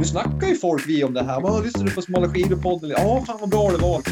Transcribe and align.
Nu 0.00 0.06
snackar 0.06 0.48
ju 0.48 0.54
folk 0.54 0.88
vi 0.88 1.04
om 1.04 1.14
det 1.14 1.22
här. 1.22 1.40
Vad 1.40 1.64
lyssnar 1.64 1.84
du 1.84 1.94
på 1.94 2.02
Smala 2.02 2.26
skidor-podden? 2.26 2.90
Ja, 2.90 3.24
fan 3.26 3.38
vad 3.40 3.50
bra 3.50 3.70
det 3.70 3.76
var. 3.76 4.02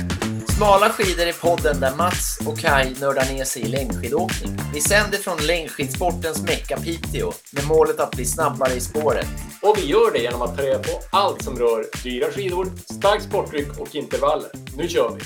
Smala 0.57 0.89
skidor 0.89 1.27
är 1.27 1.33
podden 1.33 1.81
där 1.81 1.97
Mats 1.97 2.39
och 2.47 2.59
Kai 2.59 2.95
nördar 3.01 3.35
ner 3.35 3.45
sig 3.45 3.63
i 3.63 3.69
längdskidåkning. 3.69 4.59
Vi 4.75 4.81
sänder 4.81 5.19
från 5.19 5.37
längdskidsportens 5.47 6.43
Mecka 6.43 6.77
Piteå 6.77 7.33
med 7.53 7.67
målet 7.69 8.01
att 8.01 8.11
bli 8.11 8.25
snabbare 8.25 8.75
i 8.75 8.81
spåret. 8.81 9.27
Och 9.63 9.79
vi 9.79 9.87
gör 9.87 10.13
det 10.13 10.19
genom 10.19 10.43
att 10.43 10.57
ta 10.57 10.63
reda 10.63 10.79
på 10.79 11.01
allt 11.13 11.43
som 11.43 11.57
rör 11.57 11.85
dyra 12.03 12.31
skidor, 12.31 12.67
starkt 12.77 13.25
sporttryck 13.25 13.81
och 13.81 13.95
intervaller. 13.95 14.51
Nu 14.77 14.89
kör 14.89 15.11
vi! 15.15 15.21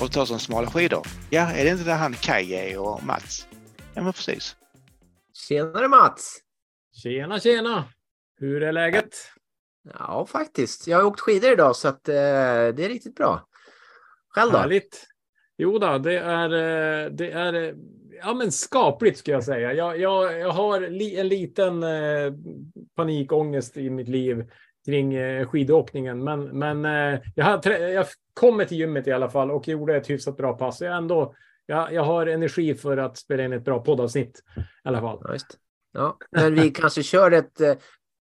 Och 0.00 0.12
ta 0.12 0.26
som 0.26 0.38
smala 0.38 0.66
skidor. 0.66 1.06
Ja, 1.30 1.50
är 1.50 1.64
det 1.64 1.70
inte 1.70 1.84
där 1.84 1.96
han 1.96 2.14
Kaj 2.14 2.54
är 2.54 2.78
och 2.78 3.02
Mats? 3.02 3.46
Ja, 3.94 4.02
men 4.02 4.12
precis. 4.12 4.56
Tjenare 5.48 5.88
Mats! 5.88 6.38
Tjena, 7.02 7.40
tjena! 7.40 7.84
Hur 8.40 8.62
är 8.62 8.72
läget? 8.72 9.14
Ja, 9.92 10.26
faktiskt. 10.26 10.86
Jag 10.86 10.98
har 10.98 11.04
åkt 11.04 11.20
skidor 11.20 11.52
idag 11.52 11.76
så 11.76 11.88
att 11.88 12.08
eh, 12.08 12.14
det 12.14 12.84
är 12.84 12.88
riktigt 12.88 13.14
bra. 13.14 13.46
Själv 14.28 14.52
då? 14.52 14.58
Härligt! 14.58 15.06
Jo 15.56 15.78
då, 15.78 15.98
det 15.98 16.18
är, 16.18 16.52
eh, 16.52 17.10
det 17.10 17.30
är 17.30 17.54
eh, 17.54 17.74
ja, 18.22 18.34
men 18.34 18.52
skapligt 18.52 19.18
ska 19.18 19.32
jag 19.32 19.44
säga. 19.44 19.72
Jag, 19.72 20.00
jag, 20.00 20.38
jag 20.38 20.50
har 20.50 20.80
li, 20.80 21.16
en 21.16 21.28
liten 21.28 21.82
eh, 21.82 22.32
panikångest 22.96 23.76
i 23.76 23.90
mitt 23.90 24.08
liv 24.08 24.50
kring 24.86 25.14
eh, 25.14 25.46
skidåkningen. 25.46 26.24
Men, 26.24 26.58
men 26.58 26.84
eh, 26.84 27.20
jag, 27.34 27.44
har, 27.44 27.70
jag 27.70 28.06
kommer 28.34 28.64
till 28.64 28.78
gymmet 28.78 29.06
i 29.06 29.12
alla 29.12 29.30
fall 29.30 29.50
och 29.50 29.68
gjorde 29.68 29.96
ett 29.96 30.10
hyfsat 30.10 30.36
bra 30.36 30.52
pass. 30.52 30.80
Jag, 30.80 30.96
ändå, 30.96 31.34
jag, 31.66 31.92
jag 31.92 32.02
har 32.02 32.26
energi 32.26 32.74
för 32.74 32.96
att 32.96 33.18
spela 33.18 33.44
in 33.44 33.52
ett 33.52 33.64
bra 33.64 33.78
poddavsnitt 33.84 34.42
i 34.56 34.88
alla 34.88 35.00
fall. 35.00 35.18
Ja. 35.22 35.38
Ja, 35.92 36.16
men 36.30 36.54
vi 36.54 36.70
kanske 36.70 37.02
kör 37.02 37.30
ett 37.30 37.60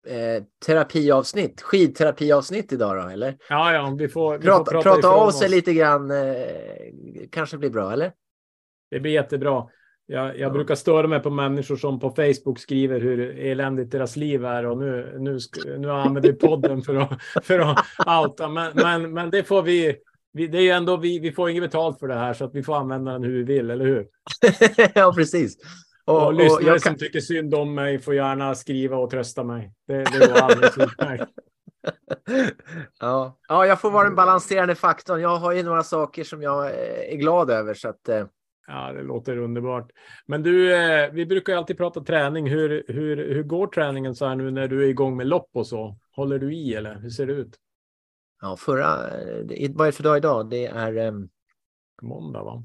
eh, 0.07 0.43
terapiavsnitt, 0.67 1.63
skidterapiavsnitt 1.63 2.73
idag 2.73 2.97
då, 2.97 3.09
eller? 3.09 3.37
Ja, 3.49 3.73
ja, 3.73 3.97
vi 3.99 4.09
får, 4.09 4.39
vi 4.39 4.47
prata, 4.47 4.65
får 4.65 4.71
prata, 4.83 4.95
prata 4.95 5.09
av 5.09 5.31
sig 5.31 5.47
oss. 5.47 5.53
lite 5.55 5.73
grann. 5.75 6.11
Eh, 6.11 6.37
kanske 7.31 7.59
blir 7.59 7.71
bra, 7.71 7.93
eller? 7.93 8.13
Det 8.91 9.01
blir 9.01 9.13
jättebra. 9.13 9.65
Jag, 10.07 10.27
jag 10.27 10.37
Ja. 10.39 10.51
brukar 10.51 10.75
störa 10.75 11.07
mig 11.07 11.21
på 11.21 11.31
människor 11.31 11.77
som 11.77 12.01
på 12.01 12.11
Facebook 12.11 12.59
skriver 12.59 13.01
hur 13.01 13.39
eländigt 13.39 13.91
deras 13.91 14.17
liv 14.17 14.45
är 14.45 14.67
och 14.67 14.79
nu, 14.79 15.17
nu, 15.19 15.39
nu 15.79 15.91
använder 15.91 16.33
vi 16.33 16.33
podden 16.33 16.83
för 16.83 16.95
att, 16.95 17.23
för 17.45 17.59
att 17.59 17.79
outa. 18.25 18.49
Men, 18.49 18.73
men, 18.75 19.13
men 19.13 19.31
det 19.31 19.45
får 19.45 19.63
vi, 19.63 19.97
vi, 20.33 20.47
det 20.47 20.59
är 20.59 20.63
ju 20.63 20.71
ändå, 20.71 20.97
vi, 20.97 21.19
vi 21.19 21.33
får 21.33 21.51
inget 21.51 21.63
betalt 21.63 21.99
för 21.99 22.09
det 22.09 22.15
här 22.15 22.35
så 22.35 22.45
att 22.45 22.55
vi 22.55 22.63
får 22.63 22.77
använda 22.77 23.13
den 23.13 23.23
hur 23.23 23.33
vi 23.33 23.43
vill, 23.43 23.71
eller 23.71 23.85
hur? 23.85 24.07
ja, 24.95 25.13
precis. 25.17 25.57
Och, 26.05 26.17
Och, 26.17 26.27
och 26.27 26.35
lyssnare 26.35 26.81
som 26.81 26.91
kan... 26.91 26.99
tycker 26.99 27.21
synd 27.21 27.55
om 27.55 27.75
mig 27.75 27.99
får 27.99 28.15
gärna 28.15 28.55
skriva 28.55 28.97
och 28.97 29.11
trösta 29.11 29.45
mig. 29.45 29.73
Det, 29.87 29.97
det 29.97 30.19
går 30.19 30.37
alldeles 30.37 30.79
utmärkt. 30.79 31.31
ja. 33.01 33.39
ja, 33.49 33.67
jag 33.67 33.81
får 33.81 33.91
vara 33.91 34.05
den 34.05 34.15
balanserande 34.15 34.75
faktorn. 34.75 35.21
Jag 35.21 35.37
har 35.37 35.53
ju 35.53 35.63
några 35.63 35.83
saker 35.83 36.25
som 36.25 36.43
jag 36.43 36.65
eh, 36.67 37.13
är 37.13 37.17
glad 37.17 37.51
över 37.51 37.75
så 37.75 37.89
att 37.89 38.09
eh, 38.09 38.27
Ja, 38.67 38.93
det 38.93 39.03
låter 39.03 39.37
underbart. 39.37 39.91
Men 40.27 40.43
du, 40.43 40.75
eh, 40.75 41.13
vi 41.13 41.27
brukar 41.27 41.53
ju 41.53 41.59
alltid 41.59 41.77
prata 41.77 42.01
träning. 42.01 42.51
Hur, 42.51 42.85
hur, 42.89 43.17
hur 43.35 43.43
går 43.43 43.67
träningen 43.67 44.15
så 44.15 44.27
här 44.27 44.35
nu 44.35 44.51
när 44.51 44.69
du 44.69 44.85
är 44.85 44.89
igång 44.89 45.17
med 45.17 45.27
lopp 45.27 45.51
och 45.55 45.67
så? 45.67 45.99
Håller 46.11 46.39
du 46.39 46.55
i 46.55 46.75
eller 46.75 46.95
hur 46.95 47.11
ser 47.11 47.27
det 47.27 47.33
ut? 47.33 47.59
ja, 48.45 48.57
förra, 48.57 49.11
eh, 49.21 49.71
vad 49.75 49.87
är 49.87 49.91
det 49.91 49.93
för 49.93 50.03
dag 50.03 50.17
idag? 50.17 50.51
Det 50.51 50.67
är 50.67 50.97
ehm, 50.97 51.29
Måndag 52.03 52.43
va? 52.43 52.65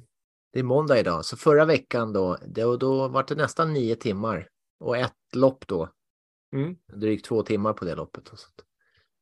Det 0.54 0.60
är 0.60 0.64
måndag 0.64 1.00
idag, 1.00 1.26
så 1.26 1.38
förra 1.38 1.66
veckan 1.66 2.14
då, 2.14 2.38
då, 2.46 2.78
då 2.78 3.08
var 3.08 3.26
det 3.28 3.36
nästan 3.36 3.74
nio 3.74 3.96
timmar 3.96 4.48
och 4.80 4.98
ett 4.98 5.14
lopp 5.36 5.68
då. 5.68 5.90
Mm. 6.54 6.76
Drygt 6.94 7.26
två 7.26 7.44
timmar 7.44 7.74
på 7.74 7.86
det 7.86 7.96
loppet. 7.96 8.30
Och 8.30 8.40
sånt. 8.40 8.64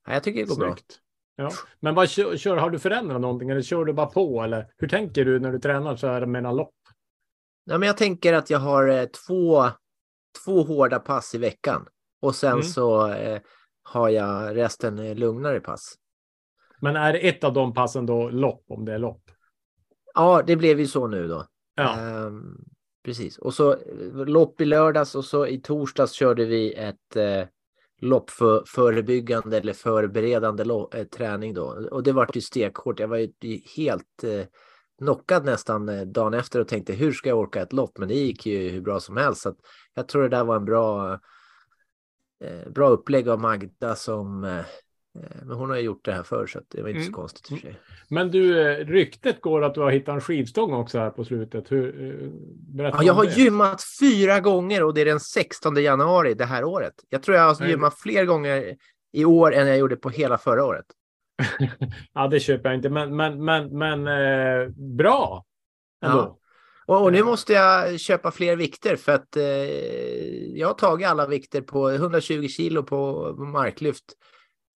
Ja, 0.08 0.14
jag 0.14 0.24
tycker 0.24 0.40
det 0.40 0.50
går 0.50 0.56
bra. 0.56 0.74
Snyggt. 0.74 1.00
Ja. 1.36 1.52
Men 1.80 1.96
vad 1.96 2.10
kör, 2.10 2.38
kör, 2.38 2.58
har 2.58 2.70
du 2.70 2.80
förändrat 2.80 3.22
någonting 3.22 3.50
eller 3.50 3.62
kör 3.62 3.86
du 3.86 3.94
bara 3.94 4.06
på? 4.06 4.42
Eller 4.42 4.74
hur 4.78 4.88
tänker 4.88 5.26
du 5.26 5.40
när 5.40 5.52
du 5.52 5.60
tränar 5.60 5.96
så 5.96 6.08
här 6.08 6.26
mellan 6.26 6.56
lopp? 6.56 6.76
Ja, 7.64 7.78
men 7.78 7.88
jag 7.88 7.98
tänker 7.98 8.34
att 8.34 8.50
jag 8.50 8.60
har 8.60 8.88
eh, 8.88 9.06
två, 9.06 9.66
två 10.46 10.64
hårda 10.64 11.00
pass 11.00 11.36
i 11.36 11.38
veckan 11.38 11.88
och 12.22 12.36
sen 12.36 12.52
Mm. 12.52 12.64
så 12.64 13.08
eh, 13.12 13.42
har 13.84 14.10
jag 14.10 14.56
resten 14.56 15.00
eh, 15.00 15.16
lugnare 15.16 15.60
pass. 15.60 15.96
Men 16.82 16.96
är 16.96 17.14
ett 17.14 17.44
av 17.44 17.54
de 17.54 17.74
passen 17.74 18.06
då 18.06 18.30
lopp 18.30 18.66
om 18.68 18.86
det 18.86 18.94
är 18.94 19.00
lopp? 19.00 19.32
Ja, 20.18 20.44
det 20.48 20.56
blev 20.56 20.80
ju 20.80 20.88
så 20.88 21.08
nu 21.08 21.28
då. 21.28 21.46
Ja, 21.76 21.96
Ehm, 22.00 22.58
precis. 23.06 23.38
Och 23.38 23.54
så 23.54 23.72
eh, 23.72 24.26
lopp 24.26 24.62
i 24.62 24.66
lördags 24.66 25.16
och 25.16 25.26
så 25.26 25.48
i 25.48 25.62
torsdags 25.62 26.12
körde 26.12 26.46
vi 26.46 26.74
ett 26.74 27.16
eh, 27.16 27.44
lopp 28.02 28.30
för 28.30 28.64
förebyggande 28.68 29.58
eller 29.58 29.74
förberedande 29.74 30.64
lo- 30.64 30.90
eh, 30.94 31.04
träning 31.04 31.54
då. 31.54 31.88
Och 31.92 32.04
det 32.04 32.12
var 32.12 32.30
ju 32.34 32.42
stekhårt. 32.42 33.00
Jag 33.00 33.08
var 33.08 33.18
ju 33.18 33.62
helt 33.76 34.24
eh, 34.24 34.46
knockad 34.98 35.46
nästan 35.46 35.90
eh, 35.90 36.02
dagen 36.02 36.34
efter 36.34 36.60
och 36.60 36.68
tänkte 36.68 36.94
hur 36.94 37.12
ska 37.12 37.30
jag 37.30 37.40
orka 37.40 37.62
ett 37.62 37.74
lopp? 37.74 37.98
Men 37.98 38.08
det 38.08 38.16
gick 38.16 38.46
ju 38.46 38.70
hur 38.70 38.82
bra 38.82 39.00
som 39.00 39.18
helst. 39.18 39.42
Så 39.42 39.56
jag 39.94 40.08
tror 40.08 40.24
det 40.24 40.30
där 40.30 40.44
var 40.44 40.56
en 40.56 40.66
bra, 40.66 41.20
eh, 42.44 42.70
bra 42.70 42.90
upplägg 42.90 43.30
av 43.30 43.40
Magda 43.40 43.96
som 43.96 44.44
eh, 44.44 44.66
men 45.46 45.58
hon 45.58 45.70
har 45.70 45.78
ju 45.78 45.84
gjort 45.84 46.06
det 46.06 46.12
här 46.14 46.24
förr 46.24 46.48
så 46.48 46.60
det 46.68 46.82
var 46.82 46.90
inte 46.90 47.02
så 47.02 47.08
Mm. 47.08 47.14
konstigt 47.14 47.52
i 47.52 47.56
och 47.56 47.60
för 47.60 47.68
sig. 47.68 47.80
men 48.10 48.32
du, 48.32 48.62
eh, 48.62 48.86
ryktet 48.86 49.42
går 49.42 49.64
att 49.64 49.74
du 49.74 49.80
har 49.82 49.92
hittat 49.92 50.16
en 50.16 50.22
skivstång 50.22 50.74
också 50.74 51.00
här 51.00 51.10
på 51.10 51.26
slutet. 51.26 51.72
Hur, 51.72 51.88
eh, 51.88 52.30
berätta 52.76 52.98
Ja, 52.98 53.04
jag 53.04 53.14
har 53.14 53.26
det. 53.26 53.32
gymmat 53.32 53.82
fyra 54.00 54.40
gånger 54.40 54.84
och 54.84 54.94
det 54.94 55.02
är 55.02 55.06
den 55.06 55.20
16 55.20 55.82
januari 55.82 56.34
det 56.34 56.46
här 56.46 56.64
året. 56.64 56.94
Jag 57.10 57.24
tror 57.24 57.38
jag 57.38 57.44
har 57.44 57.58
Nej. 57.60 57.70
gymmat 57.70 58.00
fler 58.00 58.26
gånger 58.26 58.76
i 59.14 59.26
år 59.26 59.54
än 59.54 59.68
jag 59.68 59.78
gjorde 59.78 59.96
på 59.96 60.10
hela 60.10 60.38
förra 60.38 60.66
året. 60.66 60.86
ja, 62.14 62.28
det 62.28 62.40
köper 62.40 62.70
jag 62.70 62.78
inte, 62.78 62.90
men, 62.90 63.16
men, 63.16 63.46
men, 63.46 63.78
men 63.78 64.08
eh, 64.08 64.70
bra. 64.98 65.46
Ändå. 66.06 66.18
Ja. 66.18 66.38
Och, 66.96 67.04
och 67.04 67.12
nu 67.14 67.24
måste 67.24 67.54
jag 67.54 68.00
köpa 68.00 68.32
fler 68.32 68.56
vikter 68.56 68.96
för 68.96 69.12
att 69.12 69.36
eh, 69.38 69.44
jag 70.58 70.68
har 70.68 70.74
tagit 70.74 71.08
alla 71.08 71.28
vikter 71.28 71.62
på 71.62 71.90
120 71.90 72.48
kilo 72.48 72.84
på 72.84 73.34
marklyft 73.38 74.04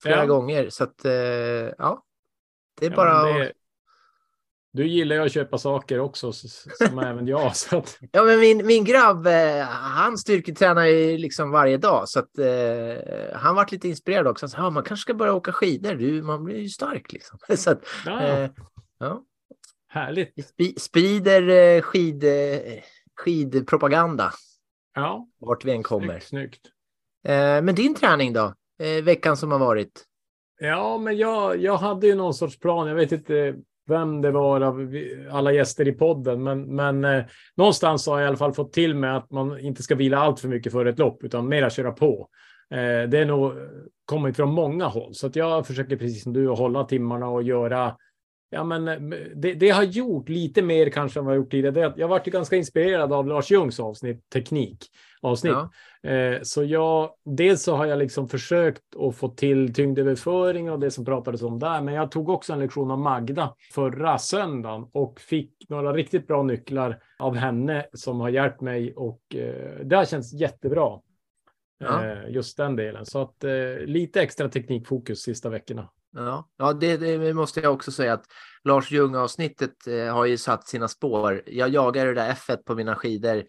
flera 0.02 0.16
Ja. 0.18 0.26
gånger. 0.26 0.70
Så 0.70 0.84
att 0.84 1.04
eh, 1.04 1.12
ja, 1.12 2.04
det 2.80 2.86
är 2.86 2.90
Ja, 2.90 2.96
bara 2.96 3.22
men 3.24 3.32
att- 3.32 3.38
det, 3.48 3.52
du 4.74 4.86
gillar 4.86 5.16
ju 5.16 5.22
att 5.22 5.32
köpa 5.32 5.58
saker 5.58 5.98
också, 6.00 6.32
som 6.32 6.98
även 7.06 7.26
jag. 7.26 7.56
Så 7.56 7.78
att, 7.78 7.98
Ja, 8.12 8.24
men 8.24 8.40
min, 8.40 8.66
min 8.66 8.84
grabb, 8.84 9.26
eh, 9.26 9.62
han 9.66 10.18
styrketränar 10.18 10.84
ju 10.86 11.18
liksom 11.18 11.50
varje 11.50 11.76
dag 11.76 12.08
så 12.08 12.18
att 12.18 12.38
eh, 12.38 13.34
han 13.38 13.54
vart 13.54 13.72
lite 13.72 13.88
inspirerad 13.88 14.26
också. 14.26 14.46
Han 14.46 14.50
sa, 14.50 14.70
man 14.70 14.82
kanske 14.84 15.02
ska 15.02 15.14
börja 15.14 15.32
åka 15.34 15.52
skidor, 15.52 15.94
du, 15.94 16.22
man 16.22 16.44
blir 16.44 16.56
ju 16.58 16.68
stark 16.68 17.12
liksom. 17.12 17.38
Så 17.56 17.70
att, 17.70 17.82
ja, 18.06 18.20
eh, 18.22 18.50
ja, 18.98 19.22
härligt. 19.88 20.34
vi 20.56 20.74
sprider 20.78 21.48
eh, 21.48 21.82
skid, 21.82 22.24
eh, 22.24 22.60
skidpropaganda 23.16 24.32
Ja, 24.94 25.28
vart 25.38 25.64
vi 25.64 25.72
än 25.72 25.82
kommer. 25.82 26.20
snyggt, 26.20 26.26
snyggt. 26.28 26.66
Men 27.64 27.74
din 27.74 27.94
träning 27.94 28.32
då? 28.32 28.54
Eh, 28.78 29.04
veckan 29.04 29.36
som 29.36 29.52
har 29.52 29.58
varit? 29.58 30.04
Ja, 30.60 30.98
men 30.98 31.16
jag, 31.16 31.56
jag 31.62 31.76
hade 31.76 32.06
ju 32.06 32.14
någon 32.14 32.34
sorts 32.34 32.58
plan. 32.58 32.88
Jag 32.88 32.94
vet 32.94 33.12
inte 33.12 33.54
vem 33.88 34.20
det 34.20 34.30
var 34.30 34.60
av 34.60 34.94
alla 35.30 35.52
gäster 35.52 35.88
i 35.88 35.92
podden, 35.92 36.42
men, 36.42 36.76
men 36.76 37.04
eh, 37.04 37.24
någonstans 37.56 38.06
har 38.06 38.18
jag 38.18 38.26
i 38.26 38.28
alla 38.28 38.36
fall 38.36 38.52
fått 38.52 38.72
till 38.72 38.94
mig 38.94 39.10
att 39.10 39.30
man 39.30 39.60
inte 39.60 39.82
ska 39.82 39.94
vila 39.94 40.18
allt 40.18 40.40
för 40.40 40.48
mycket 40.48 40.72
för 40.72 40.86
ett 40.86 40.98
lopp, 40.98 41.24
utan 41.24 41.48
mera 41.48 41.70
köra 41.70 41.92
på. 41.92 42.28
Eh, 42.70 43.08
det 43.08 43.18
är 43.18 43.24
nog 43.24 43.52
kommit 44.04 44.36
från 44.36 44.52
många 44.52 44.86
håll, 44.86 45.14
så 45.14 45.26
att 45.26 45.36
jag 45.36 45.66
försöker 45.66 45.96
precis 45.96 46.22
som 46.22 46.32
du 46.32 46.48
att 46.48 46.58
hålla 46.58 46.84
timmarna 46.84 47.28
och 47.28 47.42
göra 47.42 47.96
Ja, 48.54 48.64
men 48.64 48.88
eh, 48.88 48.98
det, 49.34 49.54
det 49.54 49.70
har 49.70 49.82
gjort 49.82 50.28
lite 50.28 50.62
mer 50.62 50.90
kanske 50.90 51.20
än 51.20 51.24
vad 51.26 51.34
jag 51.34 51.40
gjort 51.42 51.50
tidigare. 51.50 51.92
Jag 51.96 52.08
varit 52.08 52.24
ganska 52.24 52.56
inspirerad 52.56 53.12
av 53.12 53.26
Lars 53.26 53.50
Ljungs 53.50 53.80
avsnitt, 53.80 54.30
teknik 54.30 54.86
avsnitt. 55.22 55.52
Ja. 56.02 56.10
Eh, 56.10 56.42
så 56.42 56.64
jag, 56.64 57.10
dels 57.24 57.62
så 57.62 57.76
har 57.76 57.86
jag 57.86 57.98
liksom 57.98 58.28
försökt 58.28 58.96
att 58.96 59.16
få 59.16 59.28
till 59.28 59.74
tyngdöverföring 59.74 60.70
och 60.70 60.80
det 60.80 60.90
som 60.90 61.04
pratades 61.04 61.42
om 61.42 61.58
där, 61.58 61.80
men 61.80 61.94
jag 61.94 62.10
tog 62.10 62.28
också 62.28 62.52
en 62.52 62.58
lektion 62.58 62.90
av 62.90 62.98
Magda 62.98 63.54
förra 63.72 64.18
söndagen 64.18 64.86
och 64.92 65.20
fick 65.20 65.52
några 65.68 65.92
riktigt 65.92 66.26
bra 66.26 66.42
nycklar 66.42 67.02
av 67.18 67.36
henne 67.36 67.86
som 67.92 68.20
har 68.20 68.28
hjälpt 68.28 68.60
mig 68.60 68.94
och 68.94 69.34
eh, 69.34 69.84
det 69.84 69.96
har 69.96 70.04
känts 70.04 70.32
jättebra. 70.32 71.00
Ja. 71.78 72.06
Eh, 72.06 72.30
just 72.30 72.56
den 72.56 72.76
delen. 72.76 73.06
Så 73.06 73.22
att 73.22 73.44
eh, 73.44 73.76
lite 73.84 74.22
extra 74.22 74.48
teknikfokus 74.48 75.22
sista 75.22 75.48
veckorna. 75.48 75.88
Ja, 76.12 76.48
ja 76.58 76.72
det, 76.72 76.96
det 76.96 77.34
måste 77.34 77.60
jag 77.60 77.72
också 77.72 77.92
säga 77.92 78.12
att 78.12 78.24
Lars 78.64 78.90
Ljung-avsnittet 78.90 79.86
eh, 79.86 80.14
har 80.14 80.24
ju 80.24 80.36
satt 80.36 80.68
sina 80.68 80.88
spår. 80.88 81.42
Jag 81.46 81.68
jagar 81.68 82.06
det 82.06 82.14
där 82.14 82.32
F1 82.32 82.56
på 82.56 82.74
mina 82.74 82.94
skidor 82.96 83.42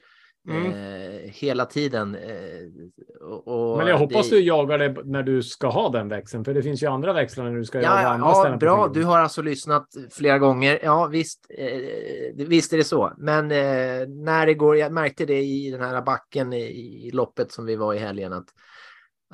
Mm. 0.50 0.72
eh, 0.72 1.32
hela 1.32 1.66
tiden. 1.66 2.16
Eh, 2.16 3.26
och, 3.46 3.78
Men 3.78 3.88
jag 3.88 3.98
hoppas 3.98 4.30
det, 4.30 4.36
du 4.36 4.42
jagar 4.42 4.78
det 4.78 4.96
när 5.04 5.24
du 5.24 5.44
ska 5.44 5.68
ha 5.68 5.90
den 5.90 6.10
växeln, 6.10 6.46
för 6.46 6.54
det 6.54 6.64
finns 6.64 6.84
ju 6.84 6.88
andra 6.88 7.14
växlar 7.14 7.46
när 7.46 7.58
du 7.58 7.66
ska 7.66 7.82
Ja, 7.82 7.90
jaga 7.90 8.02
ja, 8.02 8.10
andra 8.10 8.28
ja 8.28 8.36
ställen 8.36 8.60
bra. 8.60 8.88
Du 8.88 9.04
har 9.04 9.20
alltså 9.20 9.42
lyssnat 9.42 9.88
flera 10.12 10.40
gånger. 10.40 10.80
Ja, 10.84 11.08
visst, 11.08 11.46
eh, 11.58 12.46
visst 12.48 12.74
är 12.74 12.78
det 12.78 12.84
så. 12.84 13.14
Men 13.18 13.52
eh, 13.52 14.08
när 14.08 14.46
det 14.46 14.54
går, 14.54 14.78
jag 14.78 14.92
märkte 14.92 15.26
det 15.26 15.42
i 15.42 15.72
den 15.72 15.82
här 15.82 16.02
backen 16.02 16.54
i, 16.54 17.08
i 17.08 17.12
loppet 17.12 17.52
som 17.52 17.66
vi 17.66 17.76
var 17.76 17.94
i 17.94 17.98
helgen 17.98 18.34
att 18.34 18.48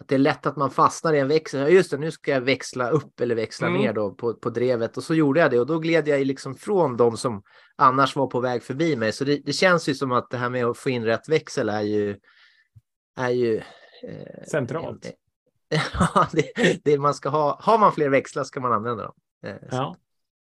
att 0.02 0.08
det 0.08 0.16
är 0.16 0.20
lätt 0.20 0.46
att 0.46 0.56
man 0.58 0.72
fastnar 0.72 1.14
i 1.14 1.20
en 1.20 1.28
växel. 1.28 1.60
Ja, 1.62 1.68
just 1.70 1.92
det, 1.92 1.98
nu 1.98 2.12
ska 2.12 2.32
jag 2.32 2.42
växla 2.42 2.90
upp 2.90 3.20
eller 3.20 3.36
växla 3.36 3.68
Mm. 3.68 3.82
ner 3.82 3.94
då 3.94 4.14
på, 4.14 4.34
på 4.34 4.50
drevet. 4.50 4.98
Och 4.98 5.04
så 5.04 5.14
gjorde 5.16 5.40
jag 5.40 5.52
det 5.52 5.60
och 5.60 5.66
då 5.66 5.80
gled 5.80 6.08
jag 6.08 6.26
liksom 6.28 6.56
från 6.56 6.98
de 6.98 7.18
som 7.18 7.44
annars 7.76 8.16
var 8.16 8.28
på 8.28 8.40
väg 8.40 8.64
förbi 8.64 8.96
mig. 8.96 9.12
Så 9.12 9.24
det, 9.24 9.38
det 9.46 9.54
känns 9.54 9.90
ju 9.90 9.96
som 9.96 10.12
att 10.12 10.30
det 10.30 10.38
här 10.38 10.50
med 10.50 10.66
att 10.66 10.78
få 10.78 10.90
in 10.90 11.06
rätt 11.06 11.30
växel 11.30 11.70
är 11.70 11.82
ju... 11.82 12.18
Är 13.18 13.30
ju 13.30 13.58
eh, 14.04 14.44
Centralt. 14.52 15.12
Ja, 16.16 16.28
det, 16.32 16.82
det 16.84 16.98
man 16.98 17.14
ska 17.14 17.30
ha. 17.30 17.60
Har 17.62 17.78
man 17.78 17.92
fler 17.92 18.10
växlar 18.10 18.44
ska 18.44 18.60
man 18.60 18.74
använda 18.74 19.04
dem. 19.04 19.14
Eh, 19.46 19.56
så- 19.56 19.68
Ja. 19.76 19.96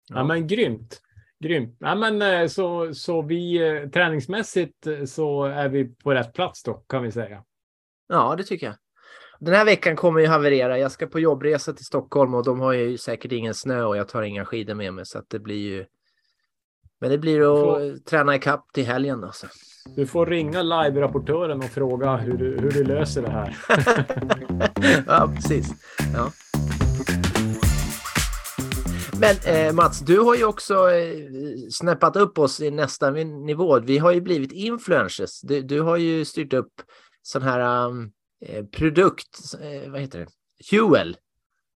Ja, 0.09 0.25
men 0.25 0.47
grymt. 0.47 1.01
Grymt. 1.45 1.77
Ja, 1.81 1.95
men, 1.95 2.23
eh, 2.23 2.47
så, 2.49 2.95
så 2.95 3.23
vi 3.23 3.57
eh, 3.69 3.89
träningsmässigt 3.91 4.87
eh, 4.87 5.05
så 5.05 5.45
är 5.45 5.69
vi 5.69 5.85
på 5.85 6.15
rätt 6.15 6.33
plats 6.35 6.63
då 6.63 6.75
kan 6.75 7.03
vi 7.03 7.13
säga. 7.13 7.45
Ja, 8.09 8.35
det 8.37 8.45
tycker 8.45 8.67
jag. 8.67 8.75
Den 9.45 9.55
här 9.55 9.65
veckan 9.65 9.97
kommer 9.97 10.21
ju 10.21 10.27
haverera. 10.27 10.79
Jag 10.79 10.93
ska 10.93 11.07
på 11.07 11.21
jobbresa 11.21 11.73
till 11.73 11.85
Stockholm 11.85 12.35
och 12.35 12.45
de 12.45 12.61
har 12.61 12.73
ju 12.73 12.99
säkert 12.99 13.33
ingen 13.33 13.55
snö 13.55 13.85
och 13.85 13.97
jag 13.97 14.09
tar 14.09 14.23
inga 14.23 14.45
skidor 14.45 14.75
med 14.75 14.95
mig 14.95 15.07
så 15.07 15.19
att 15.19 15.31
det 15.31 15.39
blir 15.39 15.57
ju. 15.57 15.85
Men 17.01 17.11
det 17.11 17.19
blir 17.19 17.41
att 17.41 17.61
Får- 17.61 18.05
träna 18.05 18.37
ikapp 18.37 18.65
till 18.73 18.85
helgen 18.85 19.21
då. 19.21 19.31
Så. 19.33 19.47
Du 19.97 20.07
får 20.07 20.27
ringa 20.27 20.63
live-rapportören 20.63 21.59
och 21.59 21.65
fråga 21.71 22.17
hur 22.17 22.39
du, 22.39 22.59
hur 22.61 22.71
du 22.71 22.85
löser 22.85 23.23
det 23.23 23.31
här. 23.31 23.57
ja, 25.07 25.33
precis. 25.35 25.71
Ja. 26.15 26.33
Men 29.21 29.37
eh, 29.57 29.73
Mats, 29.73 30.01
du 30.01 30.19
har 30.19 30.35
ju 30.35 30.45
också 30.45 30.91
eh, 30.91 31.17
snäppat 31.71 32.17
upp 32.17 32.39
oss 32.39 32.61
i 32.61 32.71
nästa 32.71 33.11
nivå. 33.11 33.81
Vi 33.81 33.99
har 33.99 34.13
ju 34.13 34.21
blivit 34.21 34.53
influencers. 34.53 35.41
Du, 35.41 35.63
du 35.63 35.81
har 35.81 35.97
ju 35.97 36.25
styrt 36.25 36.53
upp 36.53 36.73
sån 37.23 37.43
här 37.43 37.87
um, 37.87 38.13
produkt, 38.73 39.55
eh, 39.61 39.91
vad 39.91 40.01
heter 40.01 40.19
det? 40.19 40.27
Huel. 40.71 41.17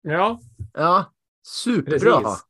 Ja, 0.02 0.40
Ja, 0.74 1.12
superbra. 1.46 2.20
Precis. 2.20 2.44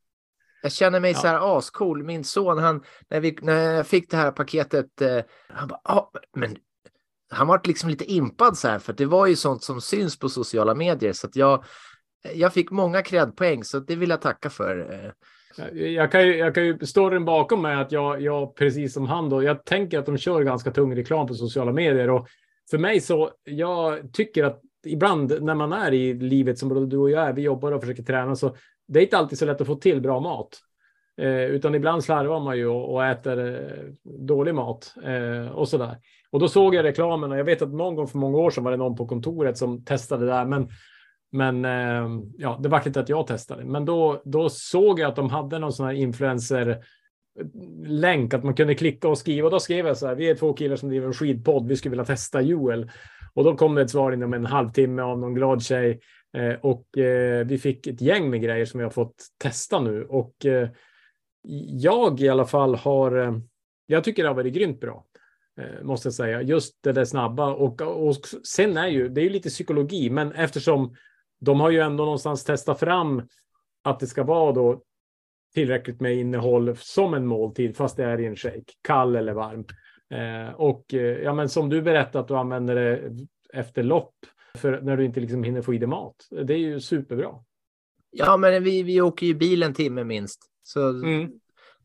Jag 0.63 0.73
känner 0.73 1.01
mig 1.01 1.13
Ja. 1.13 1.19
så 1.19 1.27
här 1.27 1.59
ascool. 1.59 2.03
Min 2.05 2.25
son, 2.25 2.59
han, 2.59 2.83
när, 3.09 3.21
vi, 3.21 3.39
när 3.43 3.73
jag 3.75 3.87
fick 3.87 4.11
det 4.11 4.17
här 4.17 4.31
paketet, 4.31 5.03
eh, 5.03 5.21
han 5.49 5.69
bara, 5.69 5.81
ah, 5.85 6.11
men 6.37 6.57
han 7.31 7.47
var 7.47 7.61
liksom 7.65 7.91
lite 7.91 8.05
impad 8.13 8.59
så 8.59 8.69
här, 8.69 8.79
för 8.79 8.93
det 8.93 9.07
var 9.07 9.27
ju 9.27 9.37
sånt 9.37 9.63
som 9.63 9.81
syns 9.81 10.19
på 10.19 10.29
sociala 10.29 10.75
medier. 10.75 11.13
Så 11.13 11.27
att 11.27 11.37
jag, 11.37 11.65
jag 12.35 12.53
fick 12.53 12.71
många 12.71 13.03
credpoäng, 13.03 13.65
så 13.65 13.79
det 13.81 13.97
vill 13.97 14.11
jag 14.11 14.21
tacka 14.21 14.51
för. 14.51 14.93
eh. 15.59 15.79
jag 15.83 16.13
kan 16.13 16.27
ju, 16.27 16.37
jag 16.37 16.55
kan 16.55 16.67
ju 16.67 16.79
storyn 16.87 17.25
bakom 17.25 17.63
mig 17.63 17.77
att 17.77 17.93
jag, 17.93 18.23
jag, 18.23 18.57
precis 18.57 18.95
som 18.95 19.07
han 19.07 19.29
då, 19.29 19.43
jag 19.43 19.65
tänker 19.65 19.99
att 19.99 20.07
de 20.07 20.19
kör 20.19 20.43
ganska 20.43 20.71
tung 20.71 20.97
reklam 20.97 21.27
på 21.27 21.35
sociala 21.35 21.73
medier 21.73 22.11
och 22.11 22.29
för 22.71 22.79
mig 22.79 23.01
så, 23.01 23.31
jag 23.45 24.13
tycker 24.13 24.45
att 24.45 24.61
ibland 24.87 25.43
när 25.43 25.55
man 25.55 25.73
är 25.73 25.95
i 25.95 26.15
livet 26.15 26.59
som 26.59 26.69
både 26.69 26.87
du 26.87 26.97
och 26.97 27.11
jag 27.11 27.29
är, 27.29 27.33
vi 27.33 27.43
jobbar 27.43 27.73
och 27.73 27.81
försöker 27.81 28.03
träna, 28.03 28.37
så 28.37 28.57
det 28.89 28.99
är 28.99 29.03
inte 29.03 29.19
alltid 29.19 29.39
så 29.39 29.47
lätt 29.47 29.61
att 29.61 29.67
få 29.67 29.75
till 29.75 30.01
bra 30.01 30.21
mat. 30.21 30.49
Eh, 31.21 31.45
utan 31.45 31.75
ibland 31.75 32.05
slarvar 32.05 32.41
man 32.41 32.57
ju 32.57 32.67
och, 32.67 32.95
och 32.95 33.05
äter 33.05 33.55
eh, 33.55 34.13
dålig 34.19 34.55
mat 34.55 34.95
eh, 35.05 35.49
och 35.49 35.69
sådär. 35.69 35.97
Och 36.31 36.41
då 36.41 36.49
såg 36.49 36.75
jag 36.75 36.85
reklamen 36.85 37.33
och 37.33 37.39
jag 37.39 37.45
vet 37.45 37.63
att 37.63 37.73
någon 37.73 37.95
gång 37.95 38.07
för 38.07 38.19
många 38.19 38.39
år 38.39 38.51
sedan 38.51 38.65
var 38.65 38.71
det 38.71 38.77
någon 38.77 38.97
på 38.97 39.07
kontoret 39.07 39.59
som 39.59 39.85
testade 39.85 40.27
det 40.27 40.33
där, 40.33 40.45
men 40.45 40.69
men 41.33 41.65
eh, 41.65 42.09
ja, 42.39 42.59
det 42.63 42.69
var 42.69 42.87
inte 42.87 43.01
att 43.01 43.09
jag 43.09 43.27
testade. 43.27 43.65
Men 43.65 43.85
då, 43.85 44.23
då 44.25 44.49
såg 44.49 45.01
jag 45.01 45.09
att 45.09 45.17
de 45.17 45.31
hade 45.31 45.59
någon 45.59 45.73
sån 45.73 45.87
här 45.87 45.93
influencer 45.93 46.85
länk 47.87 48.35
att 48.35 48.45
man 48.45 48.55
kunde 48.55 48.75
klicka 48.75 49.09
och 49.09 49.19
skriva. 49.19 49.47
Och 49.47 49.51
då 49.51 49.61
skrev 49.61 49.87
jag 49.87 49.97
så 49.97 50.07
här. 50.07 50.15
Vi 50.15 50.31
är 50.31 50.35
två 50.35 50.53
killar 50.53 50.77
som 50.77 50.89
driver 50.89 51.07
en 51.07 51.13
skidpodd. 51.13 51.69
Vi 51.69 51.77
skulle 51.77 51.91
vilja 51.91 52.05
testa 52.05 52.41
Joel. 52.41 52.91
Och 53.35 53.45
då 53.45 53.57
kom 53.57 53.75
det 53.75 53.83
ett 53.83 53.91
svar 53.91 54.13
inom 54.13 54.35
en 54.35 54.47
halvtimme 54.47 55.03
av 55.03 55.19
någon 55.19 55.35
glad 55.35 55.63
tjej. 55.63 56.01
Eh, 56.37 56.55
och 56.63 56.99
eh, 56.99 57.47
vi 57.47 57.59
fick 57.59 57.87
ett 57.87 58.01
gäng 58.01 58.31
med 58.31 58.43
grejer 58.43 58.65
som 58.65 58.79
vi 58.79 58.85
har 58.85 58.91
fått 58.91 59.15
testa 59.39 59.81
nu. 59.81 60.05
Och 60.05 60.47
eh, 60.47 60.69
jag 61.69 62.21
i 62.21 62.29
alla 62.29 62.47
fall 62.47 62.75
har. 62.75 63.19
Eh, 63.19 63.39
jag 63.87 64.05
tycker 64.05 64.23
det 64.23 64.29
har 64.29 64.37
varit 64.37 64.55
grymt 64.55 64.81
bra. 64.81 65.05
Eh, 65.61 65.85
måste 65.85 66.07
jag 66.07 66.15
säga. 66.15 66.43
Just 66.43 66.79
det 66.83 66.93
där 66.93 67.05
snabba. 67.05 67.55
Och, 67.55 67.81
och 67.81 68.17
sen 68.47 68.77
är 68.77 68.89
ju 68.89 69.09
det 69.09 69.21
är 69.21 69.25
ju 69.25 69.31
lite 69.31 69.49
psykologi. 69.49 70.11
Men 70.11 70.33
eftersom 70.33 70.97
de 71.41 71.61
har 71.61 71.71
ju 71.71 71.81
ändå 71.81 72.05
någonstans 72.05 72.45
testat 72.45 72.81
fram 72.81 73.23
att 73.85 74.01
det 74.01 74.07
ska 74.07 74.25
vara 74.25 74.53
då 74.53 74.83
tillräckligt 75.57 76.01
med 76.01 76.17
innehåll 76.17 76.77
som 76.77 77.15
en 77.15 77.27
måltid, 77.27 77.77
fast 77.77 77.97
det 77.97 78.05
är 78.05 78.21
i 78.21 78.27
en 78.27 78.37
shake, 78.37 78.73
kall 78.83 79.17
eller 79.17 79.33
varm. 79.33 79.65
Eh, 80.11 80.55
och 80.55 80.95
eh, 80.95 81.01
ja, 81.01 81.35
men 81.35 81.49
som 81.49 81.69
du 81.69 81.83
berättat 81.83 82.17
att 82.17 82.29
du 82.29 82.35
använder 82.37 82.75
det 82.75 83.11
efter 83.53 83.83
lopp 83.83 84.15
för 84.59 84.81
när 84.81 84.97
du 84.97 85.05
inte 85.05 85.21
liksom 85.21 85.43
hinner 85.43 85.63
få 85.63 85.75
i 85.75 85.79
dig 85.79 85.89
mat. 85.89 86.15
Det 86.31 86.55
är 86.55 86.59
ju 86.59 86.81
superbra. 86.81 87.31
Ja, 88.11 88.37
men 88.37 88.63
vi, 88.63 88.83
vi 88.83 89.01
åker 89.01 89.27
ju 89.27 89.35
bil 89.35 89.63
en 89.63 89.75
timme 89.75 90.05
minst. 90.05 90.41
Så 90.63 90.89
Mm. 90.89 91.31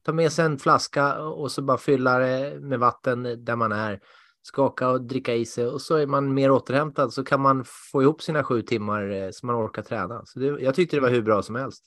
ta 0.04 0.14
med 0.14 0.32
sig 0.32 0.46
en 0.46 0.58
flaska 0.58 1.22
och 1.22 1.52
så 1.52 1.62
bara 1.62 1.78
fylla 1.78 2.20
det 2.20 2.60
med 2.60 2.80
vatten 2.80 3.46
där 3.46 3.56
man 3.56 3.72
är. 3.72 4.00
Skaka 4.42 4.90
och 4.90 5.02
dricka 5.02 5.36
i 5.36 5.46
sig 5.46 5.68
och 5.68 5.82
så 5.82 5.96
är 5.96 6.08
man 6.08 6.34
mer 6.34 6.52
återhämtad 6.52 7.14
så 7.14 7.24
kan 7.24 7.42
man 7.42 7.64
få 7.92 8.02
ihop 8.02 8.22
sina 8.22 8.44
sju 8.44 8.62
timmar 8.62 9.10
eh, 9.10 9.30
så 9.32 9.46
man 9.46 9.56
orkar 9.56 9.82
träna. 9.82 10.22
Så 10.26 10.40
det, 10.40 10.46
jag 10.46 10.76
tyckte 10.76 10.98
det 10.98 11.02
var 11.02 11.10
hur 11.10 11.22
bra 11.22 11.42
som 11.42 11.56
helst. 11.56 11.84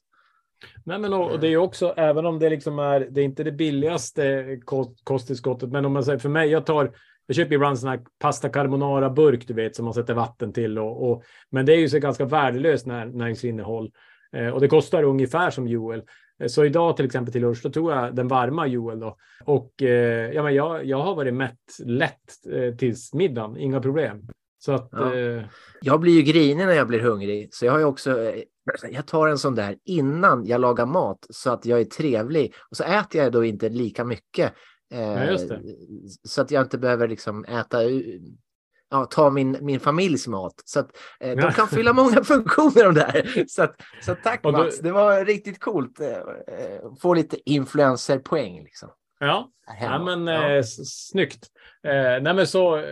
Nej, 0.84 0.98
men 0.98 1.12
och, 1.12 1.30
och 1.32 1.40
det 1.40 1.46
är 1.46 1.50
ju 1.50 1.56
också, 1.56 1.94
även 1.96 2.26
om 2.26 2.38
det 2.38 2.50
liksom 2.50 2.78
är, 2.78 3.00
det 3.10 3.20
är 3.20 3.24
inte 3.24 3.44
det 3.44 3.52
billigaste 3.52 4.56
kost, 4.64 5.04
kosttillskottet, 5.04 5.70
men 5.72 5.84
om 5.84 5.92
man 5.92 6.04
säger 6.04 6.18
för 6.18 6.28
mig, 6.28 6.48
jag 6.50 6.66
tar, 6.66 6.90
jag 7.26 7.36
köper 7.36 7.54
ibland 7.54 7.78
sån 7.78 7.88
här 7.88 8.00
pasta 8.18 8.48
carbonara 8.48 9.10
burk, 9.10 9.46
du 9.48 9.54
vet, 9.54 9.76
som 9.76 9.84
man 9.84 9.94
sätter 9.94 10.14
vatten 10.14 10.52
till 10.52 10.78
och, 10.78 11.10
och 11.10 11.22
men 11.50 11.66
det 11.66 11.72
är 11.72 11.78
ju 11.78 11.88
så 11.88 11.98
ganska 11.98 12.24
värdelöst 12.24 12.86
när, 12.86 13.06
näringsinnehåll 13.06 13.90
eh, 14.36 14.48
och 14.48 14.60
det 14.60 14.68
kostar 14.68 15.02
ungefär 15.02 15.50
som 15.50 15.68
Joel. 15.68 16.02
Eh, 16.40 16.46
Så 16.46 16.64
idag 16.64 16.96
till 16.96 17.06
exempel 17.06 17.32
till 17.32 17.42
lunch, 17.42 17.60
då 17.62 17.70
tog 17.70 17.90
jag 17.90 18.14
den 18.16 18.28
varma 18.28 18.66
Joel 18.66 19.00
då 19.00 19.16
och 19.44 19.82
eh, 19.82 20.32
ja, 20.32 20.42
men 20.42 20.54
jag, 20.54 20.84
jag 20.84 21.02
har 21.02 21.14
varit 21.14 21.34
mätt 21.34 21.58
lätt 21.84 22.46
eh, 22.52 22.74
tills 22.74 23.14
middagen, 23.14 23.56
inga 23.56 23.80
problem. 23.80 24.22
Så 24.58 24.72
att 24.72 24.88
Ja. 24.92 25.16
eh, 25.16 25.42
Jag 25.82 26.00
blir 26.00 26.12
ju 26.12 26.22
grinig 26.22 26.66
när 26.66 26.72
jag 26.72 26.88
blir 26.88 27.00
hungrig, 27.00 27.48
så 27.54 27.66
jag 27.66 27.72
har 27.72 27.78
ju 27.78 27.84
också. 27.84 28.32
Eh, 28.84 28.90
Jag 28.90 29.06
tar 29.06 29.28
en 29.28 29.38
sån 29.38 29.54
där 29.54 29.76
innan 29.84 30.46
jag 30.46 30.60
lagar 30.60 30.86
mat 30.86 31.26
så 31.30 31.50
att 31.50 31.66
jag 31.66 31.80
är 31.80 31.84
trevlig 31.84 32.54
och 32.70 32.76
så 32.76 32.84
äter 32.84 33.22
jag 33.22 33.32
då 33.32 33.44
inte 33.44 33.68
lika 33.68 34.04
mycket. 34.04 34.52
eh, 34.92 35.00
Ja. 35.00 35.58
Så 36.28 36.40
att 36.42 36.50
jag 36.50 36.62
inte 36.62 36.78
behöver 36.78 37.08
liksom 37.08 37.44
äta. 37.44 37.82
u- 37.84 38.20
Ja, 38.90 39.04
ta 39.04 39.30
min, 39.30 39.58
min 39.60 39.80
familjs 39.80 40.26
mat. 40.28 40.54
Så 40.64 40.80
att 40.80 40.96
eh, 41.20 41.36
de 41.36 41.52
kan 41.52 41.68
fylla 41.68 41.92
många 41.92 42.24
funktioner 42.24 42.84
de 42.84 42.94
där. 42.94 43.44
Så, 43.48 43.62
att, 43.62 43.74
så 44.02 44.14
tack 44.14 44.42
du- 44.42 44.52
Mats, 44.52 44.78
det 44.78 44.92
var 44.92 45.24
riktigt 45.24 45.60
coolt. 45.60 46.00
eh, 46.00 46.08
eh, 46.08 46.94
Få 47.00 47.14
lite 47.14 47.50
influencerpoäng 47.50 48.62
liksom. 48.64 48.88
Ja, 49.26 49.50
Ja, 49.80 49.98
men 49.98 50.26
Ja. 50.26 50.50
eh, 50.50 50.62
snyggt. 50.86 51.46
Eh, 51.84 52.22
nej, 52.22 52.34
men 52.34 52.46
så, 52.46 52.82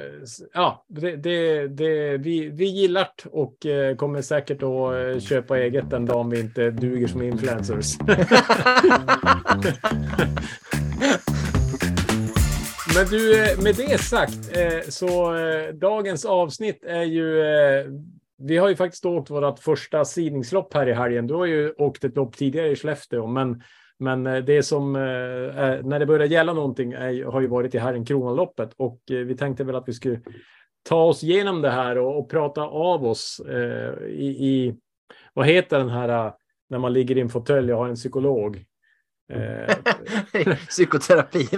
ja, 0.54 0.84
det, 0.88 1.16
det, 1.16 1.68
det, 1.68 2.18
vi, 2.18 2.48
vi 2.48 2.64
gillar 2.64 3.08
det 3.24 3.30
och 3.30 3.66
eh, 3.66 3.96
kommer 3.96 4.22
säkert 4.22 4.62
att 4.62 4.94
eh, 4.94 5.20
köpa 5.20 5.58
eget 5.58 5.90
den 5.90 6.06
dagen 6.06 6.30
vi 6.30 6.40
inte 6.40 6.70
duger 6.70 7.06
som 7.06 7.22
influencers. 7.22 7.98
men 12.96 13.06
du, 13.10 13.42
eh, 13.44 13.58
med 13.62 13.74
det 13.76 14.00
sagt, 14.00 14.56
eh, 14.56 14.80
så 14.88 15.34
dagens 15.72 16.24
avsnitt 16.24 16.84
är 16.84 17.02
ju, 17.02 17.42
vi 18.38 18.56
har 18.56 18.68
ju 18.68 18.76
faktiskt 18.76 19.04
åkt 19.06 19.30
vårt 19.30 19.58
första 19.58 20.04
sidningslopp 20.04 20.74
här 20.74 20.88
i 20.88 20.92
helgen. 20.92 21.26
Du 21.26 21.34
har 21.34 21.46
ju 21.46 21.72
åkt 21.72 22.04
ett 22.04 22.16
lopp 22.16 22.36
tidigare 22.36 22.68
i 22.68 22.76
Skellefteå, 22.76 23.26
men 23.26 23.62
men 24.02 24.26
eh, 24.26 24.44
det 24.44 24.62
som, 24.62 24.96
eh, 24.96 25.02
är, 25.02 25.82
när 25.82 25.98
det 25.98 26.06
börjar 26.06 26.26
gälla 26.26 26.52
någonting 26.52 26.92
är, 26.92 27.24
har 27.24 27.40
ju 27.40 27.46
varit 27.46 27.74
i 27.74 27.78
Herren 27.78 28.04
Kronaloppet 28.04 28.70
och 28.76 29.00
eh, 29.10 29.16
vi 29.16 29.36
tänkte 29.36 29.64
väl 29.64 29.76
att 29.76 29.88
vi 29.88 29.92
skulle 29.92 30.20
ta 30.88 31.02
oss 31.04 31.22
igenom 31.22 31.62
det 31.62 31.70
här 31.70 31.98
och, 31.98 32.18
och 32.18 32.30
prata 32.30 32.62
av 32.62 33.04
oss 33.06 33.40
eh, 33.48 34.04
i, 34.06 34.26
i, 34.26 34.74
vad 35.34 35.46
heter 35.46 35.78
den 35.78 35.88
här 35.88 36.32
när 36.70 36.78
man 36.78 36.92
ligger 36.92 37.18
i 37.18 37.20
en 37.20 37.28
fåtölj 37.28 37.72
och 37.72 37.78
har 37.78 37.88
en 37.88 37.94
psykolog? 37.94 38.64
Eh, 39.32 39.74
Psykoterapi. 40.68 41.48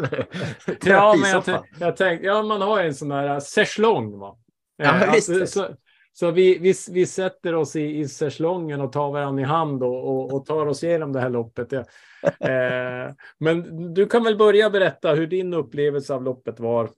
ja, 0.85 1.17
men 1.21 1.31
jag, 1.31 1.45
tänk- 1.45 1.67
jag 1.81 1.97
tänkte, 1.97 2.27
ja, 2.27 2.43
man 2.43 2.63
har 2.63 2.83
en 2.83 2.95
sån 2.95 3.11
här 3.11 3.41
sesslong. 3.41 4.19
Va? 4.19 4.37
Ja, 4.77 4.85
Eh, 4.85 5.13
alltså, 5.13 5.47
så 5.47 5.69
så 6.17 6.31
vi, 6.31 6.59
vi, 6.59 6.75
vi 6.91 7.07
sätter 7.07 7.55
oss 7.55 7.77
i, 7.77 7.99
i 7.99 8.09
sesslongen 8.09 8.81
och 8.81 8.93
tar 8.93 9.13
varandra 9.13 9.43
i 9.43 9.45
hand 9.45 9.83
och, 9.83 10.09
och, 10.09 10.33
och 10.33 10.47
tar 10.47 10.67
oss 10.67 10.85
igenom 10.85 11.13
det 11.13 11.21
här 11.21 11.31
loppet. 11.31 11.73
Ja. 11.73 11.85
Eh, 12.41 13.13
men 13.39 13.95
du 13.95 14.07
kan 14.07 14.25
väl 14.25 14.37
börja 14.37 14.71
berätta 14.71 15.15
hur 15.15 15.27
din 15.27 15.55
upplevelse 15.55 16.15
av 16.15 16.23
loppet 16.23 16.61
var. 16.61 16.91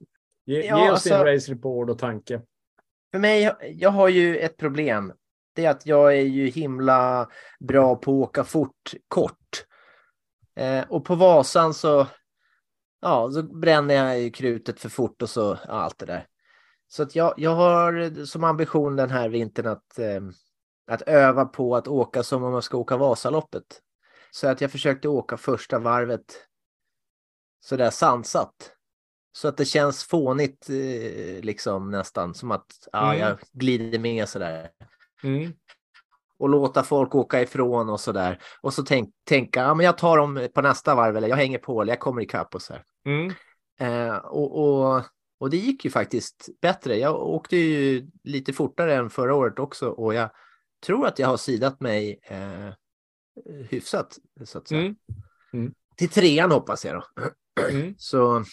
Ge, 0.45 0.61
Ja, 0.67 0.83
ge 0.83 0.91
oss 0.91 1.03
din 1.03 1.13
alltså- 1.13 1.25
race 1.25 1.51
report 1.51 1.89
och 1.89 1.99
tanke. 1.99 2.41
För 3.11 3.19
mig, 3.19 3.51
jag 3.75 3.89
har 3.89 4.09
ju 4.09 4.37
ett 4.37 4.57
problem. 4.57 5.13
Det 5.55 5.65
är 5.65 5.69
att 5.69 5.85
jag 5.85 6.17
är 6.17 6.21
ju 6.21 6.47
himla 6.47 7.29
bra 7.59 7.95
på 7.95 8.11
att 8.11 8.29
åka 8.29 8.43
fort 8.43 8.93
kort. 9.07 9.65
Eh, 10.55 10.83
och 10.89 11.05
på 11.05 11.15
Vasan 11.15 11.73
så, 11.73 12.07
ja, 13.01 13.31
så 13.31 13.43
bränner 13.43 13.95
jag 13.95 14.19
ju 14.19 14.29
krutet 14.29 14.79
för 14.79 14.89
fort 14.89 15.21
och 15.21 15.29
så, 15.29 15.57
ja, 15.67 15.73
allt 15.73 15.97
det 15.97 16.05
där. 16.05 16.27
Så 16.87 17.03
att 17.03 17.15
jag, 17.15 17.33
jag 17.37 17.55
har 17.55 18.25
som 18.25 18.43
ambition 18.43 18.95
den 18.95 19.09
här 19.09 19.29
vintern 19.29 19.67
att, 19.67 19.99
eh, 19.99 20.21
att 20.87 21.01
öva 21.01 21.45
på 21.45 21.75
att 21.75 21.87
åka 21.87 22.23
som 22.23 22.43
om 22.43 22.51
man 22.51 22.61
ska 22.61 22.77
åka 22.77 22.97
Vasaloppet. 22.97 23.81
Så 24.31 24.47
att 24.47 24.61
jag 24.61 24.71
försökte 24.71 25.07
åka 25.07 25.37
första 25.37 25.79
varvet 25.79 26.47
sådär 27.65 27.89
sansat. 27.89 28.73
Så 29.31 29.47
att 29.47 29.57
det 29.57 29.65
känns 29.65 30.03
fånigt 30.03 30.69
eh, 30.69 31.43
liksom 31.43 31.91
nästan 31.91 32.33
som 32.33 32.51
att 32.51 32.65
ja, 32.91 33.13
Mm. 33.13 33.19
jag 33.19 33.37
glider 33.51 33.99
med 33.99 34.29
sådär. 34.29 34.69
Mm. 35.23 35.53
Och 36.39 36.49
låta 36.49 36.83
folk 36.83 37.15
åka 37.15 37.41
ifrån 37.41 37.89
och 37.89 37.99
sådär. 37.99 38.39
Och 38.61 38.73
så 38.73 38.83
tänk, 38.83 39.13
tänka, 39.23 39.59
ja 39.59 39.73
men 39.73 39.85
jag 39.85 39.97
tar 39.97 40.17
dem 40.17 40.47
på 40.53 40.61
nästa 40.61 40.95
varv 40.95 41.17
eller 41.17 41.27
jag 41.27 41.35
hänger 41.35 41.57
på 41.59 41.81
eller 41.81 41.93
jag 41.93 41.99
kommer 41.99 42.21
ikapp 42.21 42.55
och 42.55 42.61
så 42.61 42.73
här. 42.73 42.83
Mm. 43.05 43.33
Eh, 43.79 44.15
och, 44.17 44.63
och, 44.63 45.03
och 45.39 45.49
det 45.49 45.57
gick 45.57 45.85
ju 45.85 45.91
faktiskt 45.91 46.49
bättre. 46.61 46.97
Jag 46.97 47.15
åkte 47.15 47.57
ju 47.57 48.07
lite 48.23 48.53
fortare 48.53 48.95
än 48.95 49.09
förra 49.09 49.35
året 49.35 49.59
också 49.59 49.89
och 49.89 50.13
jag 50.13 50.29
tror 50.85 51.07
att 51.07 51.19
jag 51.19 51.27
har 51.27 51.37
sidat 51.37 51.79
mig 51.79 52.19
eh, 52.23 52.73
hyfsat. 53.69 54.17
Så 54.45 54.57
att 54.57 54.67
säga. 54.67 54.95
Mm. 55.53 55.73
Till 55.97 56.09
trean 56.09 56.51
hoppas 56.51 56.85
jag 56.85 56.95
då. 56.95 57.23
Mm. 57.69 57.95
Så 57.97 58.43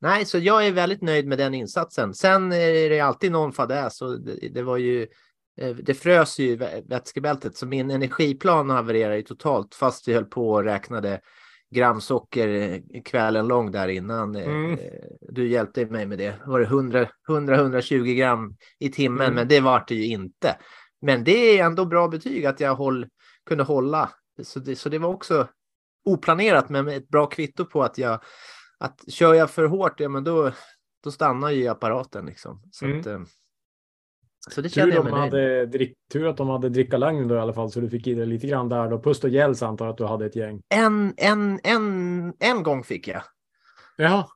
nej, 0.00 0.24
så 0.24 0.38
jag 0.38 0.66
är 0.66 0.72
väldigt 0.72 1.02
nöjd 1.02 1.26
med 1.26 1.38
den 1.38 1.54
insatsen. 1.54 2.14
Sen 2.14 2.52
är 2.52 2.90
det 2.90 3.00
alltid 3.00 3.32
någon 3.32 3.52
fadäs 3.52 4.02
och 4.02 4.20
det, 4.20 4.48
det 4.48 4.62
var 4.62 4.76
ju 4.76 5.06
eh, 5.60 5.76
det 5.76 5.94
frös 5.94 6.38
ju 6.38 6.56
vätskebältet 6.86 7.56
så 7.56 7.66
min 7.66 7.90
energiplan 7.90 8.70
havererade 8.70 9.16
ju 9.16 9.22
totalt 9.22 9.74
fast 9.74 10.08
vi 10.08 10.14
höll 10.14 10.24
på 10.24 10.50
och 10.50 10.64
räknade 10.64 11.20
gramsocker 11.72 12.48
eh, 12.48 13.02
kvällen 13.02 13.48
lång 13.48 13.70
där 13.72 13.88
innan. 13.88 14.36
Eh, 14.36 14.46
Mm. 14.48 14.78
Du 15.20 15.48
hjälpte 15.48 15.86
mig 15.86 16.06
med 16.06 16.18
det. 16.18 16.34
Var 16.46 16.60
det 16.60 16.66
100 16.66 17.06
100-120 17.28 18.14
gram 18.14 18.56
i 18.78 18.88
timmen? 18.90 19.22
Mm. 19.26 19.34
Men 19.34 19.48
det 19.48 19.60
var 19.60 19.84
det 19.88 19.94
ju 19.94 20.06
inte. 20.06 20.56
Men 21.00 21.24
det 21.24 21.58
är 21.58 21.64
ändå 21.64 21.84
bra 21.84 22.08
betyg 22.08 22.46
att 22.46 22.60
jag 22.60 22.74
håll, 22.74 23.06
kunde 23.46 23.64
hålla. 23.64 24.10
Så 24.42 24.58
det, 24.58 24.76
så 24.76 24.88
det 24.88 24.98
var 24.98 25.08
också 25.08 25.48
oplanerat 26.04 26.68
men 26.68 26.84
med 26.84 26.96
ett 26.96 27.08
bra 27.08 27.26
kvitto 27.26 27.64
på 27.64 27.82
att 27.82 27.98
jag 27.98 28.20
att 28.78 29.00
kör 29.08 29.34
jag 29.34 29.50
för 29.50 29.64
hårt, 29.64 30.00
ja 30.00 30.08
men 30.08 30.24
då, 30.24 30.52
då 31.04 31.10
stannar 31.10 31.50
ju 31.50 31.68
apparaten 31.68 32.26
liksom. 32.26 32.62
Så, 32.70 32.84
Mm. 32.84 33.00
att, 33.00 33.06
eh, 33.06 33.20
så 34.50 34.60
det 34.60 34.68
känner 34.68 34.86
Tur, 34.86 34.96
jag 34.96 35.06
de 35.06 35.12
hade 35.12 35.66
drick, 35.66 35.98
tur 36.12 36.26
att 36.26 36.36
de 36.36 36.48
hade 36.48 36.68
dricka 36.68 36.96
Langn 36.96 37.28
då 37.28 37.34
i 37.34 37.38
alla 37.38 37.54
fall, 37.54 37.70
så 37.70 37.80
du 37.80 37.90
fick 37.90 38.06
i 38.06 38.14
dig 38.14 38.26
lite 38.26 38.46
grann 38.46 38.68
där 38.68 38.90
då. 38.90 39.02
Pust 39.02 39.24
och 39.24 39.30
gels 39.30 39.62
antar 39.62 39.88
att 39.88 39.96
du 39.96 40.04
hade 40.04 40.26
ett 40.26 40.36
gäng. 40.36 40.62
En, 40.68 41.14
en, 41.16 41.60
en, 41.62 42.34
en 42.38 42.62
gång 42.62 42.84
fick 42.84 43.08
jag 43.08 43.22
Jaha, 43.96 44.26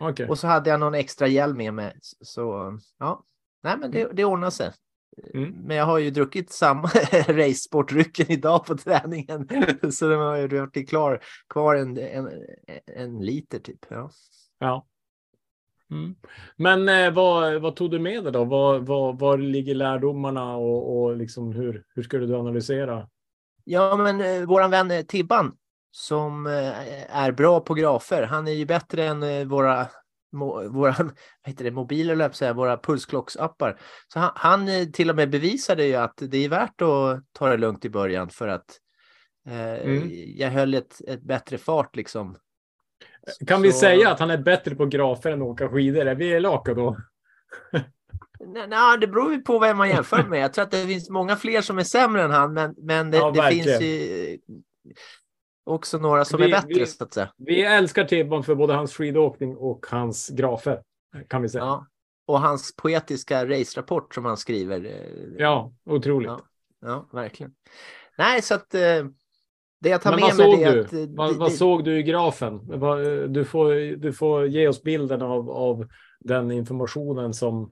okej. 0.00 0.28
och 0.28 0.38
så 0.38 0.46
hade 0.46 0.70
jag 0.70 0.80
någon 0.80 0.94
extra 0.94 1.26
hjälm 1.26 1.56
med 1.56 1.74
mig. 1.74 1.98
Så 2.20 2.78
ja, 2.98 3.24
nej 3.62 3.76
men 3.78 3.90
det, 3.90 4.08
det 4.12 4.24
ordnar 4.24 4.50
sig. 4.50 4.72
Mm. 5.34 5.50
Men 5.50 5.76
jag 5.76 5.84
har 5.84 5.98
ju 5.98 6.10
druckit 6.10 6.50
samma 6.50 6.88
racesportdrycken 7.28 8.30
idag 8.30 8.66
på 8.66 8.76
träningen. 8.76 9.48
Så 9.92 10.08
det 10.08 10.16
har 10.16 10.36
ju 10.36 10.48
varit 10.48 10.88
klar, 10.88 11.22
kvar 11.48 11.74
en, 11.74 11.98
en, 11.98 12.30
en 12.86 13.18
liter 13.18 13.58
typ. 13.58 13.86
Ja. 13.88 14.10
Ja. 14.58 14.86
Mm. 15.90 16.14
Men 16.56 16.88
eh, 16.88 17.12
vad, 17.12 17.60
vad 17.62 17.76
tog 17.76 17.90
du 17.90 17.98
med 17.98 18.24
dig 18.24 18.32
då? 18.32 18.44
Vad, 18.44 18.86
vad, 18.86 19.18
var 19.18 19.38
ligger 19.38 19.74
lärdomarna 19.74 20.56
och, 20.56 21.02
och 21.02 21.16
liksom 21.16 21.52
hur, 21.52 21.84
hur 21.94 22.02
skulle 22.02 22.26
du 22.26 22.36
analysera? 22.36 23.08
Ja, 23.64 23.96
men 23.96 24.20
eh, 24.20 24.48
våran 24.48 24.70
vän 24.70 24.90
eh, 24.90 25.02
Tibban 25.02 25.56
som 25.90 26.46
eh, 26.46 27.16
är 27.16 27.32
bra 27.32 27.60
på 27.60 27.74
grafer. 27.74 28.22
Han 28.22 28.48
är 28.48 28.52
ju 28.52 28.66
bättre 28.66 29.04
än 29.04 29.22
eh, 29.22 29.44
våra, 29.44 29.86
mo, 30.32 30.68
våra 30.68 30.94
vad 30.98 31.12
heter 31.44 31.64
det, 31.64 31.70
mobiler, 31.70 32.12
eller 32.12 32.30
säga, 32.30 32.52
våra 32.52 32.76
pulsklocksappar. 32.76 33.80
Så 34.08 34.18
han, 34.18 34.30
han 34.34 34.68
eh, 34.68 34.86
till 34.86 35.10
och 35.10 35.16
med 35.16 35.30
bevisade 35.30 35.84
ju 35.84 35.94
att 35.94 36.14
det 36.16 36.44
är 36.44 36.48
värt 36.48 36.82
att 36.82 37.24
ta 37.32 37.48
det 37.48 37.56
lugnt 37.56 37.84
i 37.84 37.90
början 37.90 38.30
för 38.30 38.48
att 38.48 38.78
eh, 39.46 39.80
Mm. 39.80 40.08
jag 40.12 40.50
höll 40.50 40.74
ett, 40.74 41.00
ett 41.08 41.22
bättre 41.22 41.58
fart 41.58 41.96
liksom. 41.96 42.36
Kan 43.46 43.62
vi 43.62 43.72
Så- 43.72 43.78
säga 43.78 44.10
att 44.10 44.20
han 44.20 44.30
är 44.30 44.38
bättre 44.38 44.74
på 44.74 44.86
grafer 44.86 45.30
än 45.32 45.42
att 45.42 45.48
åka 45.48 45.68
skidor? 45.68 46.06
Är 46.06 46.14
vi 46.14 46.28
elaka 46.32 46.74
då? 46.74 46.96
Nej, 48.46 48.66
nej, 48.68 48.98
det 49.00 49.06
beror 49.06 49.32
ju 49.32 49.40
på 49.40 49.58
vem 49.58 49.76
man 49.76 49.88
jämför 49.88 50.22
med. 50.28 50.40
Jag 50.40 50.52
tror 50.52 50.62
att 50.64 50.70
det 50.70 50.86
finns 50.86 51.10
många 51.10 51.36
fler 51.36 51.60
som 51.60 51.78
är 51.78 51.82
sämre 51.84 52.22
än 52.22 52.30
han, 52.30 52.54
men, 52.54 52.74
men 52.78 53.10
det, 53.10 53.16
Ja, 53.16 53.30
det 53.30 53.50
finns 53.50 53.80
ju 53.80 54.38
också 55.64 55.98
några 55.98 56.24
som 56.24 56.40
Vi- 56.40 56.46
är 56.46 56.50
bättre 56.50 56.68
vi- 56.68 56.86
så 56.86 57.04
att 57.04 57.14
säga. 57.14 57.32
Vi 57.36 57.62
älskar 57.62 58.04
Tibban 58.04 58.42
för 58.44 58.54
både 58.54 58.74
hans 58.74 58.94
skidåkning 58.94 59.56
och 59.56 59.86
hans 59.90 60.28
grafer. 60.28 60.82
Kan 61.28 61.42
vi 61.42 61.48
säga. 61.48 61.64
Ja, 61.64 61.66
Ja. 61.68 61.86
Och 62.34 62.40
hans 62.40 62.76
poetiska 62.76 63.46
race-rapport 63.46 64.14
som 64.14 64.24
han 64.24 64.36
skriver. 64.36 64.84
eh, 64.86 65.66
otroligt. 65.84 66.28
Ja. 66.28 66.40
ja 66.80 67.08
verkligen. 67.12 67.52
Nej, 68.18 68.42
så 68.42 68.54
att 68.54 68.74
eh, 68.74 68.80
det 69.80 69.88
jag 69.88 70.02
tar 70.02 70.10
Men 70.10 70.20
med 70.20 70.34
vad 70.36 70.48
mig 70.58 70.62
är 70.64 70.74
du? 70.74 70.80
att... 70.80 70.92
eh, 70.92 70.98
Vad, 71.08 71.32
det- 71.32 71.38
vad 71.38 71.52
såg 71.52 71.84
du 71.84 71.98
i 71.98 72.02
grafen? 72.02 72.66
Du 73.32 73.44
får, 73.44 73.96
du 73.96 74.12
får 74.12 74.46
ge 74.46 74.68
oss 74.68 74.82
bilden 74.82 75.22
av, 75.22 75.50
av 75.50 75.86
den 76.20 76.50
informationen 76.50 77.34
som, 77.34 77.70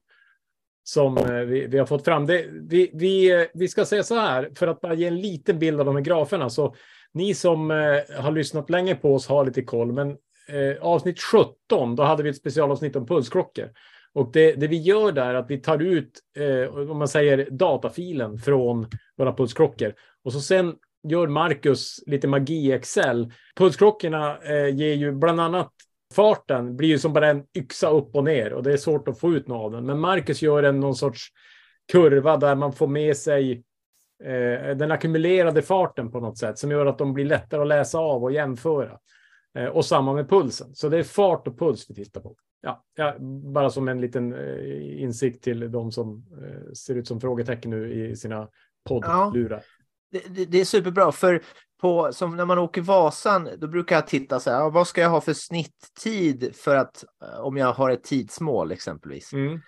som 0.82 1.16
eh, 1.18 1.32
vi, 1.32 1.66
vi 1.66 1.78
har 1.78 1.86
fått 1.86 2.04
fram. 2.04 2.26
Det, 2.26 2.46
vi, 2.68 2.90
vi, 2.94 3.40
eh, 3.40 3.46
vi 3.54 3.68
ska 3.68 3.84
säga 3.84 4.02
så 4.02 4.14
här, 4.14 4.50
för 4.54 4.66
att 4.66 4.80
bara 4.80 4.94
ge 4.94 5.06
en 5.06 5.20
liten 5.20 5.58
bild 5.58 5.80
av 5.80 5.86
de 5.86 5.94
här 5.96 6.02
graferna. 6.02 6.50
Så 6.50 6.74
ni 7.12 7.34
som 7.34 7.70
har 8.18 8.30
lyssnat 8.32 8.70
länge 8.70 8.94
på 8.94 9.14
oss 9.14 9.28
har 9.28 9.44
lite 9.44 9.62
koll, 9.62 9.92
men 9.92 10.08
eh, 10.48 10.76
avsnitt 10.82 11.20
17, 11.20 11.96
då 11.96 12.02
hade 12.02 12.22
vi 12.22 12.30
ett 12.30 12.36
specialavsnitt 12.36 12.96
om 12.96 13.06
pulsklockor. 13.06 13.68
Och 14.12 14.30
det, 14.32 14.52
det 14.52 14.66
vi 14.66 14.76
gör 14.76 15.12
där 15.12 15.26
är 15.26 15.34
att 15.34 15.50
vi 15.50 15.58
tar 15.58 15.82
ut, 15.82 16.10
eh, 16.38 16.90
om 16.90 16.98
man 16.98 17.08
säger 17.08 17.48
datafilen 17.50 18.38
från 18.38 18.86
våra 19.18 19.32
pulsklockor. 19.32 19.92
Och 20.24 20.32
så 20.32 20.40
sen 20.40 20.74
gör 21.02 21.26
Marcus 21.26 22.00
lite 22.06 22.28
magi 22.28 22.54
i 22.54 22.72
Excel. 22.72 23.32
Pulsklockorna 23.56 24.38
eh, 24.38 24.74
ger 24.74 24.94
ju 24.94 25.12
bland 25.12 25.40
annat 25.40 25.72
farten 26.14 26.76
blir 26.76 26.88
ju 26.88 26.98
som 26.98 27.12
bara 27.12 27.28
en 27.28 27.44
yxa 27.58 27.90
upp 27.90 28.16
och 28.16 28.24
ner 28.24 28.52
och 28.52 28.62
det 28.62 28.72
är 28.72 28.76
svårt 28.76 29.08
att 29.08 29.20
få 29.20 29.32
ut 29.32 29.48
något 29.48 29.64
av 29.64 29.72
den. 29.72 29.86
Men 29.86 30.00
Marcus 30.00 30.42
gör 30.42 30.62
en 30.62 30.80
någon 30.80 30.94
sorts 30.94 31.28
kurva 31.92 32.36
där 32.36 32.54
man 32.54 32.72
får 32.72 32.86
med 32.86 33.16
sig 33.16 33.52
eh, 34.24 34.76
den 34.76 34.90
ackumulerade 34.90 35.62
farten 35.62 36.10
på 36.10 36.20
något 36.20 36.38
sätt 36.38 36.58
som 36.58 36.70
gör 36.70 36.86
att 36.86 36.98
de 36.98 37.14
blir 37.14 37.24
lättare 37.24 37.60
att 37.60 37.68
läsa 37.68 37.98
av 37.98 38.24
och 38.24 38.32
jämföra. 38.32 38.98
Eh, 39.58 39.66
och 39.66 39.84
samma 39.84 40.12
med 40.12 40.28
pulsen. 40.28 40.74
Så 40.74 40.88
det 40.88 40.98
är 40.98 41.02
fart 41.02 41.46
och 41.46 41.58
puls 41.58 41.90
vi 41.90 41.94
tittar 41.94 42.20
på. 42.20 42.36
Ja, 42.60 42.84
ja, 42.94 43.16
bara 43.52 43.70
som 43.70 43.88
en 43.88 44.00
liten 44.00 44.34
eh, 44.34 45.02
insikt 45.02 45.44
till 45.44 45.72
de 45.72 45.92
som 45.92 46.24
eh, 46.42 46.72
ser 46.72 46.94
ut 46.94 47.08
som 47.08 47.20
frågetecken 47.20 47.70
nu 47.70 47.92
i 47.92 48.16
sina 48.16 48.48
poddlurar. 48.84 49.56
det, 49.58 49.64
det, 50.10 50.44
det 50.44 50.60
är 50.60 50.64
superbra, 50.64 51.12
för 51.12 51.42
på, 51.80 52.12
som 52.12 52.36
när 52.36 52.44
man 52.44 52.58
åker 52.58 52.80
Vasan, 52.80 53.48
då 53.58 53.66
brukar 53.68 53.96
jag 53.96 54.06
titta 54.06 54.40
så 54.40 54.50
här, 54.50 54.70
vad 54.70 54.86
ska 54.88 55.00
jag 55.00 55.10
ha 55.10 55.20
för 55.20 55.32
snitttid 55.34 56.56
för 56.56 56.76
att, 56.76 57.04
eh, 57.22 57.40
om 57.40 57.56
jag 57.56 57.72
har 57.72 57.90
ett 57.90 58.04
tidsmål 58.04 58.72
exempelvis. 58.72 59.32
Mm, 59.32 59.60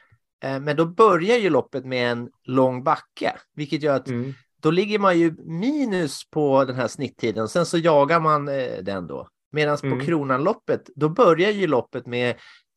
Eh, 0.45 0.61
Men 0.61 0.77
då 0.77 0.87
börjar 0.87 1.37
ju 1.39 1.51
loppet 1.51 1.85
med 1.85 2.13
en 2.13 2.29
lång 2.45 2.85
backe, 2.85 3.37
vilket 3.55 3.83
gör 3.83 3.97
att 3.97 4.09
mm, 4.09 4.35
då 4.63 4.71
ligger 4.71 4.99
man 4.99 5.19
ju 5.19 5.35
minus 5.45 6.31
på 6.31 6.65
den 6.65 6.77
här 6.77 6.89
snitttiden, 6.89 7.49
sen 7.49 7.67
så 7.67 7.79
jagar 7.79 8.21
man 8.21 8.49
eh, 8.49 8.79
den 8.83 9.07
då. 9.07 9.29
Medan 9.53 9.79
Mm. 9.83 9.99
på 9.99 10.05
Kronanloppet, 10.05 10.91
då 10.97 11.09
börjar 11.09 11.51
ju 11.51 11.67
loppet 11.67 12.07
med 12.07 12.31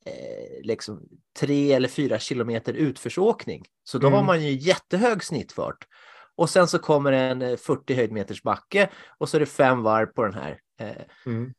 eh, 0.06 0.62
liksom 0.64 1.02
tre 1.40 1.74
eller 1.74 1.88
fyra 1.90 2.20
kilometer 2.20 2.74
utförsåkning. 2.74 3.64
Så 3.84 3.98
då 3.98 4.08
Mm. 4.08 4.18
har 4.20 4.26
man 4.26 4.44
ju 4.44 4.52
jättehög 4.52 5.24
snittfart. 5.24 5.88
Och 6.36 6.50
sen 6.50 6.68
så 6.68 6.80
kommer 6.80 7.12
en 7.12 7.42
eh, 7.42 7.56
40 7.58 7.94
höjdmeters 7.94 8.44
backe 8.44 8.90
och 9.18 9.30
så 9.30 9.38
är 9.38 9.40
det 9.40 9.46
fem 9.46 9.84
varv 9.84 10.06
på 10.06 10.24
den 10.24 10.34
här. 10.34 10.60
Eh, 10.80 11.04
mm. 11.26 11.54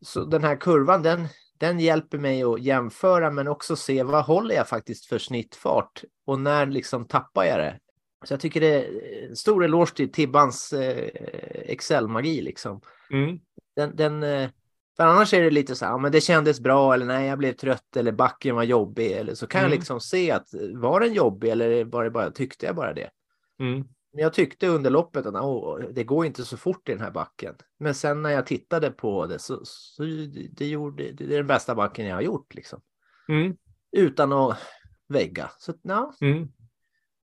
Så 0.00 0.24
den 0.24 0.44
här 0.44 0.56
kurvan, 0.56 1.02
den, 1.02 1.26
den 1.58 1.80
hjälper 1.80 2.18
mig 2.18 2.42
att 2.42 2.62
jämföra 2.62 3.30
men 3.30 3.48
också 3.48 3.76
se 3.76 4.02
vad 4.02 4.24
håller 4.24 4.54
jag 4.54 4.68
faktiskt 4.68 5.06
för 5.06 5.18
snittfart 5.18 6.04
och 6.26 6.40
när 6.40 6.66
liksom 6.66 7.04
tappar 7.04 7.44
jag 7.44 7.58
det. 7.58 7.78
Så 8.24 8.32
jag 8.32 8.40
tycker 8.40 8.60
det 8.60 8.84
är 8.84 9.28
en 9.28 9.36
stor 9.36 9.64
eloge 9.64 9.94
till 9.96 10.12
Tibbans 10.12 10.72
eh, 10.72 11.08
Excel-magi 11.54 12.40
liksom. 12.42 12.80
Mm. 13.10 13.38
Den, 13.76 13.96
den, 13.96 14.22
eh, 14.22 14.50
för 14.96 15.04
annars 15.04 15.34
är 15.34 15.42
det 15.42 15.50
lite 15.50 15.74
så 15.76 15.84
här, 15.84 15.98
men 15.98 16.12
det 16.12 16.20
kändes 16.20 16.60
bra 16.60 16.94
eller 16.94 17.06
nej, 17.06 17.28
jag 17.28 17.38
blev 17.38 17.52
trött 17.52 17.96
eller 17.96 18.12
backen 18.12 18.56
var 18.56 18.62
jobbig 18.62 19.12
eller 19.12 19.34
så 19.34 19.46
kan 19.46 19.58
Mm. 19.60 19.70
jag 19.70 19.76
liksom 19.78 20.00
se 20.00 20.30
att 20.30 20.54
eh, 20.54 20.60
var 20.74 21.00
den 21.00 21.12
jobbig 21.12 21.48
eller 21.48 21.84
var 21.84 22.04
det 22.04 22.10
bara, 22.10 22.30
tyckte 22.30 22.66
jag 22.66 22.76
bara 22.76 22.94
det? 22.94 23.10
Mm. 23.60 23.84
Men 24.14 24.22
jag 24.22 24.32
tyckte 24.34 24.66
under 24.68 24.90
loppet 24.90 25.26
att 25.26 25.34
det 25.94 26.04
går 26.04 26.26
inte 26.26 26.44
så 26.44 26.56
fort 26.56 26.88
i 26.88 26.92
den 26.92 27.00
här 27.00 27.10
backen. 27.10 27.54
Men 27.78 27.94
sen 27.94 28.22
när 28.22 28.30
jag 28.30 28.46
tittade 28.46 28.90
på 28.90 29.26
det 29.26 29.38
så, 29.38 29.60
så 29.64 30.02
det, 30.50 30.66
gjorde, 30.66 31.12
det 31.12 31.24
är 31.24 31.28
den 31.28 31.46
bästa 31.46 31.74
backen 31.74 32.06
jag 32.06 32.14
har 32.16 32.22
gjort 32.22 32.54
liksom. 32.54 32.80
Mm. 33.28 33.56
Utan 33.96 34.32
att 34.32 34.58
vägga. 35.08 35.50
Så 35.58 35.74
ja, 35.82 36.14
Mm. 36.20 36.48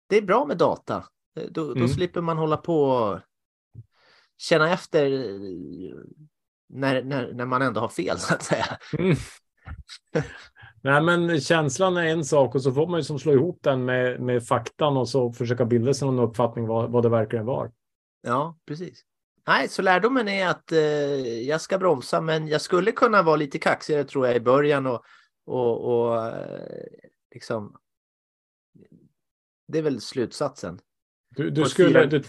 det 0.08 0.18
är 0.18 0.22
bra 0.22 0.46
med 0.46 0.58
data. 0.58 1.06
Eh, 1.40 1.44
Då, 1.52 1.66
då 1.68 1.72
Mm. 1.76 1.88
slipper 1.88 2.22
man 2.22 2.38
hålla 2.38 2.58
på 2.58 2.82
och 2.84 3.20
känna 4.38 4.74
efter 4.74 5.12
eh, 5.12 5.96
när, 6.70 7.04
när, 7.04 7.34
när 7.34 7.46
man 7.46 7.62
ändå 7.62 7.82
har 7.82 7.90
fel 7.90 8.20
så 8.20 8.34
att 8.34 8.44
säga. 8.44 8.66
Nej, 10.82 11.02
men 11.02 11.42
känslan 11.42 11.98
är 11.98 12.06
en 12.06 12.26
sak 12.26 12.56
och 12.56 12.64
så 12.64 12.72
får 12.72 12.88
man 12.88 13.00
ju 13.00 13.04
som 13.04 13.20
slå 13.20 13.34
ihop 13.34 13.60
den 13.64 13.86
med, 13.86 14.22
med 14.22 14.48
faktan 14.48 14.98
och 14.98 15.10
så 15.10 15.32
försöka 15.32 15.66
bilda 15.66 15.94
sig 15.94 16.08
någon 16.08 16.30
uppfattning 16.30 16.68
vad, 16.68 16.92
vad 16.92 17.04
det 17.04 17.10
verkligen 17.10 17.46
var. 17.46 17.72
Ja, 18.22 18.58
precis. 18.66 19.06
Nej, 19.48 19.70
så 19.70 19.82
lärdomen 19.82 20.28
är 20.28 20.48
att 20.48 20.72
eh, 20.72 20.80
jag 21.42 21.62
ska 21.62 21.78
bromsa, 21.78 22.22
men 22.22 22.48
jag 22.48 22.62
skulle 22.62 22.92
kunna 22.92 23.22
vara 23.22 23.36
lite 23.36 23.60
kaxigare 23.60 24.04
tror 24.04 24.28
jag 24.28 24.36
i 24.36 24.40
början 24.40 24.88
och, 24.88 25.04
och, 25.46 26.02
och 26.02 26.28
eh, 26.28 26.84
liksom. 27.34 27.78
Det 29.68 29.78
är 29.78 29.84
väl 29.84 30.02
slutsatsen. 30.02 30.80
Du, 31.36 31.50
du 31.50 31.66
skulle... 31.66 32.06
Du, 32.06 32.24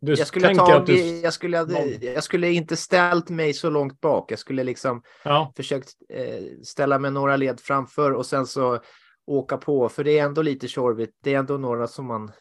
du 0.00 0.14
Jag 0.14 0.26
skulle, 0.26 0.54
ta, 0.54 0.84
du... 0.84 1.20
jag, 1.20 1.32
skulle, 1.32 1.56
jag 2.00 2.24
skulle 2.24 2.52
inte 2.52 2.76
ställt 2.76 3.30
mig 3.30 3.52
så 3.52 3.70
långt 3.70 4.00
bak. 4.00 4.32
Jag 4.32 4.38
skulle 4.38 4.64
liksom 4.64 5.02
Ja, 5.24 5.52
försökt 5.56 5.88
eh, 6.08 6.44
ställa 6.64 6.98
mig 6.98 7.10
några 7.10 7.36
led 7.36 7.60
framför 7.60 8.12
och 8.12 8.26
sen 8.26 8.46
så 8.46 8.80
åka 9.26 9.56
på, 9.56 9.88
för 9.88 10.04
det 10.04 10.18
är 10.18 10.24
ändå 10.24 10.42
lite 10.42 10.68
tjorvigt. 10.68 11.16
Det 11.22 11.34
är 11.34 11.38
ändå 11.38 11.56
några 11.56 11.86
som 11.86 12.06
man 12.06 12.32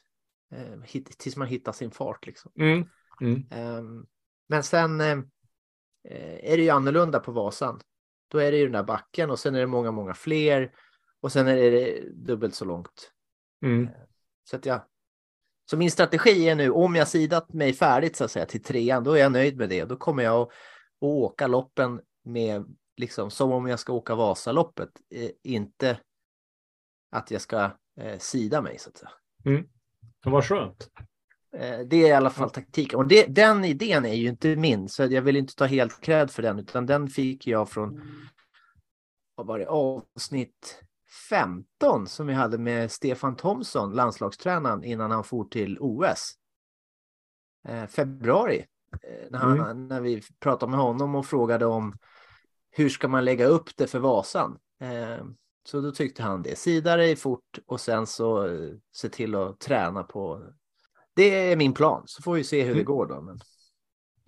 eh, 0.52 0.82
hit, 0.84 1.18
tills 1.18 1.38
man 1.38 1.48
hittar 1.48 1.72
sin 1.72 1.92
fart 1.92 2.26
liksom. 2.26 2.52
mm, 2.60 2.86
mm, 3.22 3.48
Ehm, 3.52 4.06
men 4.50 4.64
sen 4.64 5.02
eh, 5.02 5.18
eh, 6.10 6.52
är 6.52 6.58
det 6.58 6.64
ju 6.64 6.70
annorlunda 6.70 7.20
på 7.20 7.32
Vasan. 7.32 7.80
Då 8.28 8.38
är 8.38 8.52
det 8.52 8.58
ju 8.58 8.64
den 8.64 8.74
där 8.74 8.84
backen 8.84 9.30
och 9.30 9.40
sen 9.40 9.56
är 9.56 9.60
det 9.60 9.68
många, 9.68 9.92
många 9.92 10.14
fler 10.14 10.72
och 11.22 11.32
sen 11.32 11.48
är 11.48 11.56
det 11.56 12.02
dubbelt 12.16 12.56
så 12.56 12.66
långt. 12.66 13.12
mm. 13.62 13.90
Så 14.44 14.56
att 14.56 14.66
jag. 14.66 14.82
Så 15.70 15.78
min 15.78 15.92
strategi 15.92 16.50
är 16.50 16.56
nu 16.56 16.70
om 16.72 16.96
jag 16.96 17.08
sidat 17.08 17.54
mig 17.54 17.74
färdigt 17.74 18.16
så 18.16 18.24
att 18.24 18.32
säga 18.32 18.46
till 18.46 18.64
trean, 18.64 19.04
då 19.04 19.14
är 19.14 19.18
jag 19.18 19.32
nöjd 19.32 19.58
med 19.58 19.70
det. 19.70 19.86
Då 19.86 19.96
kommer 19.96 20.24
jag 20.24 20.42
att, 20.42 20.48
att 20.48 20.54
åka 21.02 21.48
loppen 21.48 22.02
med 22.24 22.66
liksom 22.98 23.32
som 23.32 23.52
om 23.52 23.68
jag 23.68 23.80
ska 23.80 23.94
åka 23.94 24.16
Vasaloppet, 24.16 24.90
eh, 25.16 25.30
inte 25.44 26.00
att 27.12 27.32
jag 27.32 27.42
ska 27.42 27.72
eh, 28.02 28.18
sida 28.20 28.62
mig 28.62 28.80
så 28.80 28.90
att 28.90 28.98
säga. 28.98 29.12
Det 30.24 30.30
var 30.30 30.42
skönt. 30.42 30.90
Eh, 31.58 31.80
Det 31.80 31.96
är 31.96 32.08
i 32.08 32.12
alla 32.12 32.30
fall 32.30 32.50
taktiken. 32.50 33.00
Och 33.00 33.08
det, 33.08 33.26
den 33.26 33.66
idén 33.66 34.06
är 34.06 34.14
ju 34.14 34.28
inte 34.28 34.56
min, 34.56 34.90
så 34.90 35.04
jag 35.06 35.22
vill 35.22 35.36
inte 35.36 35.56
ta 35.56 35.66
helt 35.66 36.02
cred 36.02 36.32
för 36.32 36.44
den, 36.44 36.60
utan 36.60 36.86
den 36.86 37.08
fick 37.08 37.48
jag 37.48 37.70
från 37.70 38.02
vad 39.36 39.48
var 39.48 39.60
det, 39.60 39.68
avsnitt 39.68 40.84
15 41.30 42.08
som 42.08 42.28
vi 42.28 42.34
hade 42.34 42.58
med 42.58 42.92
Stefan 42.92 43.36
Thomsson, 43.36 43.94
landslagstränaren, 43.94 44.84
innan 44.84 45.12
han 45.12 45.24
for 45.24 45.44
till 45.44 45.78
OS. 45.80 46.34
Eh, 47.68 47.86
februari, 47.86 48.66
eh, 49.04 49.32
när, 49.32 49.40
han, 49.40 49.88
när 49.88 50.02
vi 50.02 50.22
pratade 50.40 50.70
med 50.70 50.80
honom 50.80 51.16
och 51.16 51.26
frågade 51.26 51.66
om 51.66 51.98
hur 52.72 52.90
ska 52.90 53.08
man 53.08 53.26
lägga 53.26 53.46
upp 53.46 53.78
det 53.78 53.88
för 53.88 54.00
Vasan. 54.00 54.60
Eh, 54.82 55.26
så 55.64 55.82
då 55.82 55.92
tyckte 55.92 56.24
han 56.24 56.42
det, 56.42 56.58
sida 56.58 56.96
dig 56.96 57.16
fort 57.16 57.60
och 57.66 57.80
sen 57.80 58.08
så 58.08 58.48
eh, 58.48 58.72
se 58.92 59.10
till 59.10 59.36
att 59.36 59.60
träna 59.60 60.04
på 60.04 60.44
det 61.18 61.52
är 61.52 61.56
min 61.56 61.74
plan, 61.74 62.04
så 62.06 62.22
får 62.22 62.34
vi 62.34 62.44
se 62.44 62.62
hur 62.62 62.70
det 62.70 62.80
Mm. 62.80 62.86
går 62.86 63.06
då. 63.06 63.22
Men... 63.22 63.40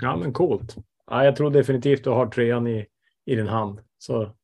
Ja, 0.01 0.17
men 0.17 0.33
coolt. 0.33 0.75
Ja, 1.07 1.25
jag 1.25 1.35
tror 1.35 1.49
definitivt 1.49 2.03
du 2.03 2.09
har 2.09 2.27
trean 2.27 2.67
i, 2.67 2.87
i 3.25 3.35
din 3.35 3.47
hand. 3.47 3.81
Så, 3.97 4.35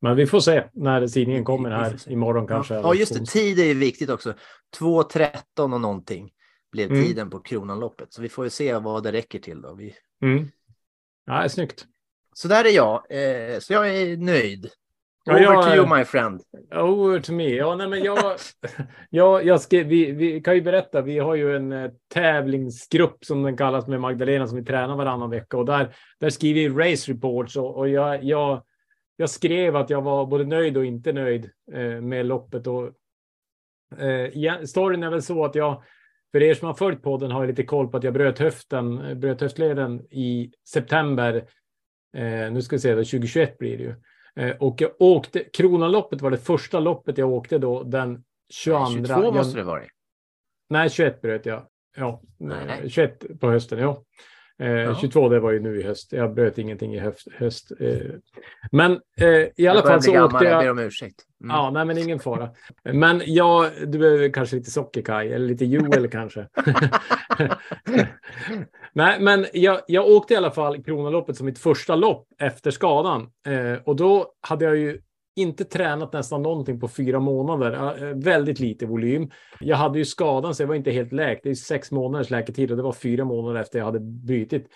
men 0.00 0.16
vi 0.16 0.26
får 0.26 0.40
se 0.40 0.64
när 0.72 1.06
sidningen 1.06 1.44
kommer 1.44 1.70
här 1.70 2.12
imorgon 2.12 2.46
kanske. 2.46 2.74
Ja, 2.74 2.80
ja, 2.80 2.94
just 2.94 3.14
det. 3.14 3.26
Tid 3.26 3.58
är 3.58 3.64
ju 3.64 3.74
viktigt 3.74 4.10
också. 4.10 4.34
2.13 4.78 5.32
och 5.56 5.80
någonting 5.80 6.30
blev 6.72 6.90
Mm. 6.90 7.04
tiden 7.04 7.30
på 7.30 7.38
Kronanloppet. 7.38 8.12
Så 8.12 8.22
vi 8.22 8.28
får 8.28 8.44
ju 8.44 8.50
se 8.50 8.74
vad 8.74 9.02
det 9.02 9.12
räcker 9.12 9.38
till 9.38 9.60
då. 9.62 9.74
Vi... 9.74 9.94
Mm. 10.22 10.48
Ja, 11.26 11.48
snyggt. 11.48 11.86
Så 12.34 12.48
där 12.48 12.64
är 12.64 12.70
jag. 12.70 12.94
Eh, 13.10 13.58
så 13.58 13.72
jag 13.72 13.88
är 13.96 14.16
nöjd. 14.16 14.70
Ja, 15.24 15.34
Over 15.34 15.42
jag 15.42 15.64
to 15.64 15.74
you 15.76 15.98
my 15.98 16.04
friend. 16.04 16.42
Over 16.74 17.20
to 17.20 17.32
me. 17.32 17.54
Ja, 17.54 17.74
nej, 17.74 17.88
men 17.88 18.02
jag, 18.02 18.18
jag, 19.10 19.44
jag 19.46 19.60
skrev, 19.60 19.86
vi, 19.86 20.12
vi 20.12 20.40
kan 20.40 20.54
ju 20.54 20.62
berätta, 20.62 21.02
vi 21.02 21.18
har 21.18 21.34
ju 21.34 21.56
en 21.56 21.72
eh, 21.72 21.90
tävlingsgrupp 22.14 23.24
som 23.24 23.42
den 23.42 23.56
kallas 23.56 23.86
med 23.86 24.00
Magdalena 24.00 24.46
som 24.46 24.56
vi 24.58 24.64
tränar 24.64 24.96
varannan 24.96 25.30
vecka 25.30 25.56
och 25.56 25.66
där, 25.66 25.94
där 26.20 26.30
skriver 26.30 26.68
vi 26.68 26.92
race 26.92 27.12
reports 27.12 27.56
och, 27.56 27.76
och 27.76 27.88
jag, 27.88 28.24
jag, 28.24 28.62
jag 29.20 29.30
skrev 29.30 29.76
att 29.76 29.90
jag 29.90 30.02
var 30.02 30.26
både 30.26 30.44
nöjd 30.44 30.76
och 30.76 30.84
inte 30.84 31.12
nöjd 31.12 31.50
eh, 31.72 32.00
med 32.00 32.26
loppet. 32.26 32.66
Och, 32.66 32.84
eh, 33.98 34.62
storyn 34.64 35.02
är 35.02 35.10
väl 35.10 35.22
så 35.22 35.44
att 35.44 35.54
jag, 35.54 35.82
för 36.32 36.42
er 36.42 36.54
som 36.54 36.66
har 36.66 36.74
följt 36.74 37.02
podden 37.02 37.30
har 37.30 37.40
jag 37.40 37.48
lite 37.48 37.62
koll 37.62 37.88
på 37.88 37.96
att 37.96 38.04
jag 38.04 38.14
bröt 38.14 38.38
höften, 38.38 38.98
eh, 38.98 39.14
bröt 39.14 39.40
höftleden 39.40 40.00
i 40.10 40.52
september. 40.68 41.34
Eh, 42.16 42.52
nu 42.52 42.62
ska 42.62 42.76
vi 42.76 42.80
se, 42.80 42.94
då, 42.94 43.04
2021 43.04 43.58
blir 43.58 43.78
det 43.78 43.84
ju. 43.84 43.94
Eh, 44.36 44.56
och 44.56 44.80
jag 44.80 44.90
åkte, 44.98 45.44
Kronanloppet 45.44 46.20
var 46.20 46.30
det 46.30 46.38
första 46.38 46.80
loppet 46.80 47.18
jag 47.18 47.30
åkte 47.30 47.58
då 47.58 47.82
den 47.82 48.24
22. 48.50 48.86
22 48.86 49.32
måste 49.32 49.58
det 49.58 49.64
vara. 49.64 49.82
Nej, 50.70 50.90
21 50.90 51.20
bröt 51.20 51.46
jag. 51.46 51.66
Ja, 51.96 52.22
Nej. 52.38 52.80
eh, 52.82 52.88
21 52.88 53.40
på 53.40 53.50
hösten, 53.50 53.78
ja. 53.78 54.04
Eh, 54.62 54.68
Ja. 54.70 54.94
22 55.00 55.28
det 55.28 55.40
var 55.40 55.50
ju 55.50 55.60
nu 55.60 55.80
i 55.80 55.82
höst. 55.82 56.12
Jag 56.12 56.34
bröt 56.34 56.58
ingenting 56.58 56.94
i 56.94 56.98
höst. 56.98 57.28
höst 57.36 57.72
eh. 57.80 57.96
Men 58.72 58.92
eh, 59.20 59.28
i 59.56 59.66
alla 59.66 59.82
fall 59.82 60.02
så 60.02 60.12
gammal, 60.12 60.34
åkte 60.34 60.44
jag 60.44 60.58
ber 60.58 60.66
jag. 60.66 60.72
om 60.72 60.78
ursäkt. 60.78 61.24
Mm. 61.44 61.56
Ja, 61.56 61.70
nej, 61.70 61.84
men 61.84 61.98
ingen 61.98 62.18
fara. 62.18 62.50
Men 62.84 63.22
jag, 63.26 63.70
du 63.86 63.98
behöver 63.98 64.28
kanske 64.28 64.56
lite 64.56 64.70
socker, 64.70 65.02
Kaj, 65.02 65.32
eller 65.32 65.46
lite 65.46 65.64
Joel 65.64 66.08
kanske. 66.10 66.46
nej, 68.92 69.20
men 69.20 69.46
jag, 69.52 69.80
jag 69.86 70.06
åkte 70.08 70.34
i 70.34 70.36
alla 70.36 70.50
fall 70.50 70.82
Kronaloppet 70.84 71.36
som 71.36 71.46
mitt 71.46 71.58
första 71.58 71.96
lopp 71.96 72.26
efter 72.38 72.70
skadan. 72.70 73.30
Eh, 73.46 73.82
och 73.84 73.96
då 73.96 74.26
hade 74.40 74.64
jag 74.64 74.76
ju 74.76 75.00
inte 75.38 75.64
tränat 75.64 76.12
nästan 76.12 76.42
någonting 76.42 76.80
på 76.80 76.88
fyra 76.88 77.20
månader. 77.20 78.02
Eh, 78.02 78.14
väldigt 78.14 78.60
lite 78.60 78.86
volym. 78.86 79.30
Jag 79.60 79.76
hade 79.76 79.98
ju 79.98 80.04
skadan 80.04 80.54
så 80.54 80.62
jag 80.62 80.68
var 80.68 80.74
inte 80.74 80.90
helt 80.90 81.12
läkt. 81.12 81.42
Det 81.42 81.50
är 81.50 81.54
sex 81.54 81.90
månaders 81.90 82.30
läketid 82.30 82.70
och 82.70 82.76
det 82.76 82.82
var 82.82 82.92
fyra 82.92 83.24
månader 83.24 83.60
efter 83.60 83.78
jag 83.78 83.86
hade 83.86 84.00
brutit. 84.00 84.66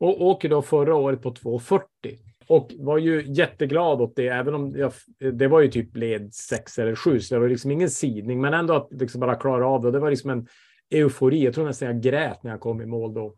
Och 0.00 0.26
åker 0.26 0.48
då 0.48 0.62
förra 0.62 0.94
året 0.94 1.22
på 1.22 1.30
2,40. 1.30 1.82
Och 2.46 2.74
var 2.78 2.98
ju 2.98 3.24
jätteglad 3.26 4.00
åt 4.00 4.16
det, 4.16 4.28
även 4.28 4.54
om 4.54 4.74
jag, 4.76 4.92
det 5.32 5.48
var 5.48 5.60
ju 5.60 5.68
typ 5.68 5.96
led 5.96 6.34
6 6.34 6.78
eller 6.78 6.94
7, 6.94 7.20
så 7.20 7.34
det 7.34 7.40
var 7.40 7.48
liksom 7.48 7.70
ingen 7.70 7.90
sidning, 7.90 8.40
men 8.40 8.54
ändå 8.54 8.74
att 8.74 8.88
liksom 8.90 9.20
bara 9.20 9.34
klara 9.34 9.66
av 9.66 9.82
det. 9.82 9.90
Det 9.90 9.98
var 9.98 10.10
liksom 10.10 10.30
en 10.30 10.46
eufori. 10.90 11.44
Jag 11.44 11.54
tror 11.54 11.64
nästan 11.64 11.88
jag 11.88 12.00
grät 12.00 12.42
när 12.42 12.50
jag 12.50 12.60
kom 12.60 12.80
i 12.82 12.86
mål 12.86 13.14
då. 13.14 13.34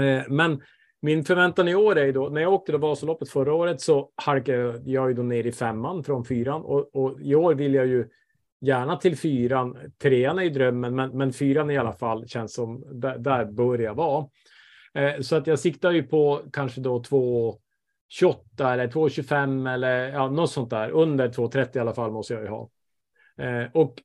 Eh, 0.00 0.22
men 0.28 0.60
min 1.06 1.24
förväntan 1.24 1.68
i 1.68 1.74
år 1.74 1.98
är 1.98 2.06
ju 2.06 2.12
då, 2.12 2.28
när 2.28 2.40
jag 2.40 2.52
åkte 2.52 2.72
då 2.72 2.78
Vasaloppet 2.78 3.28
förra 3.28 3.54
året 3.54 3.80
så 3.80 4.10
halkade 4.16 4.80
jag 4.84 5.08
ju 5.08 5.14
då 5.14 5.22
ner 5.22 5.46
i 5.46 5.52
femman 5.52 6.04
från 6.04 6.24
fyran 6.24 6.62
och, 6.62 6.96
och 6.96 7.20
i 7.20 7.34
år 7.34 7.54
vill 7.54 7.74
jag 7.74 7.86
ju 7.86 8.08
gärna 8.60 8.96
till 8.96 9.16
fyran. 9.16 9.76
Trean 10.02 10.38
är 10.38 10.42
ju 10.42 10.50
drömmen, 10.50 10.94
men, 10.94 11.16
men 11.18 11.32
fyran 11.32 11.70
i 11.70 11.78
alla 11.78 11.92
fall 11.92 12.28
känns 12.28 12.54
som 12.54 13.00
där, 13.00 13.18
där 13.18 13.44
bör 13.44 13.78
jag 13.78 13.94
vara. 13.94 14.28
Eh, 14.94 15.20
så 15.20 15.36
att 15.36 15.46
jag 15.46 15.58
siktar 15.58 15.90
ju 15.90 16.02
på 16.02 16.42
kanske 16.52 16.80
då 16.80 16.98
2.28 17.02 18.72
eller 18.72 18.88
2,25 18.88 19.74
eller 19.74 20.08
ja, 20.08 20.30
något 20.30 20.50
sånt 20.50 20.70
där. 20.70 20.90
Under 20.90 21.28
2,30 21.28 21.76
i 21.76 21.80
alla 21.80 21.94
fall 21.94 22.12
måste 22.12 22.34
jag 22.34 22.42
ju 22.42 22.48
ha. 22.48 22.70
Eh, 23.38 23.70
och 23.72 24.02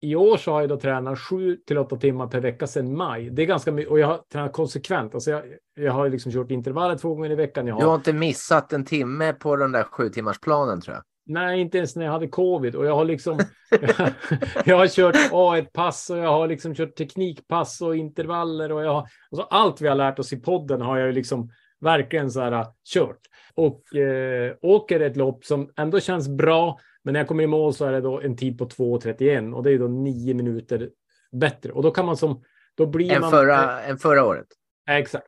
i 0.00 0.16
år 0.16 0.36
så 0.36 0.52
har 0.52 0.60
jag 0.60 0.68
då 0.68 0.80
tränat 0.80 1.18
7 1.18 1.56
till 1.56 1.78
8 1.78 1.96
timmar 1.96 2.26
per 2.26 2.40
vecka 2.40 2.66
sedan 2.66 2.96
maj. 2.96 3.30
Det 3.30 3.42
är 3.42 3.46
ganska 3.46 3.72
mycket 3.72 3.90
och 3.90 3.98
jag 3.98 4.06
har 4.06 4.20
tränat 4.32 4.52
konsekvent. 4.52 5.14
Alltså 5.14 5.30
jag, 5.30 5.42
jag 5.74 5.92
har 5.92 6.08
liksom 6.08 6.32
kört 6.32 6.50
intervaller 6.50 6.96
två 6.96 7.14
gånger 7.14 7.30
i 7.30 7.34
veckan. 7.34 7.66
Jag 7.66 7.74
har, 7.74 7.80
Du 7.80 7.86
har 7.86 7.94
inte 7.94 8.12
missat 8.12 8.72
en 8.72 8.84
timme 8.84 9.32
på 9.32 9.56
den 9.56 9.72
där 9.72 9.82
sju 9.82 10.08
timmars 10.08 10.40
planen 10.40 10.80
tror 10.80 10.94
jag. 10.94 11.04
Nej, 11.28 11.60
inte 11.60 11.78
ens 11.78 11.96
när 11.96 12.04
jag 12.04 12.12
hade 12.12 12.28
covid 12.28 12.74
och 12.74 12.86
jag 12.86 12.94
har 12.94 13.04
liksom. 13.04 13.38
jag 14.64 14.76
har 14.76 14.86
kört 14.86 15.14
A1-pass 15.14 16.10
och 16.10 16.18
jag 16.18 16.32
har 16.32 16.48
liksom 16.48 16.74
kört 16.74 16.96
teknikpass 16.96 17.80
och 17.80 17.96
intervaller 17.96 18.72
och 18.72 18.84
jag 18.84 18.92
har 18.92 19.08
alltså 19.30 19.46
allt 19.50 19.80
vi 19.80 19.88
har 19.88 19.94
lärt 19.94 20.18
oss 20.18 20.32
i 20.32 20.36
podden 20.36 20.80
har 20.80 20.98
jag 20.98 21.06
ju 21.06 21.12
liksom 21.12 21.50
verkligen 21.80 22.30
så 22.30 22.40
här 22.40 22.52
uh, 22.52 22.66
kört 22.94 23.20
och 23.54 23.96
eh, 23.96 24.54
åker 24.62 25.00
ett 25.00 25.16
lopp 25.16 25.44
som 25.44 25.70
ändå 25.76 26.00
känns 26.00 26.28
bra. 26.28 26.78
Men 27.06 27.12
när 27.12 27.20
jag 27.20 27.28
kommer 27.28 27.44
i 27.44 27.46
mål 27.46 27.74
så 27.74 27.84
är 27.84 27.92
det 27.92 28.00
då 28.00 28.20
en 28.20 28.36
tid 28.36 28.58
på 28.58 28.64
2.31 28.64 29.52
och 29.52 29.62
det 29.62 29.72
är 29.72 29.78
då 29.78 29.88
nio 29.88 30.34
minuter 30.34 30.90
bättre 31.32 31.72
och 31.72 31.82
då 31.82 31.90
kan 31.90 32.06
man 32.06 32.16
som 32.16 32.42
då 32.74 32.86
blir 32.86 33.12
En 33.12 33.20
man. 33.20 33.30
förra, 33.30 33.82
en 33.82 33.98
förra 33.98 34.24
året. 34.24 34.46
Exakt. 34.90 35.26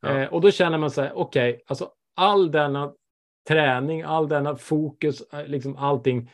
Ja. 0.00 0.08
Eh, 0.08 0.32
och 0.32 0.40
då 0.40 0.50
känner 0.50 0.78
man 0.78 0.90
så 0.90 1.02
här, 1.02 1.12
okej, 1.14 1.62
alltså 1.66 1.90
all 2.16 2.50
denna 2.50 2.92
träning, 3.48 4.02
all 4.02 4.28
denna 4.28 4.56
fokus, 4.56 5.22
eh, 5.32 5.46
liksom 5.46 5.76
allting. 5.76 6.30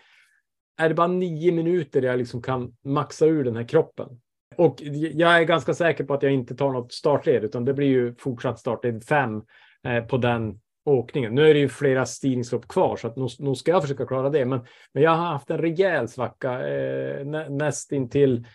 Är 0.78 0.88
det 0.88 0.94
bara 0.94 1.06
nio 1.06 1.52
minuter 1.52 2.02
jag 2.02 2.18
liksom 2.18 2.42
kan 2.42 2.76
maxa 2.84 3.26
ur 3.26 3.44
den 3.44 3.56
här 3.56 3.68
kroppen? 3.68 4.08
Och 4.56 4.76
jag 5.12 5.40
är 5.40 5.44
ganska 5.44 5.74
säker 5.74 6.04
på 6.04 6.14
att 6.14 6.22
jag 6.22 6.32
inte 6.32 6.56
tar 6.56 6.72
något 6.72 6.92
startled, 6.92 7.44
utan 7.44 7.64
det 7.64 7.74
blir 7.74 7.88
ju 7.88 8.14
fortsatt 8.14 8.58
startled 8.58 9.04
fem 9.04 9.42
eh, 9.86 10.04
på 10.04 10.16
den 10.16 10.60
åkningen. 10.84 11.34
Nu 11.34 11.50
är 11.50 11.54
det 11.54 11.60
ju 11.60 11.68
flera 11.68 12.06
stigningslopp 12.06 12.68
kvar, 12.68 12.96
så 12.96 13.06
att 13.06 13.16
nog, 13.16 13.30
nog 13.38 13.56
ska 13.56 13.70
jag 13.70 13.82
försöka 13.82 14.06
klara 14.06 14.30
det. 14.30 14.44
Men, 14.44 14.60
men 14.92 15.02
jag 15.02 15.10
har 15.10 15.26
haft 15.26 15.50
en 15.50 15.58
rejäl 15.58 16.08
svacka, 16.08 16.68
eh, 16.68 17.26
nä, 17.26 17.48
nästintill 17.48 18.46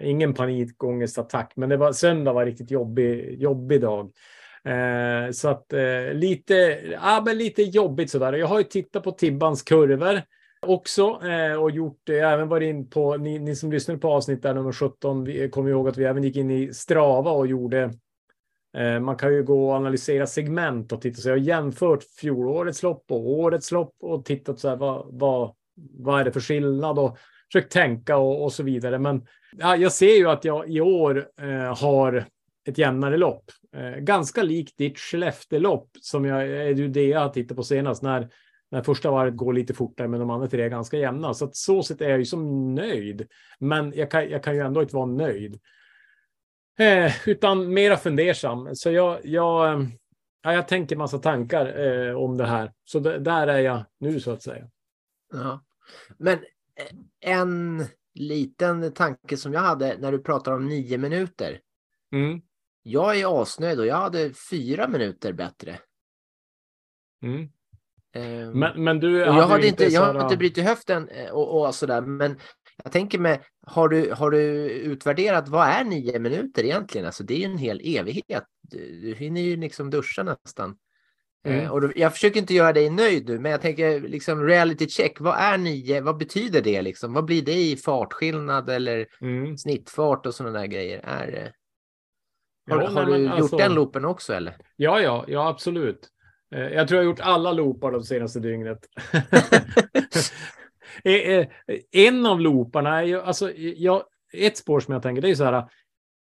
ingen 0.00 0.34
panikångestattack, 0.34 1.52
men 1.56 1.68
det 1.68 1.76
var 1.76 1.92
söndag 1.92 2.32
var 2.32 2.46
riktigt 2.46 2.70
jobbig, 2.70 3.40
jobbig 3.40 3.80
dag. 3.80 4.12
Eh, 4.64 5.30
så 5.32 5.48
att 5.48 5.72
eh, 5.72 6.12
lite, 6.12 6.54
ja, 7.02 7.22
men 7.26 7.38
lite 7.38 7.62
jobbigt 7.62 8.10
sådär. 8.10 8.32
Jag 8.32 8.46
har 8.46 8.58
ju 8.58 8.64
tittat 8.64 9.02
på 9.02 9.10
Tibbans 9.10 9.62
kurvor 9.62 10.22
också 10.66 11.20
eh, 11.24 11.54
och 11.54 11.70
gjort, 11.70 12.08
eh, 12.08 12.32
även 12.32 12.48
varit 12.48 12.66
in 12.66 12.90
på, 12.90 13.16
ni, 13.16 13.38
ni 13.38 13.56
som 13.56 13.72
lyssnade 13.72 14.00
på 14.00 14.08
avsnitt 14.08 14.42
där 14.42 14.54
nummer 14.54 14.72
17, 14.72 15.24
vi 15.24 15.42
eh, 15.42 15.48
kommer 15.48 15.70
ihåg 15.70 15.88
att 15.88 15.96
vi 15.96 16.04
även 16.04 16.22
gick 16.22 16.36
in 16.36 16.50
i 16.50 16.74
Strava 16.74 17.30
och 17.30 17.46
gjorde 17.46 17.92
Eh, 18.76 19.00
man 19.00 19.16
kan 19.16 19.34
ju 19.34 19.42
gå 19.42 19.68
och 19.68 19.74
analysera 19.74 20.26
segment 20.26 20.92
och 20.92 21.02
titta. 21.02 21.20
Så 21.20 21.28
jag 21.28 21.34
har 21.34 21.40
jämfört 21.40 22.02
fjolårets 22.02 22.82
lopp 22.82 23.04
och 23.10 23.30
årets 23.30 23.72
lopp 23.72 23.96
och 24.00 24.24
tittat 24.24 24.58
så 24.58 24.68
här 24.68 24.76
vad, 24.76 25.06
vad, 25.10 25.54
vad 25.98 26.20
är 26.20 26.24
det 26.24 26.32
för 26.32 26.40
skillnad 26.40 26.98
och 26.98 27.18
försökt 27.52 27.72
tänka 27.72 28.16
och, 28.16 28.44
och 28.44 28.52
så 28.52 28.62
vidare. 28.62 28.98
Men 28.98 29.26
ja, 29.58 29.76
jag 29.76 29.92
ser 29.92 30.16
ju 30.16 30.30
att 30.30 30.44
jag 30.44 30.70
i 30.70 30.80
år 30.80 31.28
eh, 31.40 31.78
har 31.78 32.26
ett 32.68 32.78
jämnare 32.78 33.16
lopp. 33.16 33.44
Eh, 33.76 34.00
ganska 34.00 34.42
likt 34.42 34.78
ditt 34.78 34.98
Skellefteå-lopp 34.98 35.90
som 36.00 36.24
jag, 36.24 36.42
är 36.42 36.74
ju 36.74 36.88
det 36.88 37.06
jag 37.06 37.20
har 37.20 37.28
tittat 37.28 37.56
på 37.56 37.62
senast 37.62 38.02
när, 38.02 38.28
när 38.70 38.82
första 38.82 39.10
varvet 39.10 39.36
går 39.36 39.52
lite 39.52 39.74
fortare 39.74 40.08
men 40.08 40.20
de 40.20 40.30
andra 40.30 40.48
tre 40.48 40.62
är 40.62 40.68
ganska 40.68 40.98
jämna. 40.98 41.34
Så 41.34 41.44
att 41.44 41.56
så 41.56 41.82
sett 41.82 42.00
är 42.00 42.08
jag 42.08 42.18
ju 42.18 42.24
som 42.24 42.74
nöjd. 42.74 43.26
Men 43.58 43.92
jag 43.96 44.10
kan, 44.10 44.30
jag 44.30 44.42
kan 44.42 44.54
ju 44.54 44.60
ändå 44.60 44.82
inte 44.82 44.96
vara 44.96 45.06
nöjd. 45.06 45.60
Eh, 46.78 47.28
utan 47.28 47.74
mera 47.74 47.96
fundersam. 47.96 48.68
Så 48.74 48.90
jag, 48.90 49.20
jag, 49.24 49.72
eh, 49.72 49.88
ja, 50.42 50.52
jag 50.52 50.68
tänker 50.68 50.96
massa 50.96 51.18
tankar 51.18 51.78
eh, 51.78 52.14
om 52.14 52.36
det 52.36 52.46
här. 52.46 52.72
Så 52.84 52.98
där 52.98 53.46
är 53.46 53.58
jag 53.58 53.84
nu 53.98 54.20
så 54.20 54.30
att 54.30 54.42
säga. 54.42 54.70
Ja. 55.32 55.64
Men 56.18 56.38
eh, 56.38 57.30
en 57.30 57.84
liten 58.14 58.92
tanke 58.92 59.36
som 59.36 59.52
jag 59.52 59.60
hade 59.60 59.98
när 59.98 60.12
du 60.12 60.18
pratar 60.18 60.52
om 60.52 60.68
nio 60.68 60.98
minuter. 60.98 61.60
Mm. 62.12 62.40
Jag 62.82 63.20
är 63.20 63.42
asnöjd 63.42 63.80
och 63.80 63.86
jag 63.86 63.96
hade 63.96 64.32
fyra 64.50 64.88
minuter 64.88 65.32
bättre. 65.32 65.78
Mm. 67.22 67.48
Um, 68.14 68.58
men, 68.58 68.84
men 68.84 69.00
du 69.00 69.18
jag, 69.18 69.32
hade 69.32 69.66
inte, 69.66 69.84
jag 69.84 70.14
har 70.14 70.22
inte 70.22 70.36
brutit 70.36 70.64
höften 70.64 71.08
eh, 71.08 71.30
och, 71.30 71.60
och 71.60 71.74
sådär, 71.74 72.00
men 72.00 72.38
jag 72.84 72.92
tänker 72.92 73.18
med, 73.18 73.40
har 73.66 73.88
du, 73.88 74.12
har 74.12 74.30
du 74.30 74.38
utvärderat 74.70 75.48
vad 75.48 75.68
är 75.68 75.84
nio 75.84 76.18
minuter 76.18 76.64
egentligen? 76.64 77.06
Alltså 77.06 77.24
det 77.24 77.34
är 77.34 77.38
ju 77.38 77.44
en 77.44 77.58
hel 77.58 77.80
evighet. 77.84 78.44
Du, 78.62 79.00
du 79.00 79.14
hinner 79.14 79.40
ju 79.40 79.56
liksom 79.56 79.90
duscha 79.90 80.22
nästan. 80.22 80.76
Mm. 81.44 81.60
Eh, 81.60 81.70
och 81.70 81.80
då, 81.80 81.92
jag 81.96 82.12
försöker 82.12 82.40
inte 82.40 82.54
göra 82.54 82.72
dig 82.72 82.90
nöjd 82.90 83.28
nu, 83.28 83.38
men 83.38 83.52
jag 83.52 83.60
tänker 83.60 84.00
liksom 84.00 84.46
reality 84.46 84.88
check. 84.88 85.20
Vad 85.20 85.38
är 85.38 85.58
nio? 85.58 86.00
Vad 86.00 86.16
betyder 86.16 86.62
det 86.62 86.82
liksom? 86.82 87.12
Vad 87.12 87.24
blir 87.24 87.42
det 87.42 87.54
i 87.54 87.76
fartskillnad 87.76 88.70
eller 88.70 89.06
mm. 89.20 89.58
snittfart 89.58 90.26
och 90.26 90.34
sådana 90.34 90.58
där 90.58 90.66
grejer? 90.66 91.00
Är, 91.04 91.52
har, 92.70 92.82
ja, 92.82 92.88
har 92.88 93.06
du 93.06 93.18
gjort 93.18 93.32
alltså, 93.32 93.56
den 93.56 93.74
loopen 93.74 94.04
också 94.04 94.32
eller? 94.32 94.56
Ja, 94.76 95.00
ja, 95.00 95.24
ja, 95.28 95.48
absolut. 95.48 96.08
Eh, 96.54 96.60
jag 96.60 96.88
tror 96.88 96.96
jag 96.96 97.04
har 97.04 97.10
gjort 97.10 97.20
alla 97.20 97.52
loopar 97.52 97.92
de 97.92 98.02
senaste 98.02 98.40
dygnet. 98.40 98.78
Eh, 101.04 101.14
eh, 101.14 101.46
en 101.92 102.26
av 102.26 102.40
looparna 102.40 102.98
är 102.98 103.04
ju, 103.04 103.20
alltså, 103.20 103.52
jag, 103.56 104.02
ett 104.32 104.56
spår 104.56 104.80
som 104.80 104.94
jag 104.94 105.02
tänker, 105.02 105.22
det 105.22 105.30
är 105.30 105.34
så 105.34 105.44
här. 105.44 105.64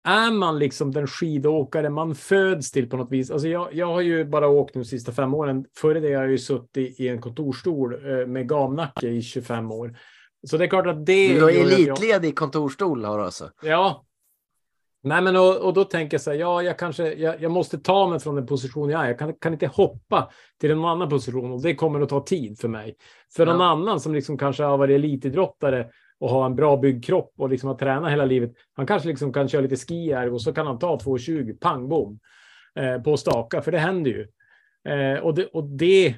Är 0.08 0.30
man 0.30 0.58
liksom 0.58 0.92
den 0.92 1.06
skidåkare 1.06 1.90
man 1.90 2.14
föds 2.14 2.72
till 2.72 2.90
på 2.90 2.96
något 2.96 3.12
vis? 3.12 3.30
Alltså 3.30 3.48
jag, 3.48 3.74
jag 3.74 3.86
har 3.86 4.00
ju 4.00 4.24
bara 4.24 4.48
åkt 4.48 4.74
de 4.74 4.84
sista 4.84 5.12
fem 5.12 5.34
åren. 5.34 5.64
Före 5.78 6.00
det 6.00 6.14
har 6.14 6.22
jag 6.22 6.30
ju 6.30 6.38
suttit 6.38 7.00
i 7.00 7.08
en 7.08 7.20
kontorstol 7.20 8.00
med 8.26 8.48
gamnacke 8.48 9.08
i 9.08 9.22
25 9.22 9.70
år. 9.70 9.96
Så 10.46 10.56
det 10.56 10.64
är 10.64 10.68
klart 10.68 10.86
att 10.86 11.06
det... 11.06 11.34
Du 11.34 11.42
har 11.42 11.50
elitledig 11.50 12.36
kontorstol 12.36 13.04
har 13.04 13.18
du 13.18 13.24
alltså? 13.24 13.50
Ja, 13.62 14.05
Nej, 15.06 15.22
men 15.22 15.36
och, 15.36 15.56
och, 15.56 15.74
då 15.74 15.84
tänker 15.84 16.14
jag 16.14 16.20
så 16.20 16.30
här, 16.30 16.38
ja, 16.38 16.62
jag 16.62 16.78
kanske, 16.78 17.12
jag, 17.14 17.42
jag, 17.42 17.50
måste 17.50 17.78
ta 17.78 18.08
mig 18.08 18.20
från 18.20 18.34
den 18.34 18.46
position 18.46 18.90
jag 18.90 19.04
är. 19.04 19.08
Jag 19.08 19.18
kan, 19.18 19.34
kan, 19.34 19.52
inte 19.52 19.66
hoppa 19.66 20.30
till 20.60 20.70
en 20.70 20.84
annan 20.84 21.08
position 21.08 21.52
och 21.52 21.62
det 21.62 21.74
kommer 21.74 22.00
att 22.00 22.08
ta 22.08 22.24
tid 22.24 22.58
för 22.58 22.68
mig. 22.68 22.96
För 23.36 23.46
ja. 23.46 23.52
någon 23.52 23.62
annan 23.62 24.00
som 24.00 24.14
liksom 24.14 24.38
kanske 24.38 24.62
har 24.62 24.78
varit 24.78 24.94
elitidrottare 24.94 25.86
och 26.20 26.30
har 26.30 26.46
en 26.46 26.56
bra 26.56 26.76
byggkropp 26.76 27.32
och 27.38 27.48
liksom 27.48 27.68
har 27.68 27.76
tränat 27.76 28.12
hela 28.12 28.24
livet. 28.24 28.52
Han 28.76 28.86
kanske 28.86 29.08
liksom 29.08 29.32
kan 29.32 29.48
köra 29.48 29.62
lite 29.62 29.76
ski 29.76 30.14
och 30.32 30.42
så 30.42 30.52
kan 30.52 30.66
han 30.66 30.78
ta 30.78 30.96
2,20 30.96 31.58
pang 31.58 31.88
bom 31.88 32.18
eh, 32.74 33.02
på 33.02 33.16
staka, 33.16 33.62
för 33.62 33.72
det 33.72 33.78
händer 33.78 34.10
ju. 34.10 34.26
Eh, 34.92 35.18
och, 35.18 35.34
det, 35.34 35.46
och 35.46 35.64
det, 35.64 36.14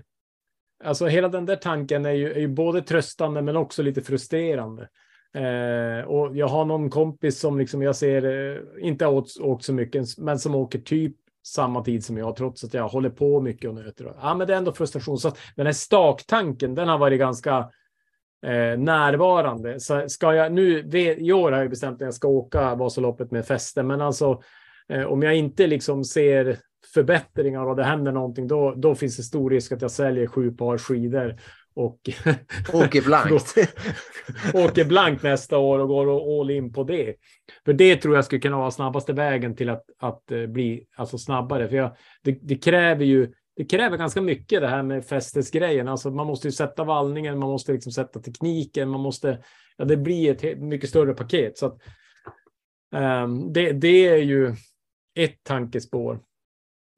alltså 0.85 1.07
hela 1.07 1.29
den 1.29 1.47
där 1.47 1.57
tanken 1.57 2.07
är 2.07 2.13
ju, 2.13 2.33
är 2.33 2.41
ju 2.41 2.49
både 2.49 2.83
tröstande 2.83 3.43
men 3.43 3.57
också 3.57 3.83
lite 3.83 4.03
frustrerande. 4.03 4.89
Eh, 5.35 6.05
och 6.05 6.37
jag 6.37 6.49
har 6.49 6.65
någon 6.65 6.91
kompis 6.91 7.41
som 7.41 7.59
liksom 7.59 7.83
jag 7.83 7.97
ser 7.97 8.25
eh, 8.25 8.61
inte 8.81 9.05
har 9.05 9.13
åkt, 9.13 9.41
åkt, 9.41 9.65
så 9.65 9.73
mycket, 9.73 10.19
men 10.19 10.39
som 10.39 10.55
åker 10.55 10.79
typ 10.79 11.17
samma 11.47 11.85
tid 11.85 12.05
som 12.05 12.17
jag, 12.17 12.37
trots 12.37 12.65
att 12.65 12.75
jag 12.75 12.89
håller 12.89 13.11
på 13.11 13.41
mycket 13.41 13.69
och 13.71 13.75
nöter. 13.75 14.15
Ja, 14.21 14.35
men 14.35 14.47
det 14.47 14.53
är 14.53 14.59
ändå 14.59 14.73
frustration. 14.73 15.19
Så 15.19 15.33
den 15.57 15.67
här 15.67 15.73
staktanken, 15.73 16.75
den 16.75 16.89
har 16.89 16.99
varit 16.99 17.19
ganska 17.19 17.59
eh, 18.47 18.79
närvarande. 18.79 19.81
Så 19.81 20.09
ska 20.09 20.35
jag 20.35 20.53
nu, 20.53 20.89
i 21.19 21.33
år 21.33 21.53
har 21.53 21.59
jag 21.59 21.71
bestämt 21.71 22.03
att 22.03 22.07
jag 22.07 22.15
ska 22.15 22.29
åka 22.29 22.75
Vasaloppet 22.75 23.31
med 23.31 23.47
fäste, 23.47 23.83
men 23.83 24.01
alltså 24.01 24.43
eh, 24.89 25.05
om 25.05 25.23
jag 25.23 25.37
inte 25.37 25.67
liksom 25.67 26.05
ser 26.05 26.59
förbättringar 26.95 27.67
och 27.67 27.77
det 27.77 27.85
händer 27.85 28.13
någonting, 28.13 28.49
då, 28.49 28.75
då 28.77 28.95
finns 28.95 29.17
det 29.17 29.23
stor 29.23 29.51
risk 29.51 29.73
att 29.73 29.83
jag 29.83 29.91
säljer 29.91 30.27
sju 30.27 30.53
par 30.53 30.79
skidor 30.79 31.37
och 31.79 32.09
åker 32.73 33.05
blankt. 33.05 33.55
åker 34.55 34.85
blankt 34.85 35.23
nästa 35.23 35.59
år 35.59 35.79
och 35.79 35.89
går 35.89 36.41
all 36.41 36.51
in 36.51 36.73
på 36.73 36.85
det. 36.85 37.15
För 37.65 37.73
det 37.73 37.97
tror 37.97 38.15
jag 38.15 38.25
skulle 38.25 38.41
kunna 38.41 38.57
vara 38.57 38.71
snabbaste 38.71 39.13
vägen 39.13 39.57
till 39.57 39.69
att, 39.69 39.85
att 39.99 40.31
eh, 40.31 40.47
bli 40.47 40.87
alltså 40.97 41.19
snabbare. 41.19 41.69
För 41.69 41.77
jag, 41.77 41.97
det, 42.23 42.39
det, 42.43 42.57
kräver 42.57 43.05
ju 43.05 43.33
det 43.57 43.65
kräver 43.65 43.97
ganska 43.97 44.23
mycket 44.23 44.61
det 44.61 44.69
här 44.69 44.83
med 44.83 45.07
fästesgrejen. 45.07 45.89
Alltså 45.89 46.11
man 46.11 46.27
måste 46.27 46.49
ju 46.49 46.53
sätta 46.53 46.85
vallningen, 46.85 47.39
man 47.39 47.51
måste 47.51 47.73
liksom 47.73 47.93
sätta 47.93 48.21
tekniken, 48.21 48.89
man 48.89 49.01
måste. 49.01 49.45
Ja, 49.77 49.85
det 49.85 49.97
blir 49.97 50.45
ett 50.45 50.59
mycket 50.59 50.91
större 50.91 51.15
paket 51.15 51.59
så 51.59 51.67
att. 51.67 51.79
Um, 52.95 53.53
det, 53.53 53.73
det 53.73 54.09
är 54.09 54.17
ju 54.17 54.55
ett 55.15 55.43
tankespår. 55.43 56.21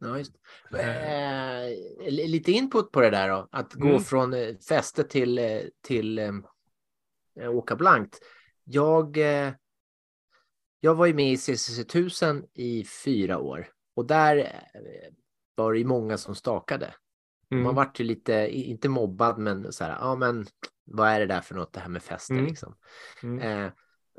Ja, 0.00 0.18
just. 0.18 0.32
Eh, 0.78 2.10
lite 2.10 2.52
input 2.52 2.92
på 2.92 3.00
det 3.00 3.10
där 3.10 3.28
då, 3.28 3.48
att 3.52 3.74
gå 3.74 3.88
mm. 3.88 4.00
från 4.00 4.34
eh, 4.34 4.56
fäste 4.68 5.04
till, 5.04 5.38
eh, 5.38 5.60
till 5.82 6.18
eh, 6.18 7.50
åka 7.50 7.76
blankt. 7.76 8.20
Jag, 8.64 9.16
eh, 9.16 9.52
jag 10.80 10.94
var 10.94 11.06
ju 11.06 11.14
med 11.14 11.32
i 11.32 11.36
CCC 11.36 11.78
1000 11.78 12.44
i 12.54 12.84
fyra 13.04 13.38
år 13.38 13.68
och 13.94 14.06
där 14.06 14.36
eh, 14.36 15.12
var 15.54 15.72
det 15.72 15.78
ju 15.78 15.84
många 15.84 16.18
som 16.18 16.34
stakade. 16.34 16.94
Mm. 17.50 17.64
Man 17.64 17.74
vart 17.74 18.00
ju 18.00 18.04
lite, 18.04 18.48
inte 18.52 18.88
mobbad, 18.88 19.38
men 19.38 19.72
så 19.72 19.84
här, 19.84 19.98
ja 20.00 20.16
men 20.16 20.46
vad 20.84 21.08
är 21.08 21.20
det 21.20 21.26
där 21.26 21.40
för 21.40 21.54
något, 21.54 21.72
det 21.72 21.80
här 21.80 21.88
med 21.88 22.02
fäste 22.02 22.32
mm. 22.32 22.46
liksom. 22.46 22.76
Mm. 23.22 23.70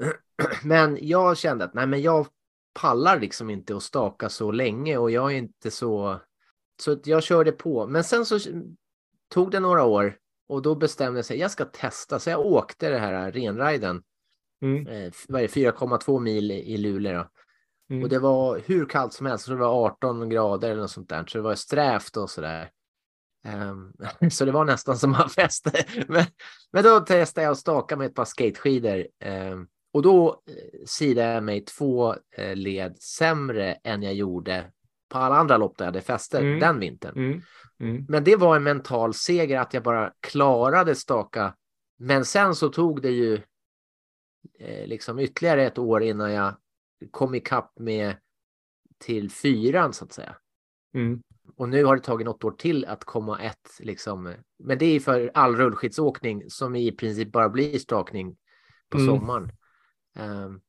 men 0.63 0.97
jag 1.01 1.37
kände 1.37 1.65
att 1.65 1.73
nej, 1.73 1.87
men 1.87 2.01
jag 2.01 2.27
pallar 2.73 3.19
liksom 3.19 3.49
inte 3.49 3.75
att 3.75 3.83
staka 3.83 4.29
så 4.29 4.51
länge 4.51 4.97
och 4.97 5.11
jag 5.11 5.31
är 5.31 5.37
inte 5.37 5.71
så... 5.71 6.19
Så 6.81 6.97
jag 7.03 7.23
körde 7.23 7.51
på. 7.51 7.87
Men 7.87 8.03
sen 8.03 8.25
så 8.25 8.39
tog 9.29 9.51
det 9.51 9.59
några 9.59 9.83
år 9.83 10.17
och 10.49 10.61
då 10.61 10.75
bestämde 10.75 11.17
jag 11.17 11.25
sig, 11.25 11.39
jag 11.39 11.51
ska 11.51 11.65
testa. 11.65 12.19
Så 12.19 12.29
jag 12.29 12.39
åkte 12.39 12.89
det 12.89 12.97
här 12.97 13.31
renriden. 13.31 14.03
Mm. 14.61 14.87
Eh, 14.87 15.11
4,2 15.29 16.19
mil 16.19 16.51
i 16.51 16.77
Luleå. 16.77 17.25
Mm. 17.89 18.03
Och 18.03 18.09
det 18.09 18.19
var 18.19 18.61
hur 18.65 18.85
kallt 18.85 19.13
som 19.13 19.25
helst, 19.25 19.45
så 19.45 19.51
det 19.51 19.57
var 19.57 19.85
18 19.85 20.29
grader 20.29 20.69
eller 20.69 20.81
något 20.81 20.91
sånt 20.91 21.09
där. 21.09 21.25
Så 21.27 21.37
det 21.37 21.41
var 21.41 21.55
strävt 21.55 22.17
och 22.17 22.29
sådär. 22.29 22.71
Um, 23.47 23.93
så 24.31 24.45
det 24.45 24.51
var 24.51 24.65
nästan 24.65 24.97
som 24.97 25.11
man 25.11 25.29
fäste. 25.29 25.85
men, 26.07 26.25
men 26.71 26.83
då 26.83 26.99
testade 26.99 27.45
jag 27.45 27.51
att 27.51 27.57
staka 27.57 27.95
med 27.95 28.07
ett 28.07 28.15
par 28.15 28.25
skateskidor. 28.25 29.07
Um, 29.25 29.67
och 29.93 30.01
då 30.01 30.43
eh, 30.47 30.85
sidade 30.85 31.33
jag 31.33 31.43
mig 31.43 31.61
två 31.61 32.15
eh, 32.37 32.55
led 32.55 32.97
sämre 33.01 33.73
än 33.73 34.03
jag 34.03 34.13
gjorde 34.13 34.71
på 35.09 35.17
alla 35.17 35.35
andra 35.35 35.57
lopp 35.57 35.77
där 35.77 35.85
jag 35.85 35.87
hade 35.87 36.01
fäster 36.01 36.41
mm. 36.41 36.59
den 36.59 36.79
vintern. 36.79 37.15
Mm. 37.15 37.41
Mm. 37.79 38.05
Men 38.09 38.23
det 38.23 38.35
var 38.35 38.55
en 38.55 38.63
mental 38.63 39.13
seger 39.13 39.59
att 39.59 39.73
jag 39.73 39.83
bara 39.83 40.13
klarade 40.19 40.95
staka. 40.95 41.55
Men 41.97 42.25
sen 42.25 42.55
så 42.55 42.69
tog 42.69 43.01
det 43.01 43.11
ju 43.11 43.33
eh, 44.59 44.87
liksom 44.87 45.19
ytterligare 45.19 45.65
ett 45.65 45.77
år 45.77 46.03
innan 46.03 46.31
jag 46.31 46.55
kom 47.11 47.35
ikapp 47.35 47.79
med 47.79 48.15
till 48.97 49.31
fyran 49.31 49.93
så 49.93 50.05
att 50.05 50.13
säga. 50.13 50.35
Mm. 50.93 51.21
Och 51.55 51.69
nu 51.69 51.83
har 51.83 51.95
det 51.95 52.01
tagit 52.01 52.25
något 52.25 52.43
år 52.43 52.51
till 52.51 52.85
att 52.85 53.03
komma 53.03 53.41
ett 53.41 53.77
liksom. 53.79 54.33
Men 54.59 54.77
det 54.77 54.85
är 54.85 54.99
för 54.99 55.31
all 55.33 55.55
rullskidsåkning 55.55 56.49
som 56.49 56.75
i 56.75 56.91
princip 56.91 57.31
bara 57.31 57.49
blir 57.49 57.79
stakning 57.79 58.37
på 58.89 58.97
mm. 58.97 59.07
sommaren. 59.07 59.51
Um, 60.19 60.61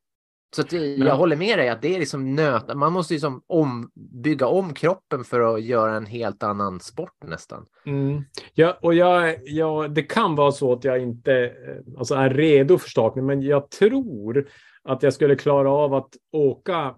så 0.56 0.62
jag 0.96 1.16
håller 1.16 1.36
med 1.36 1.58
dig 1.58 1.68
att 1.68 1.82
det 1.82 1.94
är 1.94 1.98
liksom 1.98 2.34
nöt. 2.34 2.76
Man 2.76 2.92
måste 2.92 3.14
liksom 3.14 3.42
om, 3.46 3.90
bygga 3.94 4.46
om 4.46 4.74
kroppen 4.74 5.24
för 5.24 5.54
att 5.54 5.62
göra 5.62 5.96
en 5.96 6.06
helt 6.06 6.42
annan 6.42 6.80
sport 6.80 7.14
nästan. 7.24 7.66
Mm. 7.86 8.24
Ja, 8.54 8.78
och 8.82 8.94
jag, 8.94 9.36
jag, 9.44 9.94
det 9.94 10.02
kan 10.02 10.34
vara 10.34 10.52
så 10.52 10.72
att 10.72 10.84
jag 10.84 11.02
inte 11.02 11.34
eh, 11.34 11.98
alltså 11.98 12.14
är 12.14 12.30
redo 12.30 12.78
för 12.78 12.90
stakning, 12.90 13.26
men 13.26 13.42
jag 13.42 13.70
tror 13.70 14.48
att 14.84 15.02
jag 15.02 15.12
skulle 15.12 15.36
klara 15.36 15.70
av 15.70 15.94
att 15.94 16.10
åka 16.32 16.94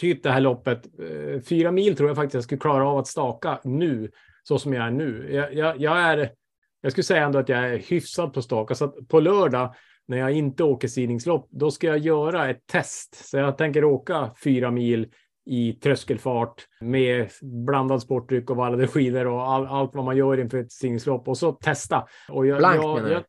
typ 0.00 0.22
det 0.22 0.30
här 0.30 0.40
loppet. 0.40 0.86
Eh, 1.00 1.40
fyra 1.40 1.72
mil 1.72 1.96
tror 1.96 2.08
jag 2.08 2.16
faktiskt 2.16 2.34
jag 2.34 2.44
skulle 2.44 2.60
klara 2.60 2.88
av 2.88 2.98
att 2.98 3.06
staka 3.06 3.58
nu, 3.64 4.10
så 4.42 4.58
som 4.58 4.72
jag 4.72 4.86
är 4.86 4.90
nu. 4.90 5.28
Jag, 5.32 5.54
jag, 5.54 5.80
jag 5.80 5.98
är 5.98 6.30
jag 6.80 6.92
skulle 6.92 7.04
säga 7.04 7.24
ändå 7.24 7.38
att 7.38 7.48
jag 7.48 7.58
är 7.58 7.78
hyfsad 7.78 8.32
på 8.32 8.42
staka. 8.42 8.74
Så 8.74 8.84
att 8.84 9.08
på 9.08 9.20
lördag 9.20 9.74
när 10.08 10.18
jag 10.18 10.32
inte 10.32 10.64
åker 10.64 10.88
sidningslopp, 10.88 11.48
då 11.50 11.70
ska 11.70 11.86
jag 11.86 11.98
göra 11.98 12.50
ett 12.50 12.66
test. 12.66 13.28
Så 13.28 13.36
jag 13.36 13.58
tänker 13.58 13.84
åka 13.84 14.30
fyra 14.44 14.70
mil 14.70 15.08
i 15.46 15.72
tröskelfart 15.72 16.66
med 16.80 17.30
blandad 17.42 18.02
sportdryck 18.02 18.50
och 18.50 18.56
vallade 18.56 18.86
skidor 18.86 19.26
och 19.26 19.48
all, 19.50 19.66
allt 19.66 19.94
vad 19.94 20.04
man 20.04 20.16
gör 20.16 20.40
inför 20.40 20.58
ett 20.58 20.72
sidningslopp 20.72 21.28
och 21.28 21.38
så 21.38 21.52
testa. 21.52 22.06
Och 22.28 22.46
jag, 22.46 22.58
Blankt 22.58 22.82
jag, 22.82 22.94
menar 22.94 23.08
du? 23.08 23.14
jag, 23.14 23.24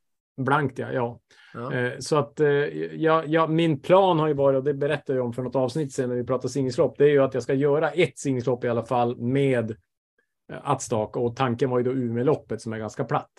Blankt 0.46 0.80
ja, 0.80 0.92
ja. 0.92 1.20
Ja. 1.54 1.74
Eh, 1.74 1.92
Så 2.00 2.18
att 2.18 2.40
eh, 2.40 2.48
ja, 2.48 3.24
ja, 3.26 3.48
min 3.48 3.80
plan 3.82 4.20
har 4.20 4.28
ju 4.28 4.34
varit, 4.34 4.58
och 4.58 4.64
det 4.64 4.74
berättade 4.74 5.20
jag 5.20 5.26
om 5.26 5.34
för 5.34 5.44
något 5.44 5.56
avsnitt 5.56 5.94
sedan 5.94 6.10
när 6.10 6.16
vi 6.16 6.24
pratade 6.24 6.50
singellopp, 6.50 6.98
det 6.98 7.04
är 7.04 7.10
ju 7.10 7.24
att 7.24 7.34
jag 7.34 7.44
ska 7.44 7.54
göra 7.54 7.92
ett 7.92 8.20
singellopp 8.20 8.64
i 8.64 8.70
alla 8.70 8.86
fall 8.86 9.18
med 9.18 9.72
eh, 10.52 10.58
att 10.64 10.82
staka 10.82 11.20
och 11.20 11.36
tanken 11.36 11.70
var 11.70 11.78
ju 11.78 11.84
då 11.84 11.92
Umeåloppet 11.92 12.62
som 12.62 12.74
är 12.74 12.78
ganska 12.78 13.04
platt. 13.04 13.32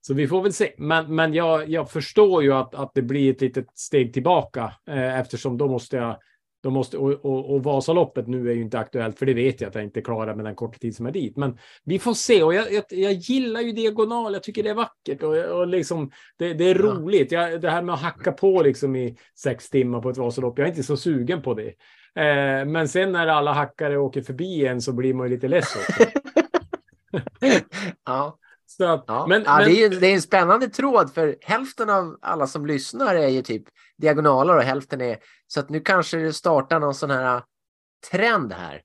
Så 0.00 0.14
vi 0.14 0.28
får 0.28 0.42
väl 0.42 0.52
se. 0.52 0.72
Men, 0.78 1.14
men 1.14 1.34
jag, 1.34 1.68
jag 1.68 1.90
förstår 1.90 2.42
ju 2.42 2.52
att, 2.52 2.74
att 2.74 2.90
det 2.94 3.02
blir 3.02 3.30
ett 3.30 3.40
litet 3.40 3.66
steg 3.78 4.12
tillbaka 4.14 4.72
eh, 4.88 5.18
eftersom 5.18 5.58
då 5.58 5.68
måste 5.68 5.96
jag 5.96 6.16
då 6.62 6.70
måste, 6.70 6.98
och, 6.98 7.24
och, 7.24 7.54
och 7.54 7.64
Vasaloppet 7.64 8.26
nu 8.26 8.50
är 8.50 8.54
ju 8.54 8.62
inte 8.62 8.78
aktuellt, 8.78 9.18
för 9.18 9.26
det 9.26 9.34
vet 9.34 9.60
jag 9.60 9.68
att 9.68 9.74
jag 9.74 9.84
inte 9.84 10.00
klarar 10.00 10.34
med 10.34 10.44
den 10.44 10.54
korta 10.54 10.78
tid 10.78 10.96
som 10.96 11.06
är 11.06 11.12
dit. 11.12 11.36
Men 11.36 11.58
vi 11.84 11.98
får 11.98 12.14
se. 12.14 12.42
Och 12.42 12.54
jag, 12.54 12.72
jag, 12.72 12.84
jag 12.90 13.12
gillar 13.12 13.60
ju 13.60 13.72
diagonal. 13.72 14.32
Jag 14.32 14.42
tycker 14.42 14.62
det 14.62 14.70
är 14.70 14.74
vackert 14.74 15.22
och, 15.22 15.36
och 15.36 15.66
liksom, 15.66 16.10
det, 16.38 16.54
det 16.54 16.64
är 16.64 16.74
Ja. 16.74 16.82
roligt. 16.82 17.32
Jag, 17.32 17.60
det 17.60 17.70
här 17.70 17.82
med 17.82 17.94
att 17.94 18.02
hacka 18.02 18.32
på 18.32 18.62
liksom 18.62 18.96
i 18.96 19.16
sex 19.34 19.70
timmar 19.70 20.00
på 20.00 20.10
ett 20.10 20.16
Vasalopp, 20.16 20.58
jag 20.58 20.64
är 20.64 20.70
inte 20.70 20.82
så 20.82 20.96
sugen 20.96 21.42
på 21.42 21.54
det. 21.54 21.68
Eh, 22.14 22.64
men 22.64 22.88
sen 22.88 23.12
när 23.12 23.26
alla 23.26 23.52
hackare 23.52 23.98
åker 23.98 24.22
förbi 24.22 24.66
en 24.66 24.82
så 24.82 24.92
blir 24.92 25.14
man 25.14 25.28
ju 25.28 25.34
lite 25.34 25.48
less 25.48 25.76
också. 25.76 26.04
ja. 28.06 28.38
Så 28.70 29.02
Ja, 29.06 29.26
men, 29.28 29.42
ja, 29.42 29.56
men, 29.58 29.68
det, 29.68 29.84
är, 29.84 29.90
det 30.00 30.06
är 30.06 30.14
en 30.14 30.22
spännande 30.22 30.68
tråd 30.68 31.14
för 31.14 31.36
hälften 31.40 31.90
av 31.90 32.18
alla 32.22 32.46
som 32.46 32.66
lyssnar 32.66 33.14
är 33.14 33.28
ju 33.28 33.42
typ 33.42 33.62
diagonaler 33.96 34.56
och 34.56 34.62
hälften 34.62 35.00
är 35.00 35.18
så 35.46 35.60
att 35.60 35.68
nu 35.68 35.80
kanske 35.80 36.18
det 36.18 36.32
startar 36.32 36.80
någon 36.80 36.94
sån 36.94 37.10
här 37.10 37.42
trend 38.10 38.52
här. 38.52 38.82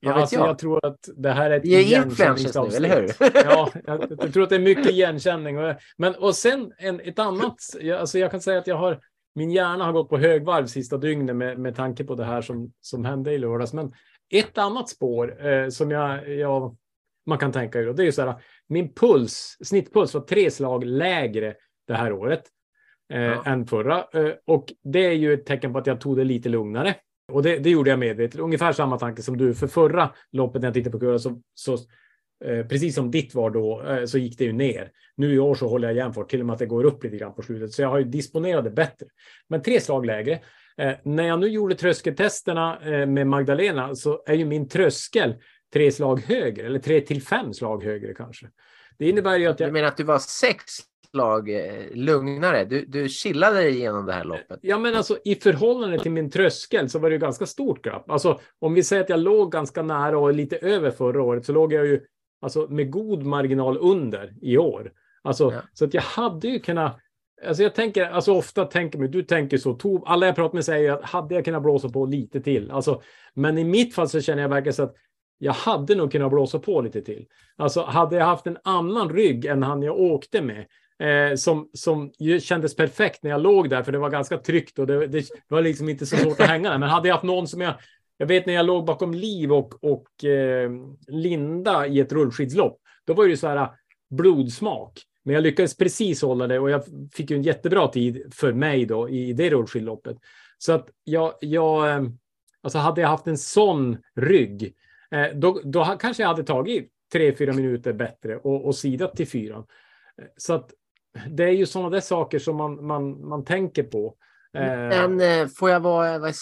ja, 0.00 0.12
alltså, 0.12 0.36
jag? 0.36 0.48
jag 0.48 0.58
tror 0.58 0.86
att 0.86 1.08
det 1.16 1.30
här 1.30 1.50
är 1.50 1.56
ett 1.56 1.64
influencers 1.64 1.88
nu, 1.88 1.96
igenkänningsavsnitt. 1.96 2.76
eller 2.76 3.00
hur? 3.00 3.14
Ja, 3.34 3.70
jag, 3.86 4.06
jag 4.18 4.32
tror 4.32 4.42
att 4.42 4.48
det 4.48 4.56
är 4.56 4.60
mycket 4.60 4.90
igenkänning. 4.90 5.58
Och, 5.58 5.74
men, 5.96 6.14
och 6.14 6.34
sen 6.34 6.72
en, 6.78 7.00
ett 7.00 7.18
annat, 7.18 7.56
jag, 7.80 8.00
alltså 8.00 8.18
jag 8.18 8.30
kan 8.30 8.40
säga 8.40 8.58
att 8.58 8.66
jag 8.66 8.76
har, 8.76 9.00
min 9.34 9.50
hjärna 9.50 9.84
har 9.84 9.92
gått 9.92 10.08
på 10.08 10.18
högvarv 10.18 10.66
sista 10.66 10.96
dygnet 10.96 11.36
med, 11.36 11.58
med 11.58 11.76
tanke 11.76 12.04
på 12.04 12.14
det 12.14 12.24
här 12.24 12.42
som, 12.42 12.72
som 12.80 13.04
hände 13.04 13.32
i 13.32 13.38
lördags. 13.38 13.72
Men 13.72 13.92
ett 14.30 14.58
annat 14.58 14.88
spår 14.88 15.46
eh, 15.46 15.68
som 15.68 15.90
jag, 15.90 16.28
jag, 16.38 16.76
man 17.26 17.38
kan 17.38 17.52
tänka 17.52 17.82
då, 17.82 17.92
det 17.92 18.02
är 18.02 18.06
ju 18.06 18.12
så 18.12 18.22
här, 18.22 18.34
min 18.68 18.94
puls, 18.94 19.56
snittpuls 19.64 20.14
var 20.14 20.20
tre 20.20 20.50
slag 20.50 20.84
lägre 20.84 21.54
det 21.86 21.94
här 21.94 22.12
året 22.12 22.42
eh, 23.12 23.22
Ja. 23.22 23.42
än 23.46 23.66
förra. 23.66 23.98
Eh, 23.98 24.32
och 24.46 24.72
det 24.84 25.06
är 25.06 25.12
ju 25.12 25.34
ett 25.34 25.46
tecken 25.46 25.72
på 25.72 25.78
att 25.78 25.86
jag 25.86 26.00
tog 26.00 26.16
det 26.16 26.24
lite 26.24 26.48
lugnare. 26.48 26.94
Och 27.32 27.42
det, 27.42 27.58
det 27.58 27.70
gjorde 27.70 27.90
jag 27.90 27.98
medvetet. 27.98 28.40
Ungefär 28.40 28.72
samma 28.72 28.98
tanke 28.98 29.22
som 29.22 29.36
du. 29.36 29.54
För 29.54 29.66
förra 29.66 30.10
loppet 30.32 30.62
när 30.62 30.68
jag 30.68 30.74
tittade 30.74 30.92
på 30.92 31.00
kurvan 31.00 31.20
så, 31.20 31.40
så 31.54 31.72
eh, 32.44 32.66
precis 32.66 32.94
som 32.94 33.10
ditt 33.10 33.34
var 33.34 33.50
då, 33.50 33.82
eh, 33.82 34.04
så 34.04 34.18
gick 34.18 34.38
det 34.38 34.44
ju 34.44 34.52
ner. 34.52 34.90
Nu 35.16 35.34
i 35.34 35.38
år 35.38 35.54
så 35.54 35.68
håller 35.68 35.88
jag 35.88 35.96
jämfört, 35.96 36.30
till 36.30 36.40
och 36.40 36.46
med 36.46 36.52
att 36.52 36.58
det 36.58 36.66
går 36.66 36.84
upp 36.84 37.04
lite 37.04 37.16
grann 37.16 37.34
på 37.34 37.42
slutet. 37.42 37.72
Så 37.72 37.82
jag 37.82 37.88
har 37.88 37.98
ju 37.98 38.04
disponerat 38.04 38.64
det 38.64 38.70
bättre. 38.70 39.06
Men 39.48 39.62
tre 39.62 39.80
slag 39.80 40.06
lägre. 40.06 40.40
Eh, 40.76 40.92
när 41.02 41.24
jag 41.24 41.40
nu 41.40 41.46
gjorde 41.46 41.74
tröskeltesterna 41.74 42.78
eh, 42.82 43.06
med 43.06 43.26
Magdalena 43.26 43.94
så 43.94 44.22
är 44.26 44.34
ju 44.34 44.44
min 44.44 44.68
tröskel 44.68 45.34
tre 45.74 45.92
slag 45.92 46.20
högre, 46.20 46.66
eller 46.66 46.78
tre 46.78 47.00
till 47.00 47.22
fem 47.22 47.54
slag 47.54 47.84
högre 47.84 48.14
kanske. 48.14 48.46
Det 48.98 49.08
innebär 49.08 49.38
ju 49.38 49.46
att 49.46 49.58
Du 49.58 49.64
jag... 49.64 49.72
menar 49.72 49.88
att 49.88 49.96
du 49.96 50.04
var 50.04 50.18
sex 50.18 50.62
slag 51.10 51.50
eh, 51.50 51.84
lugnare? 51.94 52.64
Du, 52.64 52.84
du 52.86 53.08
chillade 53.08 53.56
dig 53.56 53.70
igenom 53.74 54.06
det 54.06 54.12
här 54.12 54.24
loppet? 54.24 54.58
Ja, 54.62 54.78
men 54.78 54.94
alltså 54.94 55.18
i 55.24 55.34
förhållande 55.34 55.98
till 55.98 56.10
min 56.12 56.30
tröskel 56.30 56.90
så 56.90 56.98
var 56.98 57.10
det 57.10 57.14
ju 57.14 57.20
ganska 57.20 57.46
stort 57.46 57.82
glapp. 57.82 58.10
Alltså 58.10 58.40
om 58.58 58.74
vi 58.74 58.82
säger 58.82 59.02
att 59.02 59.08
jag 59.08 59.20
låg 59.20 59.52
ganska 59.52 59.82
nära 59.82 60.18
och 60.18 60.34
lite 60.34 60.56
över 60.56 60.90
förra 60.90 61.22
året 61.22 61.44
så 61.46 61.52
låg 61.52 61.72
jag 61.72 61.86
ju 61.86 62.00
alltså 62.40 62.66
med 62.70 62.90
god 62.90 63.22
marginal 63.22 63.78
under 63.80 64.34
i 64.42 64.58
år. 64.58 64.92
Alltså 65.22 65.52
Ja. 65.52 65.60
så 65.72 65.84
att 65.84 65.94
jag 65.94 66.02
hade 66.02 66.48
ju 66.48 66.58
kunnat. 66.58 66.98
Alltså 67.46 67.62
jag 67.62 67.74
tänker, 67.74 68.04
alltså 68.04 68.32
ofta 68.32 68.64
tänker 68.64 68.98
man, 68.98 69.10
du 69.10 69.22
tänker 69.22 69.58
så, 69.58 69.74
Tov, 69.74 70.02
alla 70.06 70.26
jag 70.26 70.36
pratar 70.36 70.54
med 70.54 70.64
säger 70.64 70.92
att 70.92 71.02
hade 71.04 71.34
jag 71.34 71.44
kunnat 71.44 71.62
blåsa 71.62 71.88
på 71.88 72.06
lite 72.06 72.40
till, 72.40 72.70
alltså, 72.70 73.02
men 73.34 73.58
i 73.58 73.64
mitt 73.64 73.94
fall 73.94 74.08
så 74.08 74.20
känner 74.20 74.42
jag 74.42 74.48
verkligen 74.48 74.74
så 74.74 74.82
att 74.82 74.94
jag 75.38 75.52
hade 75.52 75.94
nog 75.94 76.12
kunnat 76.12 76.30
blåsa 76.30 76.58
på 76.58 76.80
lite 76.80 77.02
till. 77.02 77.26
Alltså 77.56 77.82
hade 77.82 78.16
jag 78.16 78.24
haft 78.24 78.46
en 78.46 78.58
annan 78.64 79.10
rygg 79.10 79.44
än 79.44 79.62
han 79.62 79.82
jag 79.82 80.00
åkte 80.00 80.42
med, 80.42 80.66
eh, 80.98 81.36
som, 81.36 81.70
som 81.72 82.12
ju 82.18 82.40
kändes 82.40 82.76
perfekt 82.76 83.22
när 83.22 83.30
jag 83.30 83.40
låg 83.40 83.70
där, 83.70 83.82
för 83.82 83.92
det 83.92 83.98
var 83.98 84.10
ganska 84.10 84.38
tryggt 84.38 84.78
och 84.78 84.86
det, 84.86 85.06
det 85.06 85.30
var 85.48 85.62
liksom 85.62 85.88
inte 85.88 86.06
så 86.06 86.16
svårt 86.16 86.40
att 86.40 86.46
hänga 86.46 86.70
där. 86.70 86.78
Men 86.78 86.88
hade 86.88 87.08
jag 87.08 87.14
haft 87.14 87.24
någon 87.24 87.48
som 87.48 87.60
jag, 87.60 87.74
jag 88.16 88.26
vet 88.26 88.46
när 88.46 88.54
jag 88.54 88.66
låg 88.66 88.84
bakom 88.84 89.14
Liv 89.14 89.52
och, 89.52 89.84
och 89.84 90.24
eh, 90.24 90.70
Linda 91.08 91.86
i 91.86 92.00
ett 92.00 92.12
rullskidslopp, 92.12 92.80
då 93.06 93.14
var 93.14 93.24
det 93.24 93.30
ju 93.30 93.36
så 93.36 93.48
här 93.48 93.56
ah, 93.56 93.74
blodsmak. 94.10 95.00
Men 95.24 95.34
jag 95.34 95.42
lyckades 95.42 95.76
precis 95.76 96.22
hålla 96.22 96.46
det 96.46 96.58
och 96.58 96.70
jag 96.70 96.84
fick 97.12 97.30
ju 97.30 97.36
en 97.36 97.42
jättebra 97.42 97.88
tid 97.88 98.34
för 98.34 98.52
mig 98.52 98.86
då 98.86 99.08
i 99.08 99.32
det 99.32 99.50
rullskidloppet. 99.50 100.16
Så 100.58 100.72
att 100.72 100.88
jag, 101.04 101.34
jag 101.40 101.90
eh, 101.90 102.02
alltså 102.62 102.78
hade 102.78 103.00
jag 103.00 103.08
haft 103.08 103.26
en 103.26 103.38
sån 103.38 103.96
rygg, 104.16 104.62
eh, 104.64 104.70
då, 105.34 105.60
då 105.64 105.82
ha- 105.82 105.98
kanske 105.98 106.22
jag 106.22 106.28
hade 106.28 106.44
tagit 106.44 106.90
tre, 107.12 107.36
fyra 107.36 107.52
minuter 107.52 107.92
bättre 107.92 108.36
och, 108.36 108.66
och 108.66 108.74
sidat 108.74 109.16
till 109.16 109.28
fyran. 109.28 109.66
Eh, 110.22 110.26
Så 110.36 110.54
att 110.54 110.70
det 111.30 111.44
är 111.44 111.48
ju 111.50 111.66
sådana 111.66 111.90
där 111.90 112.00
saker 112.00 112.38
som 112.38 112.56
man, 112.56 112.86
man, 112.86 113.28
man 113.28 113.44
tänker 113.44 113.82
på. 113.82 114.16
Eh, 114.54 114.60
Men 114.66 115.20
eh, 115.20 115.46
får 115.48 115.70
jag 115.70 115.80
vara, 115.80 116.18
vad, 116.18 116.34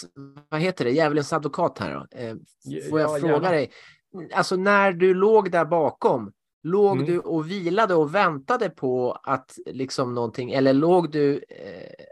vad 0.49 0.59
heter 0.59 0.85
det, 0.85 0.91
djävulens 0.91 1.33
advokat 1.33 1.79
här 1.79 1.93
då? 1.93 2.17
Eh, 2.19 2.35
får 2.89 2.99
jag 2.99 3.09
ja, 3.11 3.19
fråga 3.19 3.33
gärna. 3.33 3.49
dig, 3.49 3.71
alltså 4.33 4.55
när 4.55 4.91
du 4.91 5.13
låg 5.13 5.51
där 5.51 5.65
bakom, 5.65 6.31
låg 6.63 6.95
Mm. 6.95 7.05
du 7.05 7.19
och 7.19 7.51
vilade 7.51 7.95
och 7.95 8.15
väntade 8.15 8.69
på 8.69 9.11
att 9.23 9.51
liksom 9.65 10.15
någonting, 10.15 10.51
eller 10.51 10.73
låg 10.73 11.11
du, 11.11 11.33
eh, 11.49 12.05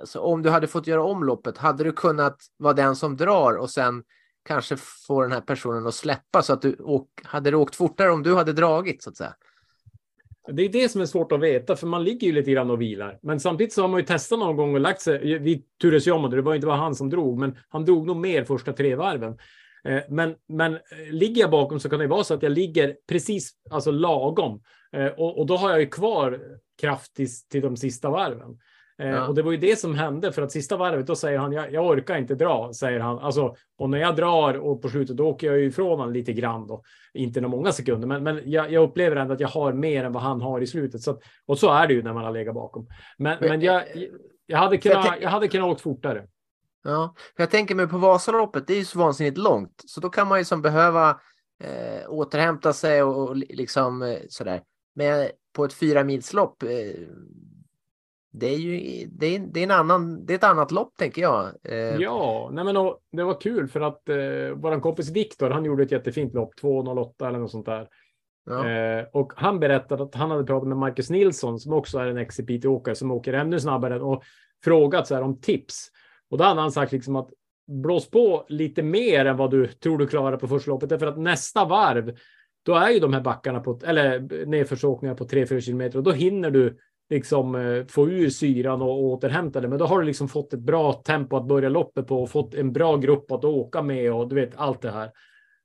alltså 0.00 0.18
om 0.20 0.42
du 0.42 0.50
hade 0.50 0.66
fått 0.66 0.86
göra 0.86 1.02
om 1.04 1.24
loppet, 1.24 1.58
hade 1.58 1.84
du 1.84 1.92
kunnat 1.92 2.36
vara 2.56 2.74
den 2.74 2.96
som 2.96 3.16
drar 3.16 3.54
och 3.56 3.70
sen 3.70 4.02
kanske 4.44 4.76
få 5.06 5.22
den 5.22 5.32
här 5.32 5.40
personen 5.40 5.86
att 5.86 5.94
släppa 5.94 6.42
så 6.42 6.52
att 6.52 6.62
du 6.62 6.76
åk, 6.76 7.08
hade 7.24 7.50
du 7.50 7.56
åkt 7.56 7.76
fortare 7.76 8.10
om 8.10 8.22
du 8.22 8.34
hade 8.34 8.52
dragit 8.52 9.02
så 9.02 9.10
att 9.10 9.16
säga? 9.16 9.34
Det 10.52 10.62
är 10.62 10.68
det 10.68 10.88
som 10.88 11.00
är 11.00 11.06
svårt 11.06 11.32
att 11.32 11.40
veta, 11.40 11.76
för 11.76 11.86
man 11.86 12.04
ligger 12.04 12.26
ju 12.26 12.32
lite 12.32 12.50
grann 12.50 12.70
och 12.70 12.80
vilar. 12.80 13.18
Men 13.22 13.40
samtidigt 13.40 13.72
så 13.72 13.82
har 13.82 13.88
man 13.88 14.00
ju 14.00 14.06
testat 14.06 14.38
någon 14.38 14.56
gång 14.56 14.74
och 14.74 14.80
lagt 14.80 15.00
sig. 15.00 15.38
Vi 15.38 15.64
turades 15.80 16.06
ju 16.06 16.10
om 16.10 16.24
och 16.24 16.30
det 16.30 16.42
var 16.42 16.54
inte 16.54 16.66
bara 16.66 16.76
han 16.76 16.94
som 16.94 17.10
drog, 17.10 17.38
men 17.38 17.58
han 17.68 17.84
drog 17.84 18.06
nog 18.06 18.16
mer 18.16 18.44
första 18.44 18.72
tre 18.72 18.94
varven. 18.94 19.38
Eh, 19.84 20.02
men, 20.08 20.34
men 20.48 20.74
eh, 20.74 20.80
ligger 21.10 21.40
jag 21.40 21.50
bakom 21.50 21.80
så 21.80 21.88
kan 21.88 21.98
det 21.98 22.06
vara 22.06 22.24
så 22.24 22.34
att 22.34 22.42
jag 22.42 22.52
ligger 22.52 22.96
precis 23.08 23.52
alltså 23.70 23.90
lagom. 23.90 24.62
Eh, 24.92 25.06
och, 25.06 25.38
och 25.38 25.46
då 25.46 25.56
har 25.56 25.70
jag 25.70 25.80
ju 25.80 25.86
kvar 25.86 26.40
kraft 26.80 27.14
till, 27.16 27.28
till 27.50 27.62
de 27.62 27.76
sista 27.76 28.10
varven. 28.10 28.58
Eh, 29.00 29.08
Ja. 29.08 29.26
Och 29.28 29.34
det 29.34 29.42
var 29.42 29.50
ju 29.52 29.56
det 29.58 29.78
som 29.78 29.94
hände 29.94 30.32
för 30.32 30.42
att 30.42 30.52
sista 30.52 30.76
varvet 30.76 31.06
då 31.06 31.16
säger 31.16 31.38
han 31.38 31.52
jag, 31.52 31.72
jag 31.72 31.86
orkar 31.86 32.16
inte 32.16 32.34
dra, 32.34 32.72
säger 32.72 33.00
han. 33.00 33.18
Alltså, 33.18 33.56
och 33.78 33.90
när 33.90 33.98
jag 33.98 34.16
drar 34.16 34.54
och 34.54 34.82
på 34.82 34.88
slutet 34.88 35.16
då 35.16 35.28
åker 35.28 35.46
jag 35.46 35.60
ifrån 35.64 35.98
honom 35.98 36.12
lite 36.12 36.32
grann 36.32 36.66
då. 36.66 36.82
Inte 37.14 37.40
några 37.40 37.56
många 37.56 37.72
sekunder, 37.72 38.08
men, 38.08 38.22
men 38.22 38.40
jag, 38.50 38.72
jag 38.72 38.82
upplever 38.82 39.16
ändå 39.16 39.34
att 39.34 39.40
jag 39.40 39.48
har 39.48 39.72
mer 39.72 40.04
än 40.04 40.12
vad 40.12 40.22
han 40.22 40.40
har 40.40 40.60
i 40.60 40.66
slutet. 40.66 41.00
Så 41.00 41.10
att, 41.10 41.20
och 41.46 41.58
så 41.58 41.72
är 41.72 41.86
det 41.86 41.94
ju 41.94 42.02
när 42.02 42.12
man 42.12 42.24
har 42.24 42.32
legat 42.32 42.54
bakom. 42.54 42.86
Men, 43.18 43.36
Men, 43.40 43.48
men 43.48 43.60
jag, 43.60 43.82
jag, 44.46 44.58
hade 44.58 44.78
kunnat, 44.78 45.06
jag 45.20 45.30
hade 45.30 45.48
kunnat 45.48 45.68
åkt 45.68 45.80
fortare. 45.80 46.26
Ja, 46.84 47.14
för 47.36 47.42
jag 47.42 47.50
tänker 47.50 47.74
mig 47.74 47.88
på 47.88 47.98
Vasaloppet, 47.98 48.66
det 48.66 48.72
är 48.74 48.78
ju 48.78 48.84
så 48.84 48.98
vansinnigt 48.98 49.38
långt, 49.38 49.82
så 49.86 50.00
då 50.00 50.08
kan 50.08 50.28
man 50.28 50.38
ju 50.38 50.44
som 50.44 50.62
behöva 50.62 51.10
eh, 51.64 52.08
återhämta 52.08 52.72
sig 52.72 53.02
och, 53.02 53.28
och 53.28 53.36
li- 53.36 53.46
liksom 53.54 54.02
eh, 54.02 54.16
sådär. 54.28 54.62
Men 54.94 55.28
på 55.56 55.64
ett 55.64 55.72
fyra 55.72 56.04
milslopp, 56.04 56.62
eh, 56.62 56.68
det 58.32 58.46
är 58.46 58.56
ju 58.56 59.06
det 59.06 59.26
är, 59.26 59.38
det 59.38 59.60
är 59.60 59.64
en 59.64 59.70
annan, 59.70 60.26
det 60.26 60.32
är 60.32 60.38
ett 60.38 60.44
annat 60.44 60.70
lopp 60.70 60.96
tänker 60.96 61.22
jag. 61.22 61.46
Eh, 61.64 61.96
Ja, 61.96 62.50
nej 62.52 62.64
men 62.64 62.76
och, 62.76 62.98
det 63.12 63.24
var 63.24 63.40
kul 63.40 63.68
för 63.68 63.80
att 63.80 64.08
eh, 64.08 64.16
vår 64.54 64.80
kompis 64.80 65.10
Viktor, 65.10 65.50
han 65.50 65.64
gjorde 65.64 65.82
ett 65.82 65.92
jättefint 65.92 66.34
lopp, 66.34 66.54
2.08 66.62 67.28
eller 67.28 67.38
något 67.38 67.50
sånt 67.50 67.66
där. 67.66 67.88
ja. 68.46 68.68
Eh, 68.68 69.04
och 69.12 69.32
han 69.36 69.60
berättade 69.60 70.02
att 70.02 70.14
han 70.14 70.30
hade 70.30 70.44
pratat 70.44 70.68
med 70.68 70.78
Marcus 70.78 71.10
Nilsson 71.10 71.60
som 71.60 71.72
också 71.72 71.98
är 71.98 72.06
en 72.06 72.26
XCPT-åkare 72.26 72.94
som 72.94 73.10
åker 73.10 73.32
ännu 73.32 73.60
snabbare 73.60 74.00
och 74.00 74.22
frågat 74.64 75.06
så 75.06 75.14
här 75.14 75.22
om 75.22 75.40
tips. 75.40 75.88
Och 76.30 76.38
då 76.38 76.44
hade 76.44 76.60
han 76.60 76.72
sagt 76.72 76.92
liksom 76.92 77.16
att 77.16 77.30
blås 77.70 78.10
på 78.10 78.44
lite 78.48 78.82
mer 78.82 79.24
än 79.24 79.36
vad 79.36 79.50
du 79.50 79.66
tror 79.66 79.98
du 79.98 80.06
klarar 80.06 80.36
på 80.36 80.48
första 80.48 80.70
loppet. 80.70 80.88
Därför 80.88 81.06
att 81.06 81.18
nästa 81.18 81.64
varv, 81.64 82.16
då 82.62 82.74
är 82.74 82.90
ju 82.90 83.00
de 83.00 83.12
här 83.12 83.20
backarna 83.20 83.60
på, 83.60 83.80
eller 83.84 84.46
nedförsåkningar 84.46 85.14
på 85.14 85.24
3-4 85.24 85.60
kilometer 85.60 85.98
och 85.98 86.04
då 86.04 86.12
hinner 86.12 86.50
du 86.50 86.78
liksom 87.10 87.54
eh, 87.54 87.86
få 87.86 88.08
ur 88.08 88.30
syran 88.30 88.82
och, 88.82 89.04
återhämta 89.04 89.60
det. 89.60 89.68
Men 89.68 89.78
då 89.78 89.84
har 89.84 90.00
du 90.00 90.06
liksom 90.06 90.28
fått 90.28 90.52
ett 90.52 90.60
bra 90.60 90.92
tempo 90.92 91.36
att 91.36 91.48
börja 91.48 91.68
loppet 91.68 92.06
på 92.06 92.22
och 92.22 92.30
fått 92.30 92.54
en 92.54 92.72
bra 92.72 92.96
grupp 92.96 93.32
att 93.32 93.44
åka 93.44 93.82
med 93.82 94.12
och 94.12 94.28
du 94.28 94.34
vet 94.34 94.52
allt 94.56 94.82
det 94.82 94.90
här. 94.90 95.10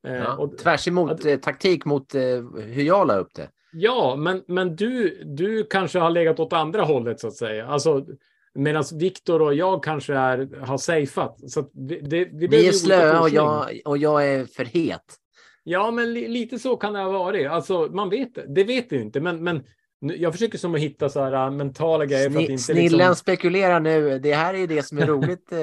Eh, 0.08 0.16
Ja. 0.16 0.36
och, 0.36 0.58
Tvärs 0.58 0.88
emot 0.88 1.26
eh, 1.26 1.40
taktik 1.40 1.86
mot 1.86 2.16
eh, 2.16 2.22
hur 2.62 2.84
jag 2.84 3.08
la 3.08 3.18
upp 3.18 3.34
det. 3.36 3.50
Ja, 3.74 4.16
men, 4.16 4.44
men 4.48 4.76
du, 4.76 5.24
du 5.26 5.64
kanske 5.64 6.00
har 6.00 6.10
legat 6.10 6.40
åt 6.40 6.54
andra 6.54 6.82
hållet 6.82 7.20
så 7.20 7.28
att 7.28 7.36
säga. 7.36 7.68
Alltså, 7.68 8.06
Medan 8.54 8.84
Viktor 8.94 9.42
och 9.42 9.54
jag 9.54 9.84
kanske 9.84 10.14
är, 10.14 10.66
har 10.66 10.78
safeat. 10.78 11.52
Så 11.52 11.62
det, 11.62 12.00
det, 12.00 12.30
vi 12.32 12.68
är 12.68 12.72
slöa 12.72 13.22
och 13.22 13.30
jag, 13.30 13.80
och 13.86 13.98
jag 13.98 14.28
är 14.28 14.46
för 14.46 14.66
het. 14.66 15.16
Ja, 15.64 15.92
men 15.92 16.14
li, 16.14 16.28
lite 16.28 16.60
så 16.60 16.78
kan 16.78 16.94
det 16.94 17.00
ha 17.00 17.12
varit. 17.12 17.48
Alltså, 17.48 17.88
man 17.94 18.10
vet 18.10 18.36
det. 18.36 18.46
Det 18.48 18.64
vet 18.64 18.86
vi 18.90 19.02
inte, 19.02 19.22
men, 19.22 19.44
men 19.44 19.64
jag 20.00 20.34
försöker 20.34 20.58
som 20.58 20.76
att 20.76 20.82
hitta 20.82 21.10
så 21.10 21.24
här 21.24 21.34
äh, 21.46 21.52
mentala 21.52 22.06
grejer 22.06 22.30
för 22.30 22.40
att 22.40 22.50
inte 22.50 22.64
snillen 22.64 22.98
liksom... 22.98 23.16
spekulerar 23.16 23.80
nu. 23.80 24.20
Det 24.20 24.34
här 24.34 24.54
är 24.54 24.58
ju 24.58 24.68
det 24.68 24.84
som 24.84 24.98
är 24.98 25.06
roligt. 25.08 25.52
eh, 25.52 25.60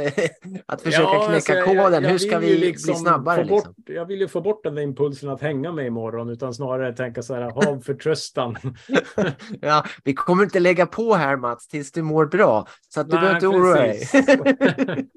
att 0.66 0.83
försöka 0.83 1.03
Ja, 1.03 1.25
knäcka 1.29 1.35
alltså, 1.35 1.53
jag- 1.53 1.64
koden. 1.66 2.03
jag 2.05 2.11
Hur 2.11 2.18
ska 2.18 2.38
vi 2.38 2.57
liksom 2.57 2.92
bli 2.92 3.01
snabbare? 3.01 3.42
få 3.42 3.49
bort, 3.49 3.64
Liksom? 3.77 3.95
Jag 3.95 4.07
vill 4.07 4.21
ju 4.21 4.29
få 4.29 4.40
bort 4.40 4.64
den 4.64 4.75
där 4.75 4.83
impulsen 4.83 5.29
att 5.29 5.40
hänga 5.42 5.73
med 5.73 5.87
imorgon, 5.87 6.31
utan 6.31 6.55
snarare 6.55 6.92
tänka 6.97 7.23
så 7.23 7.35
här, 7.35 7.51
ha 7.51 7.81
förtröstan. 7.81 8.57
Ja, 9.61 9.85
vi 10.05 10.14
kommer 10.14 10.45
inte 10.45 10.61
lägga 10.61 10.87
på 10.87 11.14
här 11.14 11.37
Mats 11.37 11.68
tills 11.68 11.92
du 11.92 12.03
mår 12.03 12.27
bra. 12.27 12.66
Så 12.88 13.01
att 13.01 13.11
du 13.11 13.16
Nej, 13.16 13.21
behöver 13.21 13.37
inte 13.37 13.49
oroa 13.49 13.75
dig. 13.75 14.09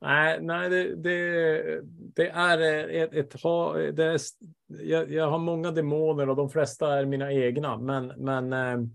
nej, 0.00 0.38
nej 0.40 0.70
det, 0.70 0.96
det, 0.96 1.80
det 2.14 2.28
är 2.28 2.60
eh, 2.60 3.02
ett, 3.02 3.14
ett 3.14 3.42
ha, 3.42 3.76
det 3.76 4.04
är, 4.04 4.20
jag, 4.68 5.12
jag 5.12 5.30
har 5.30 5.38
många 5.38 5.70
demoner 5.70 6.28
och 6.28 6.36
de 6.36 6.50
flesta 6.50 6.98
är 6.98 7.04
mina 7.04 7.32
egna, 7.32 7.76
men, 7.76 8.06
men 8.16 8.52
eh, 8.52 8.88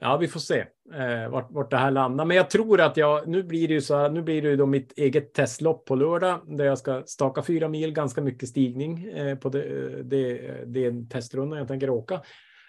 ja, 0.00 0.16
vi 0.16 0.28
får 0.28 0.40
se 0.40 0.64
eh, 0.94 1.30
vart, 1.30 1.50
vart 1.50 1.70
det 1.70 1.76
här 1.76 1.90
landar. 1.90 2.24
Men 2.24 2.36
jag 2.36 2.50
tror 2.50 2.80
att 2.80 2.96
jag, 2.96 3.28
nu 3.28 3.42
blir 3.42 3.68
det 3.68 3.74
ju 3.74 3.80
så 3.80 3.96
här, 3.96 4.10
nu 4.10 4.22
blir 4.22 4.42
det 4.42 4.48
ju 4.48 4.56
då 4.56 4.66
mitt 4.66 4.98
eget 4.98 5.34
testlopp 5.34 5.84
på 5.84 5.94
lördag 5.94 6.40
där 6.46 6.64
jag 6.64 6.78
ska 6.78 7.02
staka 7.06 7.42
fyra 7.42 7.68
mil, 7.68 7.92
ganska 7.92 8.20
mycket 8.20 8.48
stigning 8.48 9.04
eh, 9.08 9.38
på 9.38 9.48
det, 9.48 10.02
det, 10.02 10.52
det 10.66 11.10
testrundan 11.10 11.58
jag 11.58 11.68
tänker 11.68 11.90
åka. 11.90 12.22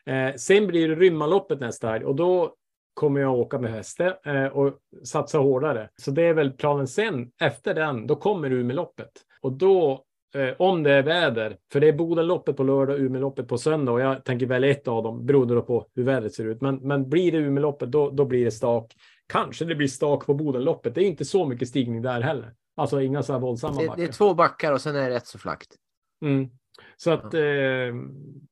Eh, 0.05 0.35
sen 0.35 0.67
blir 0.67 0.89
det 0.89 0.95
rymmarloppet 0.95 1.59
nästa 1.59 1.89
helg 1.89 2.05
och 2.05 2.15
då 2.15 2.55
kommer 2.99 3.21
jag 3.21 3.39
åka 3.39 3.59
med 3.59 3.71
häste 3.71 4.17
eh, 4.25 4.45
och 4.45 4.73
satsa 5.03 5.37
hårdare. 5.37 5.89
Så 5.97 6.11
det 6.11 6.23
är 6.23 6.33
väl 6.33 6.51
planen 6.51 6.87
sen. 6.87 7.31
Efter 7.41 7.73
den, 7.73 8.07
då 8.07 8.15
kommer 8.15 8.51
Umeåloppet 8.51 9.11
och 9.41 9.51
då 9.51 10.03
eh, 10.35 10.55
om 10.59 10.83
det 10.83 10.91
är 10.91 11.03
väder, 11.03 11.57
för 11.71 11.79
det 11.79 11.87
är 11.87 11.93
Bodenloppet 11.93 12.57
på 12.57 12.63
lördag 12.63 12.95
och 12.95 13.01
Umeåloppet 13.01 13.47
på 13.47 13.57
söndag 13.57 13.91
och 13.91 14.01
jag 14.01 14.23
tänker 14.23 14.45
välja 14.45 14.69
ett 14.69 14.87
av 14.87 15.03
dem 15.03 15.25
beroende 15.25 15.61
på 15.61 15.87
hur 15.95 16.03
vädret 16.03 16.33
ser 16.33 16.45
ut. 16.45 16.61
Men, 16.61 16.75
men 16.75 17.09
blir 17.09 17.31
det 17.31 17.37
Umeåloppet, 17.37 17.91
då, 17.91 18.09
då 18.09 18.25
blir 18.25 18.45
det 18.45 18.51
stak. 18.51 18.93
Kanske 19.27 19.65
det 19.65 19.75
blir 19.75 19.87
stak 19.87 20.25
på 20.25 20.33
Bodenloppet. 20.33 20.95
Det 20.95 21.03
är 21.03 21.07
inte 21.07 21.25
så 21.25 21.45
mycket 21.45 21.67
stigning 21.67 22.01
där 22.01 22.21
heller. 22.21 22.53
Alltså 22.75 23.01
inga 23.01 23.23
så 23.23 23.33
här 23.33 23.39
våldsamma 23.39 23.81
Det, 23.81 23.87
backar. 23.87 24.01
det 24.01 24.07
är 24.09 24.13
två 24.13 24.33
backar 24.33 24.73
och 24.73 24.81
sen 24.81 24.95
är 24.95 25.09
det 25.09 25.15
rätt 25.15 25.27
så 25.27 25.37
flackt. 25.37 25.75
Mm. 26.21 26.49
Så 27.01 27.11
att, 27.11 27.33
eh, 27.33 27.41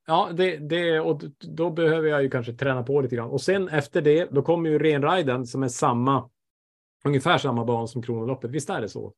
ja, 0.07 0.29
det, 0.33 0.57
det, 0.57 0.99
och 0.99 1.21
då 1.39 1.69
behöver 1.69 2.09
jag 2.09 2.23
ju 2.23 2.29
kanske 2.29 2.53
träna 2.53 2.83
på 2.83 3.01
lite 3.01 3.15
grann. 3.15 3.29
Och 3.29 3.41
sen 3.41 3.69
efter 3.69 4.01
det, 4.01 4.25
då 4.31 4.41
kommer 4.41 4.69
ju 4.69 4.79
renriden 4.79 5.45
som 5.45 5.63
är 5.63 5.67
samma, 5.67 6.29
ungefär 7.05 7.37
samma 7.37 7.65
bana 7.65 7.87
som 7.87 8.01
Kronoloppet. 8.01 8.51
Visst 8.51 8.69
är 8.69 8.81
det 8.81 8.89
så? 8.89 9.13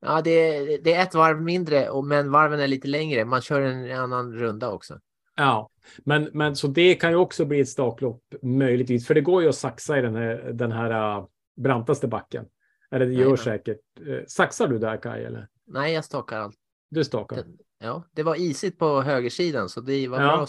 Ja, 0.00 0.22
det 0.22 0.30
är, 0.30 0.78
det 0.82 0.92
är 0.92 1.02
ett 1.02 1.14
varv 1.14 1.42
mindre, 1.42 2.02
men 2.02 2.30
varven 2.30 2.60
är 2.60 2.66
lite 2.66 2.88
längre. 2.88 3.24
Man 3.24 3.40
kör 3.40 3.60
en 3.60 3.98
annan 3.98 4.32
runda 4.34 4.70
också. 4.70 4.98
Ja, 5.36 5.70
men, 6.04 6.30
men 6.32 6.56
så 6.56 6.66
det 6.66 6.94
kan 6.94 7.10
ju 7.10 7.16
också 7.16 7.44
bli 7.44 7.60
ett 7.60 7.68
staklopp 7.68 8.22
möjligtvis, 8.42 9.06
för 9.06 9.14
det 9.14 9.20
går 9.20 9.42
ju 9.42 9.48
att 9.48 9.54
saxa 9.54 9.98
i 9.98 10.02
den 10.02 10.14
här, 10.14 10.50
den 10.52 10.72
här 10.72 11.18
uh, 11.18 11.26
brantaste 11.56 12.08
backen. 12.08 12.44
Eller 12.90 13.06
det 13.06 13.12
gör 13.12 13.18
Jajamän. 13.20 13.36
säkert. 13.36 13.80
Uh, 14.06 14.22
saxar 14.28 14.68
du 14.68 14.78
där 14.78 14.96
Kaj, 14.96 15.24
eller? 15.24 15.48
Nej, 15.66 15.94
jag 15.94 16.04
stakar 16.04 16.38
allt. 16.38 16.56
Du 16.90 17.04
stakar? 17.04 17.36
Det- 17.36 17.65
Ja, 17.78 18.04
det 18.12 18.22
var 18.22 18.36
isigt 18.40 18.78
på 18.78 19.02
högersidan 19.02 19.68
så 19.68 19.80
det 19.80 20.08
var 20.08 20.20
Ja. 20.22 20.36
bra 20.36 20.46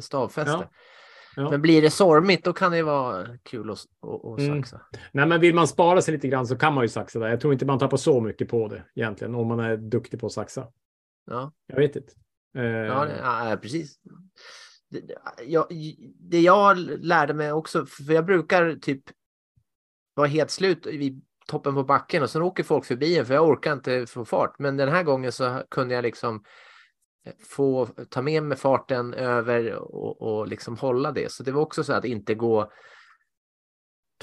stavfäste. 0.00 0.52
Ja. 0.52 0.70
Ja. 1.36 1.50
Men 1.50 1.62
blir 1.62 1.82
det 1.82 1.90
stormigt 1.90 2.44
då 2.44 2.52
kan 2.52 2.72
det 2.72 2.82
vara 2.82 3.26
kul 3.42 3.70
att, 3.70 3.78
Mm. 4.38 4.62
saxa. 4.64 4.80
Nej, 5.12 5.26
men 5.26 5.40
vill 5.40 5.54
man 5.54 5.68
spara 5.68 6.02
sig 6.02 6.14
lite 6.14 6.28
grann 6.28 6.46
så 6.46 6.56
kan 6.56 6.74
man 6.74 6.84
ju 6.84 6.88
saxa 6.88 7.18
där. 7.18 7.28
Jag 7.28 7.40
tror 7.40 7.52
inte 7.52 7.66
man 7.66 7.78
tappar 7.78 7.96
så 7.96 8.20
mycket 8.20 8.48
på 8.48 8.68
det 8.68 8.84
egentligen, 8.94 9.34
om 9.34 9.46
man 9.48 9.60
är 9.60 9.76
duktig 9.76 10.20
på 10.20 10.26
att 10.26 10.32
saxa. 10.32 10.66
Ja, 11.26 11.52
Jag 11.66 11.76
vet 11.76 11.96
inte. 11.96 12.12
Eh, 12.56 12.62
ja, 12.64 13.04
det- 13.04 13.18
ja 13.22 13.58
precis. 13.62 13.98
Det, 14.90 15.00
det- 15.00 15.18
jag, 15.46 15.66
det 16.20 16.40
jag 16.40 16.76
lärde 17.04 17.34
mig 17.34 17.52
också, 17.52 17.86
för 17.86 18.12
jag 18.12 18.26
brukar 18.26 18.74
typ 18.76 19.02
vara 20.14 20.26
helt 20.28 20.50
slut 20.50 20.86
vid 20.86 21.24
toppen 21.50 21.74
på 21.74 21.84
backen 21.84 22.22
och 22.22 22.30
sen 22.30 22.42
åker 22.42 22.62
folk 22.62 22.84
förbi 22.84 23.18
en 23.18 23.26
för 23.26 23.34
jag 23.34 23.48
orkar 23.48 23.72
inte 23.72 24.06
få 24.06 24.24
fart. 24.24 24.58
Men 24.58 24.76
den 24.76 24.88
här 24.88 25.02
gången 25.02 25.32
så 25.32 25.62
kunde 25.70 25.94
jag 25.94 26.02
liksom 26.02 26.44
få 27.48 27.86
ta 27.86 28.22
med 28.22 28.42
mig 28.42 28.58
farten 28.58 29.14
över 29.14 29.74
och, 29.74 30.22
och 30.22 30.48
liksom 30.48 30.76
hålla 30.76 31.12
det. 31.12 31.32
Så 31.32 31.42
det 31.42 31.52
var 31.52 31.62
också 31.62 31.84
så 31.84 31.92
att 31.92 32.04
inte 32.04 32.34
gå 32.34 32.72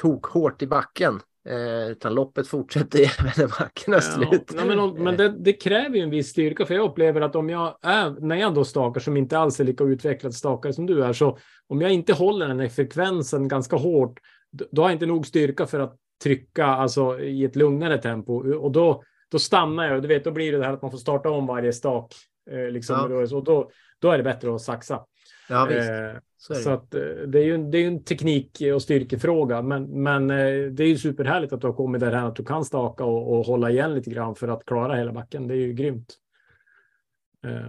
tok 0.02 0.26
hårt 0.26 0.62
i 0.62 0.68
backen. 0.68 1.20
Eh, 1.50 1.92
utan 1.92 2.14
loppet 2.14 2.48
fortsätter 2.48 3.00
även 3.20 3.32
när 3.38 3.60
backen 3.60 3.94
är 3.94 4.00
slut. 4.00 4.54
Ja, 4.58 4.66
men 4.66 5.04
men 5.04 5.18
det, 5.18 5.30
det 5.30 5.54
kräver 5.54 5.96
ju 5.96 6.02
en 6.02 6.10
viss 6.10 6.30
styrka, 6.30 6.66
för 6.66 6.74
jag 6.74 6.90
upplever 6.90 7.22
att 7.22 7.36
om 7.36 7.50
jag 7.50 7.78
är, 7.82 8.10
när 8.10 8.36
jag 8.36 8.54
då 8.54 8.66
stakar 8.66 9.02
som 9.02 9.18
inte 9.18 9.38
alls 9.38 9.60
är 9.60 9.64
lika 9.64 9.84
utvecklad 9.84 10.34
stakare 10.34 10.74
som 10.74 10.86
du 10.86 11.04
är, 11.04 11.14
så 11.14 11.38
om 11.68 11.82
jag 11.82 11.92
inte 11.92 12.14
håller 12.14 12.48
den 12.48 12.60
här 12.60 12.70
frekvensen 12.70 13.48
ganska 13.48 13.76
hårt, 13.76 14.20
då 14.52 14.82
har 14.82 14.90
jag 14.90 14.96
inte 14.96 15.06
nog 15.06 15.28
styrka 15.28 15.66
för 15.66 15.80
att 15.80 15.98
trycka 16.24 16.66
alltså, 16.66 17.20
i 17.20 17.44
ett 17.44 17.56
lugnare 17.56 17.98
tempo 17.98 18.54
och 18.58 18.72
då, 18.72 19.04
då 19.32 19.40
stannar 19.40 19.88
jag. 19.88 20.02
Du 20.02 20.08
vet, 20.08 20.24
då 20.24 20.32
blir 20.32 20.52
det 20.52 20.58
det 20.58 20.66
här 20.66 20.74
att 20.74 20.82
man 20.82 20.92
får 20.92 20.98
starta 20.98 21.30
om 21.30 21.48
varje 21.48 21.74
stak. 21.74 22.14
Eh, 22.52 22.72
liksom, 22.72 22.96
Ja. 23.12 23.38
och 23.38 23.44
då, 23.44 23.72
då 24.00 24.12
är 24.12 24.18
det 24.18 24.24
bättre 24.24 24.56
att 24.56 24.62
saxa. 24.62 25.06
Ja, 25.50 25.66
visst. 25.66 25.90
Eh, 25.90 26.22
Så 26.38 26.56
så 26.56 26.70
att, 26.70 26.94
eh, 26.96 27.02
det 27.02 27.40
är 27.40 27.44
ju 27.44 27.56
en, 27.56 27.72
det 27.72 27.78
är 27.78 27.88
en 27.88 28.04
teknik 28.04 28.62
och 28.74 28.82
styrkefråga, 28.82 29.62
men, 29.62 30.04
men 30.04 30.30
eh, 30.32 30.72
det 30.72 30.84
är 30.84 30.88
ju 30.88 30.98
superhärligt 30.98 31.54
att 31.54 31.62
du 31.62 31.68
har 31.68 31.74
kommit 31.74 32.02
där 32.02 32.12
att 32.12 32.36
du 32.36 32.46
kan 32.46 32.66
staka 32.66 33.04
och, 33.04 33.38
och 33.38 33.46
hålla 33.46 33.70
igen 33.70 33.94
lite 33.94 34.10
grann 34.10 34.36
för 34.36 34.48
att 34.48 34.66
klara 34.66 34.96
hela 34.96 35.12
backen. 35.14 35.48
Det 35.48 35.54
är 35.54 35.58
ju 35.58 35.74
grymt. 35.74 36.16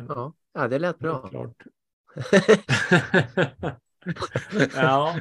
Ja, 0.08 0.32
ja, 0.54 0.68
det 0.68 0.78
lät 0.78 0.98
bra. 0.98 1.28
Klart. 1.28 1.56
ja. 4.74 5.14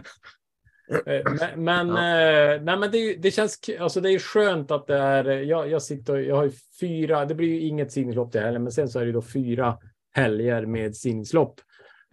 Eh, 1.05 1.21
Men, 1.39 1.63
men, 1.63 1.89
eh, 1.89 2.61
nej, 2.63 2.77
men 2.77 2.91
det, 2.91 3.15
det 3.15 3.31
känns 3.31 3.59
alltså 3.79 4.01
det 4.01 4.11
är 4.11 4.19
skönt 4.19 4.71
att 4.71 4.87
det 4.87 4.97
är. 4.97 5.25
Jag, 5.25 5.69
jag 5.69 5.81
sitter 5.81 6.17
jag 6.17 6.35
har 6.35 6.43
ju 6.43 6.51
fyra. 6.79 7.25
Det 7.25 7.35
blir 7.35 7.47
ju 7.47 7.59
inget 7.59 7.91
simningslopp 7.91 8.31
det 8.31 8.39
heller, 8.39 8.59
men 8.59 8.71
sen 8.71 8.89
så 8.89 8.99
är 8.99 9.05
det 9.05 9.11
då 9.11 9.21
fyra 9.21 9.77
helger 10.13 10.65
med 10.65 10.95
simningslopp. 10.95 11.61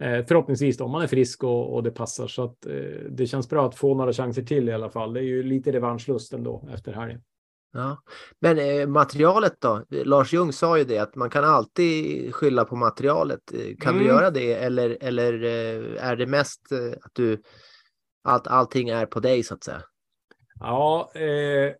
Eh, 0.03 0.25
förhoppningsvis 0.25 0.77
då, 0.77 0.85
om 0.85 0.91
man 0.91 1.01
är 1.01 1.07
frisk 1.07 1.43
och, 1.43 1.73
och 1.73 1.83
det 1.83 1.91
passar 1.91 2.27
så 2.27 2.43
att 2.43 2.65
eh, 2.65 2.73
det 3.09 3.27
känns 3.27 3.49
bra 3.49 3.67
att 3.67 3.75
få 3.75 3.95
några 3.95 4.13
chanser 4.13 4.41
till 4.41 4.69
i 4.69 4.73
alla 4.73 4.89
fall. 4.89 5.13
Det 5.13 5.19
är 5.19 5.23
ju 5.23 5.43
lite 5.43 5.71
revanschlust 5.71 6.33
ändå 6.33 6.69
efter 6.73 6.93
helgen. 6.93 7.21
Ja. 7.73 7.97
Men 8.39 8.57
eh, 8.59 8.87
materialet 8.87 9.53
då? 9.61 9.83
Lars 9.89 10.33
Ljung 10.33 10.53
sa 10.53 10.77
ju 10.77 10.83
det 10.83 10.97
att 10.99 11.15
man 11.15 11.29
kan 11.29 11.43
alltid 11.43 12.33
skylla 12.35 12.65
på 12.65 12.75
materialet. 12.75 13.39
Kan 13.79 13.93
du 13.93 13.99
Mm. 13.99 14.15
göra 14.15 14.29
det 14.31 14.53
eller, 14.53 14.97
eller 15.01 15.33
är 15.99 16.15
det 16.15 16.25
mest 16.25 16.61
att 17.01 17.11
du 17.13 17.41
allt, 18.25 18.47
allting 18.47 18.89
är 18.89 19.05
på 19.05 19.19
dig 19.19 19.43
så 19.43 19.53
att 19.53 19.63
säga? 19.63 19.81
Ja, 20.59 21.11
eh, 21.15 21.73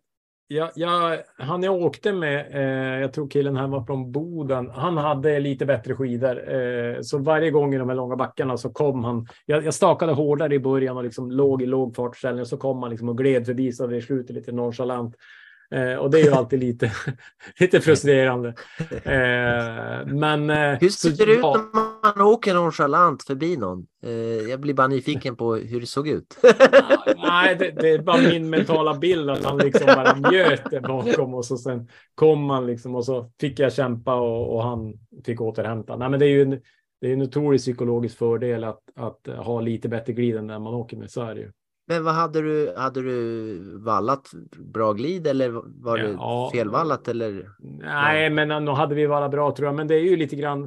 jag, 0.48 0.70
jag, 0.74 1.18
han 1.38 1.62
jag 1.62 1.74
åkte 1.74 2.12
med, 2.12 2.46
eh, 2.54 3.00
jag 3.00 3.12
tror 3.12 3.28
killen 3.28 3.56
här 3.56 3.66
var 3.66 3.84
från 3.84 4.12
Boden, 4.12 4.70
han 4.70 4.96
hade 4.96 5.40
lite 5.40 5.66
bättre 5.66 5.94
skidor. 5.94 6.54
Eh, 6.54 7.00
så 7.00 7.18
varje 7.18 7.50
gång 7.50 7.74
i 7.74 7.78
de 7.78 7.88
här 7.88 7.96
långa 7.96 8.16
backarna 8.16 8.56
så 8.56 8.70
kom 8.70 9.04
han. 9.04 9.26
Jag, 9.46 9.64
jag 9.64 9.74
stakade 9.74 10.12
hårdare 10.12 10.54
i 10.54 10.58
början 10.58 10.96
och 10.96 11.04
liksom 11.04 11.30
låg 11.30 11.62
i 11.62 11.66
låg 11.66 11.96
fartställning 11.96 12.40
och 12.40 12.48
så 12.48 12.56
kom 12.56 12.82
han 12.82 12.90
liksom 12.90 13.08
och 13.08 13.18
gled 13.18 13.46
förbi 13.46 13.72
så 13.72 13.86
det 13.86 14.02
slutet 14.02 14.36
lite 14.36 14.52
nonchalant. 14.52 15.16
Eh, 15.70 15.94
och 15.96 16.10
det 16.10 16.20
är 16.20 16.24
ju 16.24 16.30
alltid 16.32 16.60
lite, 16.60 16.92
lite 17.60 17.80
frustrerande. 17.80 18.48
Eh, 19.04 20.06
men... 20.06 20.50
Eh, 20.50 20.78
Hur 20.80 20.88
så- 20.88 21.10
ser 21.10 21.26
det 21.26 21.32
ut 21.32 21.38
ja. 21.42 21.70
när 21.74 22.14
man 22.16 22.26
åker 22.26 22.54
nonchalant 22.54 23.22
förbi 23.22 23.56
någon? 23.56 23.86
Eh, 24.04 24.12
jag 24.50 24.60
blir 24.60 24.74
bara 24.74 24.88
nyfiken 24.88 25.36
på 25.36 25.54
hur 25.54 25.80
det 25.80 25.86
såg 25.86 26.08
ut. 26.08 26.38
Nej, 27.16 27.56
det, 27.58 27.70
det 27.70 27.88
är 27.90 27.98
bara 27.98 28.22
min 28.22 28.50
mentala 28.50 28.94
bild 28.94 29.30
att 29.30 29.44
han 29.44 29.58
liksom 29.58 29.86
bara 29.86 30.14
njöt 30.30 30.70
där 30.70 30.80
bakom 30.80 31.34
och 31.34 31.44
så 31.44 31.56
sen 31.56 31.88
kom 32.14 32.50
han 32.50 32.66
liksom 32.66 32.94
och 32.94 33.04
så 33.04 33.30
fick 33.40 33.58
jag 33.58 33.72
kämpa 33.72 34.14
och, 34.14 34.54
och 34.56 34.62
han 34.62 34.94
fick 35.24 35.40
återhämta. 35.40 35.96
Nej, 35.96 36.08
men 36.10 36.20
det 36.20 36.26
är 36.26 36.30
ju 36.30 36.42
en, 36.42 36.60
det 37.00 37.08
är 37.08 37.12
en 37.12 37.22
otrolig 37.22 37.60
psykologisk 37.60 38.18
fördel 38.18 38.64
att, 38.64 38.80
att 38.96 39.26
ha 39.36 39.60
lite 39.60 39.88
bättre 39.88 40.12
glid 40.12 40.36
än 40.36 40.46
när 40.46 40.58
man 40.58 40.74
åker 40.74 40.96
med. 40.96 41.10
Så 41.10 41.22
är 41.22 41.34
det 41.34 41.40
ju. 41.40 41.50
Men 41.88 42.04
vad 42.04 42.14
hade 42.14 42.42
du? 42.42 42.74
Hade 42.76 43.02
du 43.02 43.78
vallat 43.78 44.30
bra 44.58 44.92
glid 44.92 45.26
eller 45.26 45.48
var 45.82 45.98
det 45.98 46.10
Ja. 46.10 46.50
felvallat 46.54 47.08
eller? 47.08 47.50
Nej, 47.80 48.30
men 48.30 48.64
nu 48.64 48.70
hade 48.70 48.94
vi 48.94 49.06
vara 49.06 49.28
bra 49.28 49.56
tror 49.56 49.66
jag. 49.68 49.74
Men 49.74 49.86
det 49.86 49.94
är 49.94 50.00
ju 50.02 50.16
lite 50.16 50.36
grann. 50.36 50.62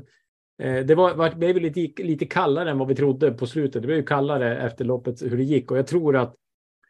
Eh, 0.61 0.85
det 0.85 0.95
var, 0.95 1.13
var, 1.15 1.31
blev 1.35 1.57
lite, 1.57 2.03
lite 2.03 2.25
kallare 2.25 2.71
än 2.71 2.77
vad 2.77 2.87
vi 2.87 2.95
trodde 2.95 3.31
på 3.31 3.47
slutet. 3.47 3.81
Det 3.81 3.85
blev 3.87 3.97
ju 3.97 4.03
kallare 4.05 4.57
efter 4.57 4.85
loppet 4.85 5.21
hur 5.21 5.37
det 5.37 5.43
gick 5.43 5.71
och 5.71 5.77
jag 5.77 5.87
tror 5.87 6.15
att 6.17 6.35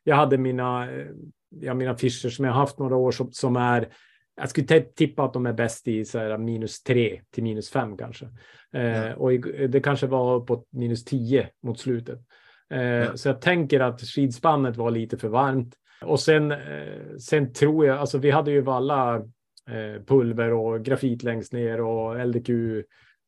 jag 0.03 0.15
hade 0.15 0.37
mina, 0.37 0.91
eh, 0.91 1.07
ja, 1.49 1.73
mina 1.73 1.91
affischer 1.91 2.29
som 2.29 2.45
jag 2.45 2.53
haft 2.53 2.79
några 2.79 2.95
år 2.95 3.11
som, 3.11 3.31
som 3.31 3.55
är 3.55 3.87
jag 4.35 4.49
skulle 4.49 4.81
tippa 4.81 5.23
att 5.23 5.33
de 5.33 5.45
är 5.45 5.53
bäst 5.53 5.87
i 5.87 6.05
så 6.05 6.19
här, 6.19 6.37
minus 6.37 6.83
3 6.83 7.21
till 7.33 7.43
minus 7.43 7.69
5 7.69 7.97
kanske. 7.97 8.25
Eh, 8.73 9.07
Ja. 9.07 9.15
Och 9.15 9.31
det 9.69 9.79
kanske 9.83 10.07
var 10.07 10.39
på 10.39 10.63
minus 10.71 11.05
10 11.05 11.49
mot 11.63 11.79
slutet. 11.79 12.19
Eh. 12.69 13.13
Så 13.15 13.29
jag 13.29 13.41
tänker 13.41 13.79
att 13.79 14.01
skidspannet 14.01 14.77
var 14.77 14.91
lite 14.91 15.17
för 15.17 15.27
varmt. 15.27 15.75
Och 16.01 16.19
sen, 16.19 16.51
eh, 16.51 16.57
sen 17.19 17.53
tror 17.53 17.85
jag, 17.85 17.97
alltså 17.97 18.17
vi 18.17 18.31
hade 18.31 18.51
ju 18.51 18.61
valla 18.61 19.15
eh, 19.15 20.03
pulver 20.07 20.53
och 20.53 20.85
grafit 20.85 21.23
längst 21.23 21.53
ner 21.53 21.81
och 21.81 22.27
LDQ 22.27 22.49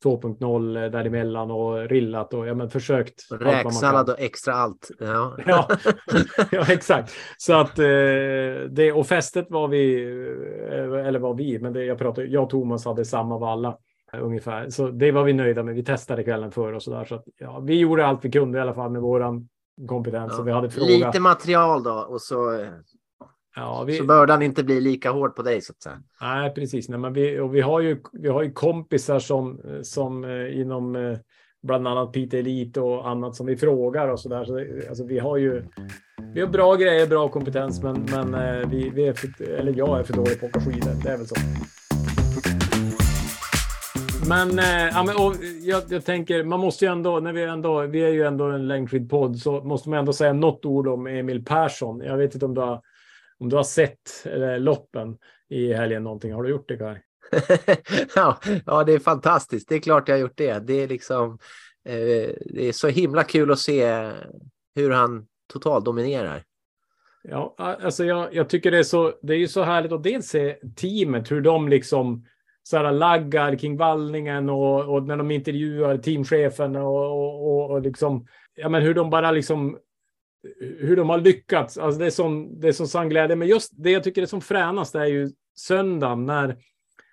2.0 0.04 0.90
däremellan 0.90 1.50
och 1.50 1.88
rillat 1.88 2.34
och 2.34 2.46
ja, 2.46 2.54
men 2.54 2.70
försökt. 2.70 3.14
Räksallad 3.30 4.10
och 4.10 4.20
extra 4.20 4.54
allt. 4.54 4.90
Ja. 4.98 5.36
Ja, 5.46 5.68
ja, 6.50 6.66
exakt. 6.68 7.12
Så 7.36 7.52
att 7.54 7.76
det 8.70 8.92
och 8.94 9.06
fästet 9.06 9.46
var 9.50 9.68
vi, 9.68 10.02
eller 11.06 11.18
var 11.18 11.34
vi, 11.34 11.58
men 11.58 11.72
det, 11.72 11.84
jag 11.84 11.98
pratar, 11.98 12.22
jag 12.22 12.42
och 12.42 12.50
Thomas 12.50 12.84
hade 12.84 13.04
samma 13.04 13.38
valla 13.38 13.76
ungefär. 14.20 14.70
Så 14.70 14.88
det 14.88 15.12
var 15.12 15.24
vi 15.24 15.32
nöjda 15.32 15.62
med. 15.62 15.74
Vi 15.74 15.84
testade 15.84 16.24
kvällen 16.24 16.52
före 16.52 16.76
och 16.76 16.82
så 16.82 16.90
där. 16.90 17.04
Så 17.04 17.14
att, 17.14 17.24
ja, 17.38 17.60
vi 17.60 17.78
gjorde 17.78 18.06
allt 18.06 18.24
vi 18.24 18.30
kunde 18.30 18.58
i 18.58 18.60
alla 18.60 18.74
fall 18.74 18.90
med 18.90 19.02
våran 19.02 19.48
kompetens. 19.88 20.34
Ja. 20.36 20.42
Vi 20.42 20.52
hade 20.52 20.70
fråga. 20.70 21.06
Lite 21.06 21.20
material 21.20 21.82
då 21.82 22.06
och 22.08 22.20
så, 22.20 22.66
ja, 23.56 23.84
vi, 23.86 23.96
så 23.96 24.04
bördan 24.04 24.42
inte 24.42 24.64
blir 24.64 24.80
lika 24.80 25.10
hård 25.10 25.36
på 25.36 25.42
dig 25.42 25.60
så 25.60 25.72
att 25.72 25.82
säga. 25.82 26.02
Nej, 26.20 26.54
precis. 26.54 26.88
Nej, 26.88 26.98
men 26.98 27.12
vi, 27.12 27.38
och 27.38 27.54
vi, 27.54 27.60
har 27.60 27.80
ju, 27.80 28.02
vi 28.12 28.28
har 28.28 28.42
ju 28.42 28.52
kompisar 28.52 29.18
som, 29.18 29.60
som 29.82 30.24
eh, 30.24 30.60
inom 30.60 30.96
eh, 30.96 31.18
bland 31.62 31.88
annat 31.88 32.12
Pite 32.12 32.38
Elite 32.38 32.80
och 32.80 33.08
annat 33.08 33.34
som 33.36 33.46
vi 33.46 33.56
frågar 33.56 34.08
och 34.08 34.20
så 34.20 34.28
där. 34.28 34.44
Så 34.44 34.54
det, 34.54 34.88
alltså, 34.88 35.04
vi 35.04 35.18
har 35.18 35.36
ju 35.36 35.64
vi 36.34 36.40
har 36.40 36.48
bra 36.48 36.74
grejer, 36.74 37.06
bra 37.06 37.28
kompetens, 37.28 37.82
men, 37.82 38.06
men 38.10 38.34
eh, 38.34 38.68
vi, 38.68 38.90
vi 38.90 39.06
är 39.06 39.12
för, 39.12 39.50
eller 39.50 39.74
jag 39.76 39.98
är 39.98 40.02
för 40.02 40.14
dålig 40.14 40.40
på 40.40 40.46
att 40.46 40.56
åka 40.56 40.60
skidor. 40.60 41.02
Det 41.02 41.10
är 41.10 41.16
väl 41.16 41.26
så. 41.26 41.34
Men, 44.28 44.58
eh, 44.58 44.88
ja, 44.92 45.04
men 45.06 45.16
och 45.16 45.34
jag, 45.60 45.82
jag 45.88 46.04
tänker, 46.04 46.44
man 46.44 46.60
måste 46.60 46.84
ju 46.84 46.92
ändå, 46.92 47.20
när 47.20 47.32
vi 47.32 47.42
ändå, 47.42 47.80
vi 47.80 48.04
är 48.04 48.08
ju 48.08 48.22
ändå 48.22 48.44
en 48.44 48.68
längdskidpodd, 48.68 49.38
så 49.38 49.60
måste 49.64 49.88
man 49.88 49.98
ändå 49.98 50.12
säga 50.12 50.32
något 50.32 50.64
ord 50.64 50.88
om 50.88 51.06
Emil 51.06 51.44
Persson. 51.44 52.00
Jag 52.00 52.16
vet 52.16 52.34
inte 52.34 52.46
om 52.46 52.54
du 52.54 52.60
har, 52.60 52.82
om 53.38 53.48
du 53.48 53.56
har 53.56 53.64
sett 53.64 54.26
eh, 54.26 54.58
loppen 54.58 55.18
i 55.48 55.72
helgen 55.72 56.02
någonting. 56.02 56.32
Har 56.32 56.42
du 56.42 56.50
gjort 56.50 56.68
det 56.68 56.76
Kaj? 56.76 57.02
ja, 58.14 58.38
ja, 58.66 58.84
det 58.84 58.92
är 58.92 58.98
fantastiskt. 58.98 59.68
Det 59.68 59.74
är 59.74 59.80
klart 59.80 60.08
jag 60.08 60.14
har 60.14 60.20
gjort 60.20 60.36
det. 60.38 60.58
Det 60.58 60.82
är 60.82 60.88
liksom, 60.88 61.38
eh, 61.88 62.30
det 62.46 62.68
är 62.68 62.72
så 62.72 62.88
himla 62.88 63.24
kul 63.24 63.50
att 63.50 63.58
se 63.58 64.10
hur 64.74 64.90
han 64.90 65.26
totalt 65.52 65.84
dominerar. 65.84 66.42
Ja, 67.22 67.54
alltså 67.58 68.04
jag, 68.04 68.34
jag 68.34 68.48
tycker 68.48 68.70
det 68.70 68.78
är 68.78 68.82
så. 68.82 69.12
Det 69.22 69.32
är 69.32 69.38
ju 69.38 69.48
så 69.48 69.62
härligt 69.62 69.92
att 69.92 70.02
dels 70.02 70.26
se 70.26 70.56
teamet, 70.76 71.30
hur 71.30 71.40
de 71.40 71.68
liksom 71.68 72.24
så 72.62 72.76
här 72.76 72.92
laggar 72.92 73.56
kring 73.56 73.76
vallningen 73.76 74.50
och, 74.50 74.94
och 74.94 75.02
när 75.02 75.16
de 75.16 75.30
intervjuar 75.30 75.98
teamchefen 75.98 76.76
och, 76.76 77.22
och, 77.22 77.46
och, 77.46 77.70
och 77.70 77.82
liksom, 77.82 78.26
ja, 78.54 78.68
men 78.68 78.82
hur 78.82 78.94
de 78.94 79.10
bara 79.10 79.30
liksom 79.30 79.78
hur 80.78 80.96
de 80.96 81.10
har 81.10 81.18
lyckats. 81.18 81.78
Alltså 81.78 81.98
det 81.98 82.06
är 82.06 82.10
som 82.10 82.60
det 82.60 82.68
är 82.68 82.72
som 82.72 82.86
sann 82.86 83.08
glädje. 83.08 83.36
Men 83.36 83.48
just 83.48 83.72
det 83.76 83.90
jag 83.90 84.04
tycker 84.04 84.22
är 84.22 84.26
som 84.26 84.40
fränast 84.40 84.94
är 84.94 85.04
ju 85.04 85.30
söndagen 85.56 86.26
när 86.26 86.56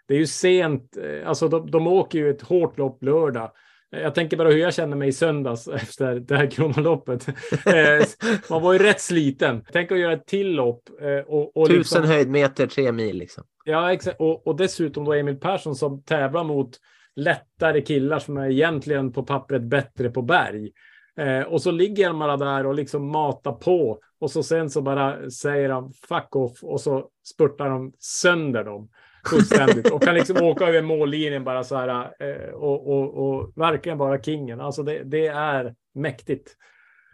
det 0.08 0.14
är 0.14 0.18
ju 0.18 0.28
sent. 0.28 0.98
Eh, 0.98 1.30
alltså 1.30 1.48
de, 1.48 1.72
de 1.72 1.88
åker 1.88 2.20
ju 2.20 2.30
ett 2.30 2.42
hårt 2.42 2.78
lopp 2.78 3.04
lördag. 3.04 3.52
Jag 3.92 4.16
tänker 4.16 4.38
bara 4.38 4.50
hur 4.50 4.58
jag 4.58 4.74
känner 4.74 4.98
mig 4.98 5.08
i 5.08 5.12
söndags 5.12 5.68
efter 5.74 6.16
det 6.20 6.38
här 6.38 6.52
kronoloppet. 6.52 7.28
Eh, 7.66 8.06
Man 8.50 8.62
var 8.62 8.74
ju 8.74 8.80
rätt 8.80 9.02
sliten. 9.02 9.66
Tänk 9.72 9.92
att 9.92 10.00
göra 10.00 10.14
ett 10.14 10.28
till 10.28 10.52
lopp. 10.52 10.82
eh, 11.02 11.26
Och, 11.34 11.58
och 11.58 11.68
Tusen 11.68 11.78
liksom, 11.80 12.04
höjdmeter, 12.06 12.68
tre 12.68 12.92
mil 12.92 13.18
liksom. 13.18 13.44
ja, 13.66 13.94
exakt. 13.94 14.20
Och, 14.20 14.48
och 14.48 14.56
dessutom 14.56 15.06
då 15.06 15.14
Emil 15.14 15.40
Persson 15.40 15.76
som 15.76 16.04
tävlar 16.04 16.44
mot 16.44 16.70
lättare 17.16 17.82
killar 17.82 18.20
som 18.20 18.38
är 18.38 18.50
egentligen 18.50 19.12
på 19.12 19.24
pappret 19.24 19.62
bättre 19.64 20.10
på 20.10 20.22
berg. 20.22 20.72
Eh, 21.18 21.42
och 21.42 21.62
så 21.62 21.72
ligger 21.72 22.14
bara 22.14 22.38
där 22.38 22.66
och 22.66 22.76
liksom 22.76 23.12
matar 23.12 23.52
på. 23.52 24.00
Och 24.20 24.32
så 24.32 24.44
sen 24.44 24.70
så 24.70 24.82
bara 24.82 25.30
säger 25.30 25.70
han 25.70 25.94
fuck 25.94 26.36
off 26.36 26.64
och 26.64 26.82
så 26.82 27.08
spurtar 27.34 27.70
han 27.70 27.92
sönder 28.00 28.64
dem 28.64 28.90
fullständigt 29.26 29.92
och 29.92 30.04
kan 30.04 30.14
liksom 30.16 30.38
åka 30.38 30.68
över 30.68 30.82
mållinjen 30.82 31.44
bara 31.44 31.64
så 31.64 31.76
här 31.76 32.12
eh, 32.20 32.54
och, 32.54 32.88
och, 32.88 33.30
och 33.30 33.52
verkligen 33.56 33.98
bara 33.98 34.22
kingen. 34.22 34.62
Alltså 34.62 34.84
det, 34.84 35.04
det 35.04 35.28
är 35.28 35.76
mäktigt. 35.96 36.56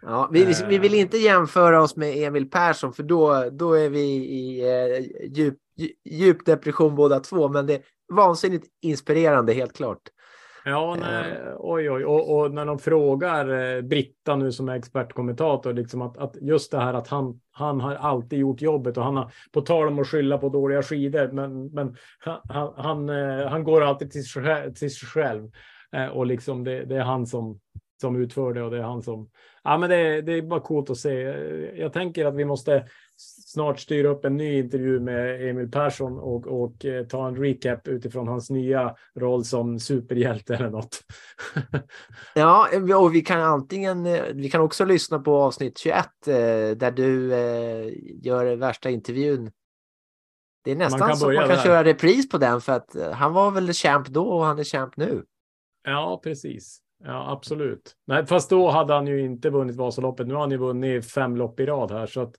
Ja, 0.02 0.28
vi, 0.32 0.44
vi, 0.44 0.54
vi 0.68 0.74
Eh. 0.76 0.80
vill 0.80 0.94
inte 0.94 1.18
jämföra 1.18 1.82
oss 1.82 1.96
med 1.96 2.16
Emil 2.26 2.50
Persson 2.50 2.92
för 2.92 3.02
då, 3.02 3.50
då 3.52 3.72
är 3.74 3.88
vi 3.88 4.00
i 4.14 4.60
eh, 4.60 5.04
djup, 5.36 5.58
djup 6.04 6.46
depression 6.46 6.94
båda 6.94 7.20
två. 7.20 7.48
Men 7.48 7.66
det 7.66 7.74
är 7.74 7.82
vansinnigt 8.14 8.66
inspirerande 8.82 9.52
helt 9.52 9.76
klart. 9.76 10.00
Ja, 10.68 10.96
nej, 11.00 11.38
oj, 11.58 11.90
oj. 11.90 12.04
Och, 12.04 12.36
och 12.36 12.54
när 12.54 12.66
de 12.66 12.78
frågar 12.78 13.76
eh, 13.76 13.82
Britta 13.82 14.36
nu 14.36 14.52
som 14.52 14.68
är 14.68 14.74
expertkommentator, 14.76 15.72
liksom 15.72 16.02
att, 16.02 16.18
att 16.18 16.36
just 16.40 16.70
det 16.70 16.78
här 16.78 16.94
att 16.94 17.08
han, 17.08 17.40
han 17.50 17.80
har 17.80 17.94
alltid 17.94 18.38
gjort 18.38 18.62
jobbet 18.62 18.96
och 18.96 19.04
han 19.04 19.16
har, 19.16 19.32
på 19.52 19.60
tal 19.60 19.88
om 19.88 19.98
att 19.98 20.08
skylla 20.08 20.38
på 20.38 20.48
dåliga 20.48 20.82
skidor, 20.82 21.28
men, 21.32 21.66
men 21.66 21.96
han, 22.48 22.72
han, 22.76 23.08
eh, 23.08 23.48
han 23.48 23.64
går 23.64 23.82
alltid 23.82 24.10
till 24.10 24.24
till 24.74 24.94
sig 24.94 25.08
själv. 25.08 25.50
Eh, 25.92 26.06
och 26.06 26.26
liksom 26.26 26.64
det, 26.64 26.84
det 26.84 26.96
är 26.96 27.02
han 27.04 27.26
som, 27.26 27.60
som 28.00 28.22
utför 28.22 28.52
det 28.52 28.62
och 28.62 28.70
det 28.70 28.78
är 28.78 28.82
han 28.82 29.02
som, 29.02 29.30
ja 29.64 29.78
men 29.78 29.90
det, 29.90 30.22
det 30.22 30.32
är 30.32 30.42
bara 30.42 30.60
coolt 30.60 30.90
att 30.90 30.98
se. 30.98 31.22
Eh, 31.22 31.80
Jag 31.80 31.92
tänker 31.92 32.26
att 32.26 32.34
vi 32.34 32.44
måste 32.44 32.84
snart 33.16 33.80
styra 33.80 34.08
upp 34.08 34.24
en 34.24 34.36
ny 34.36 34.58
intervju 34.58 35.00
med 35.00 35.50
Emil 35.50 35.70
Persson 35.70 36.18
och, 36.18 36.46
och 36.46 36.84
eh, 36.84 37.06
ta 37.06 37.28
en 37.28 37.36
recap 37.36 37.88
utifrån 37.88 38.28
hans 38.28 38.50
nya 38.50 38.94
roll 39.14 39.44
som 39.44 39.80
superhjälte 39.80 40.54
eller 40.54 40.70
något. 40.70 41.00
Ja, 42.34 42.68
och 42.98 43.14
vi 43.14 43.20
kan 43.20 43.40
antingen, 43.40 44.06
eh, 44.06 44.22
vi 44.34 44.50
kan 44.50 44.60
också 44.60 44.84
lyssna 44.84 45.18
på 45.18 45.36
avsnitt 45.36 45.78
21 45.78 45.96
eh, 46.26 46.34
där 46.76 46.90
du 46.90 47.34
eh, 47.34 47.92
gör 48.22 48.56
värsta 48.56 48.90
intervjun. 48.90 49.50
Det 50.64 50.70
är 50.70 50.76
nästan 50.76 51.08
kan 51.08 51.16
så 51.16 51.28
att 51.28 51.34
man 51.34 51.48
kan 51.48 51.56
där. 51.56 51.62
köra 51.62 51.84
repris 51.84 52.28
på 52.28 52.38
den 52.38 52.60
för 52.60 52.72
att 52.72 52.96
han 53.12 53.32
var 53.32 53.50
väl 53.50 53.72
champ 53.72 54.08
då 54.08 54.28
och 54.28 54.44
han 54.44 54.58
är 54.58 54.64
champ 54.64 54.96
nu. 54.96 55.24
Ja, 55.84 56.20
precis. 56.24 56.80
Ja, 57.04 57.32
absolut. 57.32 57.96
Nej, 58.06 58.26
fast 58.26 58.50
då 58.50 58.70
hade 58.70 58.94
han 58.94 59.06
ju 59.06 59.20
inte 59.20 59.50
vunnit 59.50 59.76
Vasaloppet. 59.76 60.26
Nu 60.26 60.34
har 60.34 60.40
han 60.40 60.50
ju 60.50 60.56
vunnit 60.56 61.10
fem 61.10 61.36
lopp 61.36 61.60
i 61.60 61.66
rad 61.66 61.90
här. 61.90 62.06
Så 62.06 62.20
att, 62.20 62.34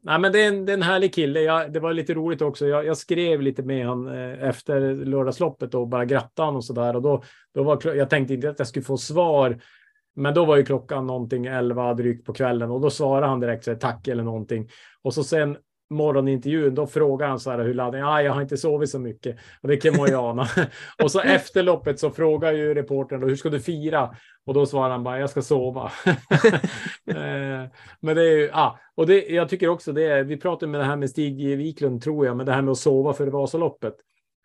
nej, 0.00 0.18
men 0.18 0.32
det 0.32 0.44
är 0.44 0.48
en, 0.48 0.66
det 0.66 0.72
är 0.72 0.74
en 0.74 0.82
härlig 0.82 1.14
kille. 1.14 1.40
Jag, 1.40 1.72
det 1.72 1.80
var 1.80 1.92
lite 1.92 2.14
roligt 2.14 2.42
också. 2.42 2.66
Jag, 2.66 2.86
jag 2.86 2.96
skrev 2.96 3.42
lite 3.42 3.62
med 3.62 3.86
honom 3.86 4.14
eh, 4.14 4.48
efter 4.48 4.94
lördagsloppet 4.94 5.74
och 5.74 5.88
bara 5.88 6.04
grattade 6.04 6.46
honom. 6.46 6.56
och 6.56 6.64
så 6.64 6.72
där. 6.72 6.96
Och 6.96 7.02
då, 7.02 7.22
då 7.54 7.62
var, 7.62 7.94
jag 7.94 8.10
tänkte 8.10 8.34
inte 8.34 8.50
att 8.50 8.58
jag 8.58 8.68
skulle 8.68 8.84
få 8.84 8.96
svar. 8.96 9.58
Men 10.16 10.34
då 10.34 10.44
var 10.44 10.56
ju 10.56 10.64
klockan 10.64 11.06
någonting 11.06 11.46
11 11.46 11.94
drygt 11.94 12.26
på 12.26 12.32
kvällen 12.32 12.70
och 12.70 12.80
då 12.80 12.90
svarade 12.90 13.26
han 13.26 13.40
direkt 13.40 13.64
så 13.64 13.70
här, 13.70 13.78
tack 13.78 14.08
eller 14.08 14.22
någonting. 14.22 14.68
Och 15.02 15.14
så 15.14 15.24
sen 15.24 15.56
morgonintervjun, 15.90 16.74
då 16.74 16.86
frågar 16.86 17.28
han 17.28 17.40
så 17.40 17.50
här 17.50 17.58
hur 17.58 17.74
laddningen, 17.74 18.08
ah, 18.08 18.22
jag 18.22 18.32
har 18.32 18.42
inte 18.42 18.56
sovit 18.56 18.90
så 18.90 18.98
mycket. 18.98 19.36
Och 19.62 19.68
det 19.68 19.76
kan 19.76 19.96
man 19.96 20.08
ju 20.08 20.14
ana. 20.14 20.46
och 21.02 21.10
så 21.10 21.20
efter 21.20 21.62
loppet 21.62 22.00
så 22.00 22.10
frågar 22.10 22.52
ju 22.52 22.74
reportern 22.74 23.20
då, 23.20 23.26
hur 23.26 23.36
ska 23.36 23.48
du 23.48 23.60
fira? 23.60 24.14
Och 24.46 24.54
då 24.54 24.66
svarar 24.66 24.90
han 24.90 25.04
bara, 25.04 25.20
jag 25.20 25.30
ska 25.30 25.42
sova. 25.42 25.92
Eh, 27.08 27.64
men 28.00 28.16
det 28.16 28.22
är 28.22 28.36
ju, 28.36 28.50
ah, 28.52 28.78
och 28.94 29.06
det, 29.06 29.28
jag 29.28 29.48
tycker 29.48 29.68
också 29.68 29.92
det 29.92 30.04
är, 30.04 30.24
vi 30.24 30.36
pratade 30.36 30.72
med 30.72 30.80
det 30.80 30.84
här 30.84 30.96
med 30.96 31.10
Stig. 31.10 31.56
Wiklund 31.56 32.02
tror 32.02 32.26
jag, 32.26 32.36
men 32.36 32.46
det 32.46 32.52
här 32.52 32.62
med 32.62 32.72
att 32.72 32.78
sova 32.78 33.12
för 33.12 33.26
Vasaloppet. 33.26 33.94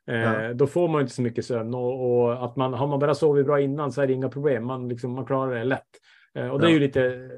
Eh, 0.07 0.21
Ja. 0.21 0.53
Då 0.53 0.67
får 0.67 0.87
man 0.87 1.01
inte 1.01 1.13
så 1.13 1.21
mycket 1.21 1.45
sömn 1.45 1.73
och, 1.73 2.23
och 2.23 2.45
att 2.45 2.55
man, 2.55 2.73
har 2.73 2.87
man 2.87 2.99
bara 2.99 3.15
sovit 3.15 3.45
bra 3.45 3.61
innan 3.61 3.91
så 3.91 4.01
är 4.01 4.07
det 4.07 4.13
inga 4.13 4.29
problem. 4.29 4.65
Man, 4.65 4.89
liksom, 4.89 5.11
man 5.11 5.25
klarar 5.25 5.55
det 5.55 5.63
lätt. 5.63 5.81
Eh, 6.35 6.47
och 6.47 6.59
det 6.59 6.67
är 6.67 6.71
ju 6.71 6.79
lite 6.79 7.29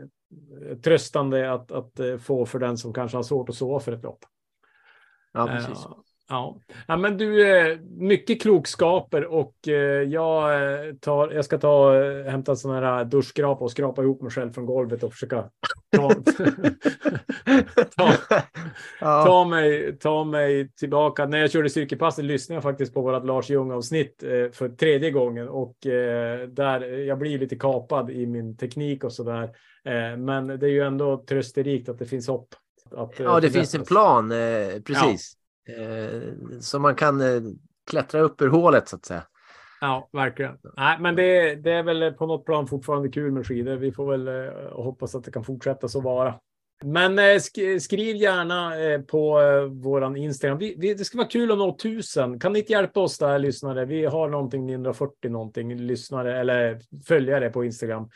tröstande 0.84 1.52
att, 1.52 1.72
att 1.72 2.00
eh, 2.00 2.18
få 2.18 2.46
för 2.46 2.60
den 2.60 2.78
som 2.78 2.94
kanske 2.94 3.18
har 3.18 3.24
svårt 3.24 3.50
att 3.50 3.56
sova 3.56 3.80
för 3.80 3.92
ett 3.92 4.04
lopp. 4.04 4.26
Ja, 5.32 5.48
precis. 5.48 5.86
Ja. 6.30 6.58
ja, 6.88 6.98
men 6.98 7.18
du, 7.18 7.58
eh, 7.58 7.80
mycket 7.98 8.42
klokskaper 8.42 9.26
och 9.26 9.68
eh, 9.68 9.74
jag, 10.04 10.54
eh, 10.54 10.94
tar, 10.94 11.32
jag 11.32 11.46
ska 11.46 11.58
ta, 11.58 11.94
hämta 12.30 12.56
sån 12.56 12.72
här 12.72 13.06
duschskrapa 13.06 13.64
och 13.64 13.72
skrapa 13.72 14.04
ihop 14.04 14.22
mig 14.22 14.32
själv 14.32 14.52
från 14.52 14.66
golvet 14.66 15.04
och 15.04 15.14
försöka 15.14 15.50
ta, 15.98 16.10
ta, 17.96 18.14
ja. 19.00 19.26
ta, 19.26 19.46
mig, 19.46 19.98
ta 19.98 20.24
mig 20.24 20.70
tillbaka. 20.70 21.26
När 21.26 21.38
jag 21.38 21.52
körde 21.52 21.70
styrkepasset 21.70 22.26
lyssnade 22.26 22.56
jag 22.56 22.64
faktiskt 22.64 22.94
på 22.94 23.02
vårt 23.02 23.26
Lars 23.26 23.50
Ljung 23.50 23.72
avsnitt 23.72 24.24
eh, 24.24 24.52
för 24.52 24.70
tredje 24.70 25.12
gången 25.12 25.50
och 25.50 25.76
där 26.48 26.82
jag 26.82 27.18
blir 27.18 27.40
lite 27.40 27.56
kapad 27.56 28.12
i 28.12 28.26
min 28.26 28.58
teknik 28.58 29.04
och 29.04 29.14
så 29.14 29.24
där. 29.24 29.50
Men 30.18 30.48
det 30.48 30.66
är 30.66 30.72
ju 30.72 30.82
ändå 30.82 31.24
trösterikt 31.28 31.90
att 31.90 32.00
det 32.00 32.06
finns 32.06 32.28
hopp. 32.28 32.48
Att, 32.92 33.20
ja, 33.20 33.40
det 33.40 33.50
finns 33.50 33.76
en 33.76 33.86
plan, 33.86 34.30
precis. 34.86 35.34
Eh, 35.34 35.45
Eh, 35.70 36.60
så 36.60 36.80
man 36.80 36.96
kan 36.96 37.22
eh, 37.22 37.42
klättra 37.90 38.22
upp 38.22 38.42
ur 38.42 38.50
hålet 38.50 38.90
så 38.90 38.96
att 38.96 39.06
säga. 39.06 39.24
Ja, 39.82 40.10
verkligen. 40.14 40.58
Nej, 40.78 40.98
men 41.00 41.16
det, 41.16 41.56
det 41.56 41.72
är 41.72 41.84
väl 41.84 42.14
på 42.14 42.26
något 42.26 42.46
plan 42.46 42.68
fortfarande 42.68 43.10
kul 43.10 43.32
med 43.32 43.48
skidor. 43.48 43.76
Vi 43.76 43.92
får 43.92 44.12
väl 44.12 44.28
eh, 44.28 44.72
hoppas 44.72 45.16
att 45.16 45.24
det 45.24 45.32
kan 45.32 45.44
fortsätta 45.44 45.88
så 45.88 46.02
vara. 46.02 46.36
Men 46.84 47.40
skriv 47.80 48.16
gärna 48.16 48.72
på 49.08 49.40
våran 49.72 50.16
Instagram. 50.16 50.58
Vi, 50.58 50.76
vi, 50.78 50.94
det 50.94 51.06
ska 51.06 51.18
vara 51.18 51.28
kul 51.28 51.52
att 51.52 51.58
nå 51.58 51.78
tusen. 51.78 52.40
Kan 52.40 52.54
ni 52.54 52.60
inte 52.60 52.72
hjälpa 52.72 53.00
oss 53.00 53.18
där 53.18 53.40
lyssnare? 53.40 53.86
Vi 53.86 54.06
har 54.06 54.30
någonting 54.30 54.66
940 54.66 55.32
någonting 55.32 55.76
lyssnare 55.76 56.40
eller 56.40 56.80
följare 57.08 57.50
på 57.50 57.66
Instagram. 57.66 58.10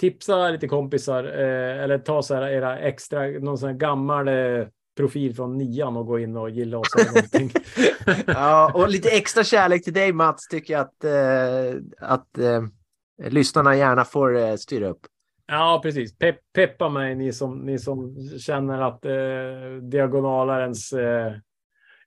Tipsa 0.00 0.50
lite 0.50 0.68
kompisar 0.68 1.24
eh, 1.24 1.82
eller 1.82 1.98
ta 1.98 2.22
så 2.22 2.34
här 2.34 2.48
era 2.48 2.78
extra, 2.78 3.26
någon 3.26 3.58
sån 3.58 3.68
här 3.68 3.76
gammal 3.76 4.28
eh, 4.28 4.66
profil 4.98 5.34
från 5.34 5.58
nian 5.58 5.96
och 5.96 6.06
gå 6.06 6.18
in 6.18 6.36
och 6.36 6.50
gilla 6.50 6.78
oss 6.78 6.94
eller 6.96 7.12
någonting. 7.12 7.50
Ja, 8.26 8.72
och 8.74 8.88
lite 8.88 9.08
extra 9.08 9.44
kärlek 9.44 9.84
till 9.84 9.92
dig 9.92 10.12
Mats 10.12 10.48
tycker 10.48 10.74
jag 10.74 10.80
att, 10.80 11.04
eh, 11.04 11.80
att 11.98 12.38
eh, 12.38 12.62
lyssnarna 13.30 13.76
gärna 13.76 14.04
får 14.04 14.36
eh, 14.36 14.54
styra 14.54 14.88
upp. 14.88 15.00
Ja, 15.46 15.80
precis. 15.82 16.18
Pe 16.18 16.34
peppa 16.54 16.88
mig, 16.88 17.14
ni 17.14 17.32
som, 17.32 17.58
ni 17.58 17.78
som 17.78 18.16
känner 18.38 18.80
att 18.80 19.04
eh, 19.04 19.82
diagonalarens... 19.82 20.92
Eh, 20.92 21.32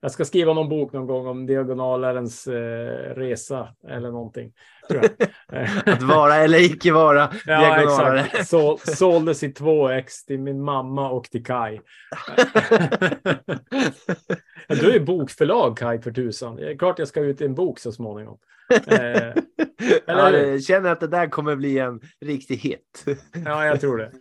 jag 0.02 0.12
ska 0.12 0.26
skriva 0.26 0.54
någon 0.54 0.70
bok 0.70 0.94
någon 0.94 1.08
gång 1.08 1.28
om 1.28 1.46
diagonalarens 1.46 2.48
eh, 2.48 3.16
resa 3.16 3.76
eller 3.88 4.12
någonting. 4.12 4.54
Tror 4.92 5.04
jag. 5.04 5.30
Att 5.94 6.02
vara 6.02 6.36
eller 6.36 6.60
icke 6.60 6.92
vara 6.92 7.30
ja, 7.46 7.82
exakt. 7.82 8.48
Så, 8.48 8.78
såldes 8.84 9.44
i 9.44 9.52
två 9.52 9.90
ex 9.90 10.26
till 10.26 10.40
min 10.40 10.64
mamma 10.64 11.10
och 11.10 11.24
till 11.24 11.46
Kai. 11.46 11.80
Du 14.68 14.96
är 14.96 15.00
bokförlag 15.00 15.78
Kai 15.78 16.02
för 16.02 16.12
tusan. 16.12 16.56
Det 16.56 16.72
är 16.72 16.78
klart 16.78 17.00
jag 17.00 17.08
ska 17.08 17.20
ut 17.20 17.42
i 17.42 17.46
en 17.46 17.56
bok 17.56 17.80
så 17.80 17.92
småningom. 17.92 18.38
Eh, 18.88 19.44
Ja, 20.06 20.32
jag 20.32 20.64
känner 20.64 20.90
att 20.92 21.00
det 21.00 21.08
där 21.08 21.28
kommer 21.28 21.56
bli 21.56 21.78
en 21.80 22.00
riktig 22.26 22.58
hit. 22.58 23.06
Ja, 23.46 23.66
jag 23.66 23.82
tror 23.82 23.98
det. 23.98 24.12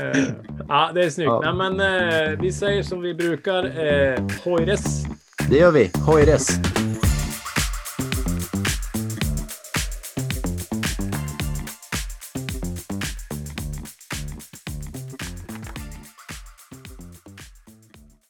Eh, 0.00 0.24
ja, 0.68 0.90
det 0.94 1.04
är 1.04 1.10
snyggt. 1.10 1.28
Ja. 1.28 1.52
Nej, 1.52 1.70
men, 1.70 1.80
eh, 2.32 2.40
vi 2.40 2.52
säger 2.52 2.82
som 2.82 3.00
vi 3.00 3.14
brukar. 3.14 3.64
Eh, 3.64 4.18
Hoires. 4.44 5.04
Det 5.50 5.56
gör 5.56 5.70
vi. 5.70 5.90
Hojres! 6.06 6.48